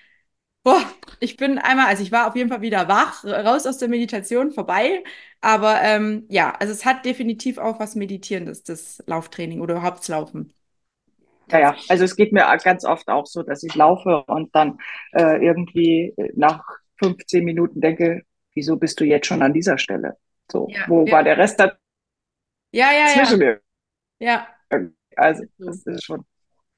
Boah, 0.62 0.82
ich 1.20 1.36
bin 1.36 1.58
einmal, 1.58 1.86
also 1.86 2.02
ich 2.02 2.12
war 2.12 2.28
auf 2.28 2.36
jeden 2.36 2.50
Fall 2.50 2.60
wieder 2.60 2.86
wach, 2.86 3.24
raus 3.24 3.66
aus 3.66 3.78
der 3.78 3.88
Meditation, 3.88 4.50
vorbei. 4.50 5.02
Aber 5.40 5.80
ähm, 5.80 6.26
ja, 6.28 6.52
also 6.52 6.72
es 6.72 6.84
hat 6.84 7.04
definitiv 7.04 7.56
auch 7.56 7.80
was 7.80 7.94
Meditierendes, 7.94 8.62
das 8.62 9.02
Lauftraining 9.06 9.60
oder 9.60 9.76
überhaupt 9.76 10.06
Laufen. 10.08 10.52
Ja, 11.50 11.58
ja, 11.58 11.76
also 11.88 12.04
es 12.04 12.14
geht 12.14 12.32
mir 12.32 12.46
ganz 12.62 12.84
oft 12.84 13.08
auch 13.08 13.26
so, 13.26 13.42
dass 13.42 13.62
ich 13.62 13.74
laufe 13.74 14.22
und 14.26 14.54
dann 14.54 14.78
äh, 15.12 15.44
irgendwie 15.44 16.14
nach 16.34 16.62
15 16.98 17.44
Minuten 17.44 17.80
denke, 17.80 18.22
wieso 18.54 18.76
bist 18.76 19.00
du 19.00 19.04
jetzt 19.04 19.26
schon 19.26 19.42
an 19.42 19.52
dieser 19.52 19.78
Stelle? 19.78 20.16
So, 20.50 20.68
ja, 20.70 20.84
wo 20.86 21.06
ja. 21.06 21.12
war 21.12 21.24
der 21.24 21.38
Rest 21.38 21.58
da? 21.58 21.72
Ja, 22.72 22.92
ja, 22.92 23.06
zwischen 23.06 23.40
ja. 23.40 23.56
Ja. 24.20 24.48
Also, 25.16 25.44
das 25.58 25.84
ist 25.86 26.04
schon. 26.04 26.24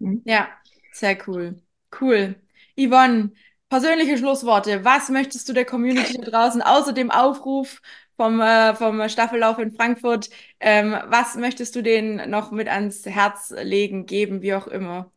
Hm? 0.01 0.23
Ja, 0.25 0.49
sehr 0.93 1.19
cool. 1.27 1.61
Cool. 2.01 2.37
Yvonne, 2.77 3.33
persönliche 3.73 4.19
Schlussworte. 4.19 4.85
Was 4.85 5.09
möchtest 5.09 5.49
du 5.49 5.55
der 5.55 5.65
Community 5.65 6.19
da 6.21 6.31
draußen, 6.31 6.61
außer 6.61 6.93
dem 6.93 7.11
Aufruf 7.11 7.81
vom, 8.19 8.39
äh, 8.39 8.75
vom 8.75 9.09
Staffellauf 9.09 9.59
in 9.59 9.73
Frankfurt, 9.73 10.29
ähm, 10.61 10.95
was 11.07 11.37
möchtest 11.37 11.75
du 11.75 11.83
denen 11.83 12.29
noch 12.29 12.51
mit 12.51 12.69
ans 12.69 13.07
Herz 13.07 13.51
legen, 13.63 14.05
geben, 14.05 14.43
wie 14.43 14.53
auch 14.53 14.67
immer? 14.67 15.11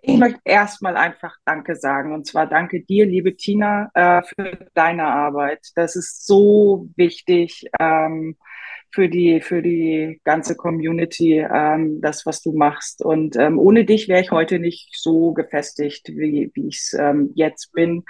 Ich 0.00 0.16
möchte 0.16 0.40
erstmal 0.42 0.96
einfach 0.96 1.36
Danke 1.44 1.76
sagen. 1.76 2.14
Und 2.14 2.26
zwar 2.26 2.46
danke 2.46 2.80
dir, 2.82 3.04
liebe 3.04 3.36
Tina, 3.36 3.90
äh, 3.92 4.22
für 4.22 4.70
deine 4.72 5.04
Arbeit. 5.04 5.66
Das 5.74 5.96
ist 5.96 6.26
so 6.26 6.88
wichtig. 6.96 7.68
Ähm, 7.78 8.38
für 8.90 9.08
die, 9.08 9.40
für 9.40 9.62
die 9.62 10.20
ganze 10.24 10.56
Community, 10.56 11.38
ähm, 11.38 12.00
das, 12.00 12.26
was 12.26 12.42
du 12.42 12.52
machst. 12.52 13.04
Und 13.04 13.36
ähm, 13.36 13.58
ohne 13.58 13.84
dich 13.84 14.08
wäre 14.08 14.20
ich 14.20 14.30
heute 14.30 14.58
nicht 14.58 14.90
so 14.92 15.32
gefestigt, 15.32 16.08
wie, 16.08 16.50
wie 16.54 16.68
ich 16.68 16.78
es 16.78 16.96
ähm, 16.98 17.30
jetzt 17.34 17.72
bin. 17.72 18.04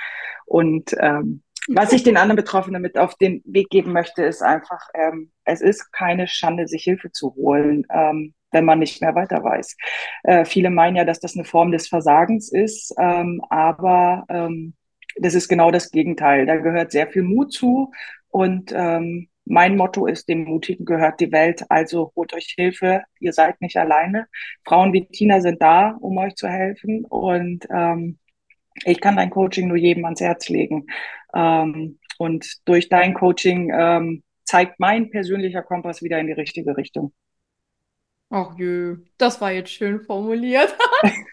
Und 0.47 0.97
ähm, 1.01 1.43
was 1.69 1.93
ich 1.93 2.03
den 2.03 2.17
anderen 2.17 2.37
Betroffenen 2.37 2.81
mit 2.81 2.97
auf 2.97 3.15
den 3.17 3.43
Weg 3.45 3.69
geben 3.69 3.93
möchte, 3.93 4.23
ist 4.23 4.43
einfach, 4.43 4.89
ähm, 4.95 5.31
es 5.45 5.61
ist 5.61 5.93
keine 5.93 6.27
Schande, 6.27 6.67
sich 6.67 6.85
Hilfe 6.85 7.13
zu 7.13 7.35
holen, 7.35 7.87
ähm, 7.93 8.35
wenn 8.51 8.65
man 8.65 8.79
nicht 8.79 9.03
mehr 9.03 9.15
weiter 9.15 9.45
weiß. 9.45 9.77
Äh, 10.23 10.45
viele 10.47 10.71
meinen 10.71 10.97
ja, 10.97 11.05
dass 11.05 11.21
das 11.21 11.35
eine 11.35 11.45
Form 11.45 11.71
des 11.71 11.89
Versagens 11.89 12.51
ist, 12.51 12.95
ähm, 12.99 13.43
aber 13.51 14.25
ähm, 14.31 14.75
das 15.17 15.35
ist 15.35 15.49
genau 15.49 15.71
das 15.71 15.91
Gegenteil. 15.91 16.47
Da 16.47 16.57
gehört 16.57 16.91
sehr 16.91 17.09
viel 17.09 17.23
Mut 17.23 17.53
zu 17.53 17.93
und 18.31 18.73
ähm, 18.75 19.29
mein 19.49 19.77
Motto 19.77 20.07
ist, 20.07 20.29
dem 20.29 20.45
Mutigen 20.45 20.85
gehört 20.85 21.21
die 21.21 21.33
Welt, 21.33 21.65
also 21.69 22.13
holt 22.15 22.35
euch 22.35 22.55
Hilfe, 22.57 23.03
ihr 23.19 23.33
seid 23.33 23.61
nicht 23.61 23.77
alleine. 23.77 24.27
Frauen 24.65 24.93
wie 24.93 25.07
Tina 25.07 25.41
sind 25.41 25.63
da, 25.63 25.97
um 26.01 26.19
euch 26.19 26.35
zu 26.35 26.49
helfen 26.49 27.05
und 27.07 27.67
ähm, 27.71 28.19
ich 28.85 29.01
kann 29.01 29.17
dein 29.17 29.31
Coaching 29.31 29.69
nur 29.69 29.77
jedem 29.77 30.05
ans 30.05 30.21
Herz 30.21 30.49
legen. 30.49 30.87
Ähm, 31.35 31.99
und 32.19 32.59
durch 32.65 32.89
dein 32.89 33.15
Coaching 33.15 33.73
ähm, 33.75 34.23
zeigt 34.45 34.79
mein 34.81 35.11
persönlicher 35.11 35.63
Kompass 35.63 36.03
wieder 36.03 36.19
in 36.19 36.27
die 36.27 36.33
richtige 36.33 36.77
Richtung. 36.77 37.13
Ach 38.31 38.59
jö, 38.59 38.99
das 39.17 39.41
war 39.41 39.53
jetzt 39.53 39.71
schön 39.71 40.03
formuliert. 40.03 40.77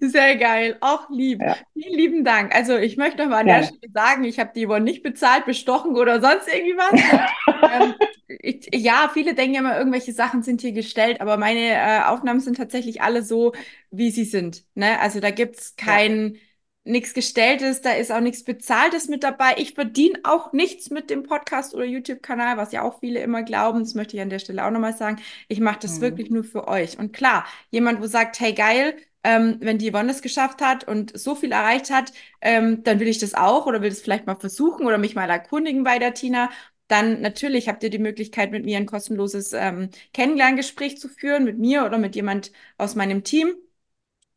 Sehr 0.00 0.36
geil, 0.36 0.76
auch 0.80 1.08
lieb. 1.10 1.40
Ja. 1.40 1.56
Vielen 1.74 1.94
lieben 1.94 2.24
Dank. 2.24 2.54
Also 2.54 2.76
ich 2.76 2.96
möchte 2.96 3.22
noch 3.22 3.28
mal 3.28 3.40
an 3.40 3.48
ja. 3.48 3.58
der 3.58 3.66
Stelle 3.66 3.92
sagen, 3.92 4.24
ich 4.24 4.38
habe 4.38 4.52
die 4.54 4.66
Yvonne 4.66 4.84
nicht 4.84 5.02
bezahlt, 5.02 5.44
bestochen 5.46 5.96
oder 5.96 6.20
sonst 6.20 6.48
irgendwie 6.48 6.76
was. 6.76 7.70
ähm, 7.80 7.94
ich, 8.40 8.68
ja, 8.74 9.10
viele 9.12 9.34
denken 9.34 9.54
ja 9.54 9.60
immer, 9.60 9.76
irgendwelche 9.76 10.12
Sachen 10.12 10.42
sind 10.42 10.60
hier 10.60 10.72
gestellt, 10.72 11.20
aber 11.20 11.36
meine 11.36 11.70
äh, 11.70 12.02
Aufnahmen 12.04 12.40
sind 12.40 12.56
tatsächlich 12.56 13.02
alle 13.02 13.22
so, 13.22 13.52
wie 13.90 14.10
sie 14.10 14.24
sind. 14.24 14.64
Ne? 14.74 14.98
Also 15.00 15.20
da 15.20 15.30
gibt's 15.30 15.76
kein... 15.76 16.34
Ja 16.34 16.40
nichts 16.84 17.14
Gestelltes, 17.14 17.80
da 17.80 17.92
ist 17.92 18.10
auch 18.10 18.20
nichts 18.20 18.44
Bezahltes 18.44 19.08
mit 19.08 19.22
dabei. 19.22 19.54
Ich 19.58 19.74
verdiene 19.74 20.18
auch 20.24 20.52
nichts 20.52 20.90
mit 20.90 21.10
dem 21.10 21.22
Podcast 21.22 21.74
oder 21.74 21.84
YouTube-Kanal, 21.84 22.56
was 22.56 22.72
ja 22.72 22.82
auch 22.82 22.98
viele 23.00 23.20
immer 23.20 23.42
glauben. 23.42 23.80
Das 23.80 23.94
möchte 23.94 24.16
ich 24.16 24.22
an 24.22 24.30
der 24.30 24.40
Stelle 24.40 24.66
auch 24.66 24.70
nochmal 24.70 24.96
sagen. 24.96 25.20
Ich 25.48 25.60
mache 25.60 25.78
das 25.80 25.98
mhm. 25.98 26.00
wirklich 26.02 26.30
nur 26.30 26.44
für 26.44 26.66
euch. 26.66 26.98
Und 26.98 27.12
klar, 27.12 27.46
jemand, 27.70 28.00
wo 28.02 28.06
sagt, 28.06 28.40
hey 28.40 28.52
geil, 28.52 28.96
ähm, 29.24 29.56
wenn 29.60 29.78
die 29.78 29.90
Yvonne 29.90 30.10
es 30.10 30.22
geschafft 30.22 30.60
hat 30.62 30.84
und 30.88 31.16
so 31.18 31.34
viel 31.34 31.52
erreicht 31.52 31.90
hat, 31.90 32.12
ähm, 32.40 32.82
dann 32.84 33.00
will 33.00 33.08
ich 33.08 33.18
das 33.18 33.34
auch 33.34 33.66
oder 33.66 33.80
will 33.82 33.90
das 33.90 34.00
vielleicht 34.00 34.26
mal 34.26 34.36
versuchen 34.36 34.86
oder 34.86 34.98
mich 34.98 35.14
mal 35.14 35.30
erkundigen 35.30 35.84
bei 35.84 35.98
der 35.98 36.14
Tina. 36.14 36.50
Dann 36.88 37.20
natürlich 37.22 37.68
habt 37.68 37.82
ihr 37.84 37.90
die 37.90 37.98
Möglichkeit, 37.98 38.50
mit 38.50 38.64
mir 38.64 38.76
ein 38.76 38.86
kostenloses 38.86 39.52
ähm, 39.52 39.90
Kennenlerngespräch 40.12 40.98
zu 40.98 41.08
führen, 41.08 41.44
mit 41.44 41.58
mir 41.58 41.84
oder 41.84 41.98
mit 41.98 42.14
jemand 42.16 42.52
aus 42.78 42.94
meinem 42.94 43.24
Team. 43.24 43.54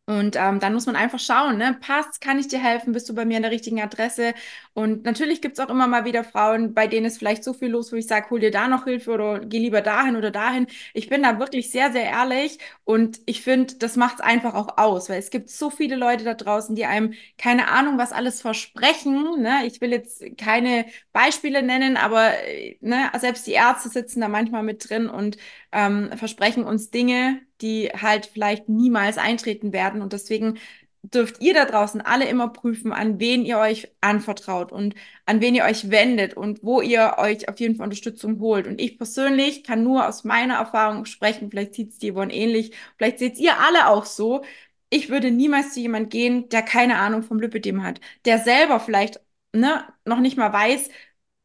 Und 0.08 0.36
ähm, 0.36 0.60
dann 0.60 0.74
muss 0.74 0.86
man 0.86 0.96
einfach 0.96 1.20
schauen, 1.20 1.58
ne? 1.58 1.78
Passt, 1.82 2.22
kann 2.22 2.38
ich 2.38 2.48
dir 2.48 2.60
helfen? 2.60 2.94
Bist 2.94 3.10
du 3.10 3.16
bei 3.16 3.26
mir 3.26 3.38
an 3.38 3.42
der 3.42 3.52
richtigen 3.52 3.82
Adresse? 3.82 4.36
Und 4.74 5.04
natürlich 5.04 5.42
gibt's 5.42 5.60
auch 5.60 5.70
immer 5.70 5.88
mal 5.88 6.06
wieder 6.06 6.24
Frauen, 6.24 6.76
bei 6.76 6.86
denen 6.86 7.08
ist 7.08 7.18
vielleicht 7.18 7.44
so 7.44 7.54
viel 7.54 7.70
los, 7.70 7.92
wo 7.92 7.96
ich 7.96 8.06
sage, 8.06 8.30
hol 8.30 8.40
dir 8.40 8.52
da 8.52 8.68
noch 8.68 8.84
Hilfe 8.84 9.12
oder 9.12 9.40
geh 9.40 9.58
lieber 9.58 9.82
dahin 9.82 10.16
oder 10.16 10.30
dahin. 10.30 10.68
Ich 10.94 11.10
bin 11.10 11.24
da 11.24 11.40
wirklich 11.40 11.72
sehr, 11.72 11.92
sehr 11.92 12.04
ehrlich 12.04 12.60
und 12.84 13.20
ich 13.26 13.42
finde, 13.42 13.76
das 13.76 13.96
macht's 13.96 14.22
einfach 14.22 14.54
auch 14.54 14.78
aus, 14.78 15.10
weil 15.10 15.18
es 15.18 15.32
gibt 15.32 15.50
so 15.50 15.70
viele 15.72 15.96
Leute 15.96 16.24
da 16.24 16.36
draußen, 16.36 16.76
die 16.76 16.86
einem 16.86 17.14
keine 17.38 17.68
Ahnung, 17.70 17.98
was 17.98 18.12
alles 18.12 18.42
versprechen. 18.42 19.42
Ne? 19.42 19.66
Ich 19.66 19.82
will 19.82 19.92
jetzt 19.92 20.24
keine 20.38 20.86
Beispiele 21.14 21.64
nennen, 21.64 21.98
aber 21.98 22.38
äh, 22.48 22.78
ne, 22.82 23.10
selbst 23.20 23.48
die 23.48 23.54
Ärzte 23.54 23.90
sitzen 23.90 24.22
da 24.22 24.28
manchmal 24.28 24.64
mit 24.64 24.88
drin 24.90 25.08
und 25.10 25.38
ähm, 25.76 26.12
versprechen 26.18 26.64
uns 26.64 26.90
Dinge, 26.90 27.42
die 27.62 27.90
halt 27.90 28.26
vielleicht 28.28 28.70
niemals 28.70 29.18
eintreten 29.18 29.74
werden. 29.74 30.02
Und 30.02 30.14
deswegen 30.14 30.58
dürft 31.04 31.42
ihr 31.42 31.54
da 31.54 31.66
draußen 31.66 32.02
alle 32.02 32.28
immer 32.28 32.50
prüfen, 32.50 32.92
an 32.94 33.20
wen 33.20 33.46
ihr 33.46 33.60
euch 33.60 33.92
anvertraut 34.02 34.72
und 34.72 34.96
an 35.26 35.42
wen 35.42 35.54
ihr 35.56 35.66
euch 35.66 35.92
wendet 35.92 36.36
und 36.36 36.64
wo 36.64 36.82
ihr 36.82 37.16
euch 37.18 37.48
auf 37.50 37.60
jeden 37.60 37.76
Fall 37.76 37.86
Unterstützung 37.86 38.40
holt. 38.40 38.68
Und 38.68 38.82
ich 38.82 38.98
persönlich 38.98 39.64
kann 39.64 39.84
nur 39.84 40.08
aus 40.08 40.24
meiner 40.24 40.56
Erfahrung 40.56 41.06
sprechen, 41.06 41.50
vielleicht 41.52 41.76
sieht 41.76 41.92
es 41.92 42.00
die 42.00 42.12
Yvonne 42.14 42.34
ähnlich, 42.34 42.72
vielleicht 42.98 43.20
seht 43.20 43.38
ihr 43.38 43.60
alle 43.60 43.90
auch 43.90 44.06
so. 44.06 44.44
Ich 44.90 45.10
würde 45.10 45.32
niemals 45.32 45.74
zu 45.74 45.80
jemand 45.82 46.10
gehen, 46.10 46.50
der 46.50 46.62
keine 46.64 46.98
Ahnung 47.00 47.24
vom 47.24 47.40
Lipidem 47.40 47.84
hat, 47.84 48.00
der 48.26 48.40
selber 48.40 48.80
vielleicht 48.80 49.20
ne, 49.54 49.84
noch 50.06 50.20
nicht 50.20 50.38
mal 50.38 50.54
weiß, 50.54 50.90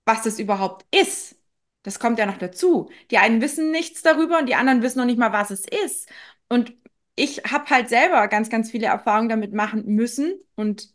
was 0.05 0.23
das 0.23 0.39
überhaupt 0.39 0.87
ist. 0.95 1.40
Das 1.83 1.99
kommt 1.99 2.19
ja 2.19 2.27
noch 2.27 2.39
dazu. 2.39 2.91
Die 3.11 3.19
einen 3.19 3.41
wissen 3.41 3.71
nichts 3.71 4.03
darüber 4.03 4.39
und 4.39 4.47
die 4.49 4.55
anderen 4.55 4.83
wissen 4.83 4.99
noch 4.99 5.07
nicht 5.07 5.19
mal, 5.19 5.33
was 5.33 5.51
es 5.51 5.65
ist. 5.67 6.09
Und 6.49 6.75
ich 7.17 7.39
habe 7.45 7.69
halt 7.71 7.89
selber 7.89 8.29
ganz, 8.29 8.51
ganz 8.51 8.71
viele 8.71 8.87
Erfahrungen 8.87 9.29
damit 9.29 9.53
machen 9.53 9.85
müssen 9.87 10.35
und 10.57 10.93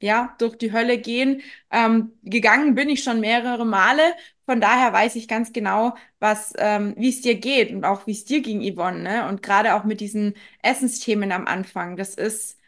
ja, 0.00 0.34
durch 0.38 0.56
die 0.58 0.72
Hölle 0.72 0.98
gehen. 0.98 1.42
Ähm, 1.70 2.12
gegangen 2.22 2.74
bin 2.74 2.88
ich 2.88 3.02
schon 3.02 3.20
mehrere 3.20 3.64
Male. 3.64 4.02
Von 4.46 4.60
daher 4.60 4.92
weiß 4.92 5.16
ich 5.16 5.28
ganz 5.28 5.52
genau, 5.52 5.96
was, 6.18 6.52
ähm, 6.58 6.94
wie 6.98 7.08
es 7.08 7.22
dir 7.22 7.36
geht 7.36 7.70
und 7.72 7.84
auch 7.84 8.06
wie 8.06 8.12
es 8.12 8.24
dir 8.24 8.42
ging, 8.42 8.60
Yvonne. 8.62 9.02
Ne? 9.02 9.28
Und 9.28 9.42
gerade 9.42 9.74
auch 9.74 9.84
mit 9.84 10.00
diesen 10.00 10.34
Essensthemen 10.62 11.32
am 11.32 11.46
Anfang. 11.46 11.96
Das 11.96 12.14
ist, 12.14 12.58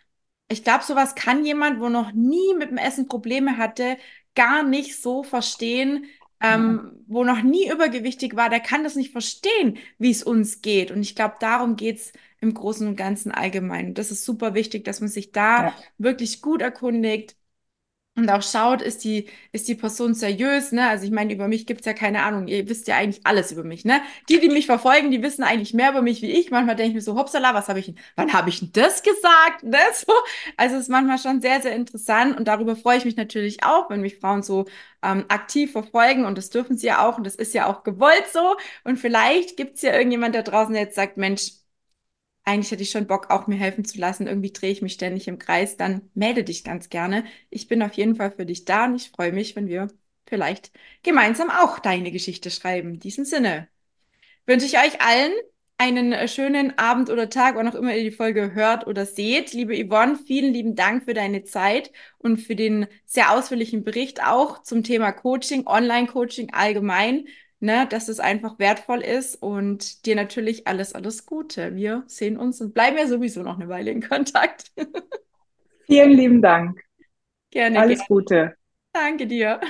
ich 0.49 0.65
glaube, 0.65 0.85
sowas 0.85 1.15
kann 1.15 1.45
jemand, 1.45 1.81
wo 1.81 1.89
noch 1.89 2.13
nie 2.13 2.55
mit 2.57 2.71
dem 2.71 2.79
Essen 2.79 3.09
Probleme 3.09 3.59
hatte, 3.59 3.99
gar 4.35 4.63
nicht 4.63 5.01
so 5.01 5.23
verstehen, 5.23 6.07
ähm, 6.41 6.93
wo 7.07 7.24
noch 7.24 7.43
nie 7.43 7.70
übergewichtig 7.70 8.37
war, 8.37 8.51
der 8.51 8.61
kann 8.61 8.84
das 8.84 8.97
nicht 8.97 9.12
verstehen, 9.12 9.78
wie 9.99 10.11
es 10.11 10.22
uns 10.22 10.61
geht. 10.61 10.91
Und 10.91 11.01
ich 11.01 11.14
glaube, 11.14 11.37
darum 11.41 11.76
geht's 11.76 12.12
im 12.41 12.53
Großen 12.53 12.87
und 12.87 12.97
Ganzen 12.97 13.32
allgemein. 13.32 13.89
Und 13.89 13.99
das 13.99 14.11
ist 14.11 14.24
super 14.24 14.55
wichtig, 14.55 14.84
dass 14.84 15.01
man 15.01 15.09
sich 15.09 15.32
da 15.32 15.68
ja. 15.68 15.74
wirklich 15.99 16.43
gut 16.43 16.62
erkundigt, 16.62 17.37
und 18.17 18.31
auch 18.31 18.43
schaut, 18.43 18.83
ist 18.83 19.05
die, 19.05 19.27
ist 19.53 19.69
die 19.69 19.75
Person 19.75 20.14
seriös, 20.14 20.73
ne? 20.73 20.89
Also 20.89 21.05
ich 21.05 21.11
meine, 21.11 21.33
über 21.35 21.49
mich 21.49 21.67
gibt's 21.67 21.85
ja 21.87 21.93
keine 21.93 22.23
Ahnung, 22.23 22.49
ihr 22.49 22.69
wisst 22.69 22.89
ja 22.89 22.97
eigentlich 22.97 23.21
alles 23.27 23.53
über 23.53 23.62
mich, 23.62 23.85
ne? 23.85 24.01
Die, 24.29 24.41
die 24.41 24.49
mich 24.49 24.67
verfolgen, 24.67 25.11
die 25.11 25.23
wissen 25.23 25.43
eigentlich 25.43 25.75
mehr 25.75 25.91
über 25.91 26.03
mich 26.03 26.23
wie 26.23 26.31
ich. 26.31 26.51
Manchmal 26.51 26.77
denke 26.77 26.91
ich 26.91 26.95
mir 26.95 27.01
so, 27.03 27.17
hoppsala, 27.17 27.55
was 27.55 27.69
habe 27.69 27.79
ich, 27.81 27.95
wann 28.17 28.33
habe 28.33 28.49
ich 28.49 28.61
denn 28.61 28.73
das 28.73 29.03
gesagt, 29.03 29.62
ne? 29.64 29.79
So. 29.95 30.12
Also 30.57 30.77
es 30.77 30.83
ist 30.83 30.89
manchmal 30.89 31.19
schon 31.19 31.41
sehr, 31.41 31.61
sehr 31.62 31.75
interessant 31.75 32.37
und 32.39 32.47
darüber 32.49 32.77
freue 32.77 32.99
ich 32.99 33.05
mich 33.05 33.17
natürlich 33.17 33.64
auch, 33.64 33.91
wenn 33.91 34.01
mich 34.01 34.19
Frauen 34.19 34.43
so 34.43 34.67
ähm, 35.03 35.25
aktiv 35.29 35.73
verfolgen 35.73 36.25
und 36.25 36.39
das 36.39 36.51
dürfen 36.51 36.77
sie 36.77 36.87
ja 36.87 37.07
auch 37.07 37.19
und 37.19 37.25
das 37.25 37.35
ist 37.37 37.55
ja 37.55 37.67
auch 37.67 37.83
gewollt 37.83 38.25
so 38.33 38.57
und 38.85 38.99
vielleicht 38.99 39.57
gibt's 39.57 39.83
ja 39.83 39.93
irgendjemand 39.95 40.35
da 40.35 40.43
draußen, 40.43 40.73
der 40.75 40.83
jetzt 40.85 40.97
sagt, 40.97 41.17
Mensch, 41.17 41.53
eigentlich 42.47 42.70
hätte 42.70 42.82
ich 42.84 42.90
schon 42.90 43.07
Bock, 43.07 43.30
auch 43.30 43.47
mir 43.49 43.57
helfen 43.57 43.84
zu 43.84 43.99
lassen. 43.99 44.26
Irgendwie 44.26 44.53
drehe 44.53 44.70
ich 44.70 44.82
mich 44.82 44.94
ständig 44.94 45.28
im 45.28 45.38
Kreis. 45.38 45.76
Dann 45.76 46.11
melde 46.14 46.44
dich 46.44 46.64
ganz 46.64 46.88
gerne. 46.88 47.24
Ich 47.51 47.68
bin 47.68 47.82
auf 47.82 47.92
jeden 47.94 48.14
Fall 48.16 48.30
für 48.32 48.47
dich 48.47 48.64
da 48.64 48.86
und 48.86 48.97
ich 48.97 49.11
freue 49.11 49.32
mich, 49.32 49.57
wenn 49.57 49.68
wir 49.68 49.88
vielleicht 50.26 50.72
gemeinsam 51.03 51.51
auch 51.51 51.78
deine 51.80 52.12
Geschichte 52.12 52.51
schreiben. 52.51 52.94
In 52.94 53.01
diesem 53.01 53.24
Sinne 53.24 53.68
wünsche 54.47 54.66
ich 54.66 54.78
euch 54.78 55.01
allen 55.01 55.32
einen 55.78 56.12
äh, 56.12 56.28
schönen 56.28 56.78
Abend 56.78 57.11
oder 57.11 57.28
Tag, 57.28 57.57
wann 57.57 57.68
auch 57.68 57.74
immer 57.74 57.94
ihr 57.94 58.05
die 58.05 58.16
Folge 58.16 58.55
hört 58.55 58.86
oder 58.86 59.07
seht. 59.07 59.53
Liebe 59.53 59.74
Yvonne, 59.76 60.16
vielen 60.16 60.53
lieben 60.55 60.74
Dank 60.74 61.05
für 61.05 61.14
deine 61.14 61.44
Zeit 61.44 61.92
und 62.18 62.38
für 62.38 62.57
den 62.57 62.86
sehr 63.05 63.32
ausführlichen 63.32 63.84
Bericht 63.84 64.24
auch 64.24 64.62
zum 64.62 64.82
Thema 64.84 65.12
Coaching, 65.12 65.66
Online-Coaching 65.66 66.53
allgemein 66.55 67.26
ne, 67.61 67.87
dass 67.89 68.09
es 68.09 68.21
einfach 68.21 68.59
wertvoll 68.59 69.01
ist 69.01 69.37
und 69.43 70.07
dir 70.07 70.17
natürlich 70.17 70.67
alles, 70.67 70.95
alles 70.95 71.27
Gute. 71.27 71.75
Wir 71.75 72.05
sehen 72.07 72.37
uns 72.37 72.61
und 72.61 72.75
bleiben 72.75 72.97
ja 72.99 73.07
sowieso 73.07 73.43
noch 73.43 73.57
eine 73.59 73.69
Weile 73.69 73.91
in 73.91 74.03
Kontakt. 74.03 74.73
Vielen 75.87 76.11
lieben 76.13 76.43
Dank. 76.43 76.81
Gerne. 77.51 77.81
Alles 77.81 77.99
gerne. 77.99 78.09
Gute. 78.09 78.57
Danke 78.93 79.27
dir. 79.27 79.61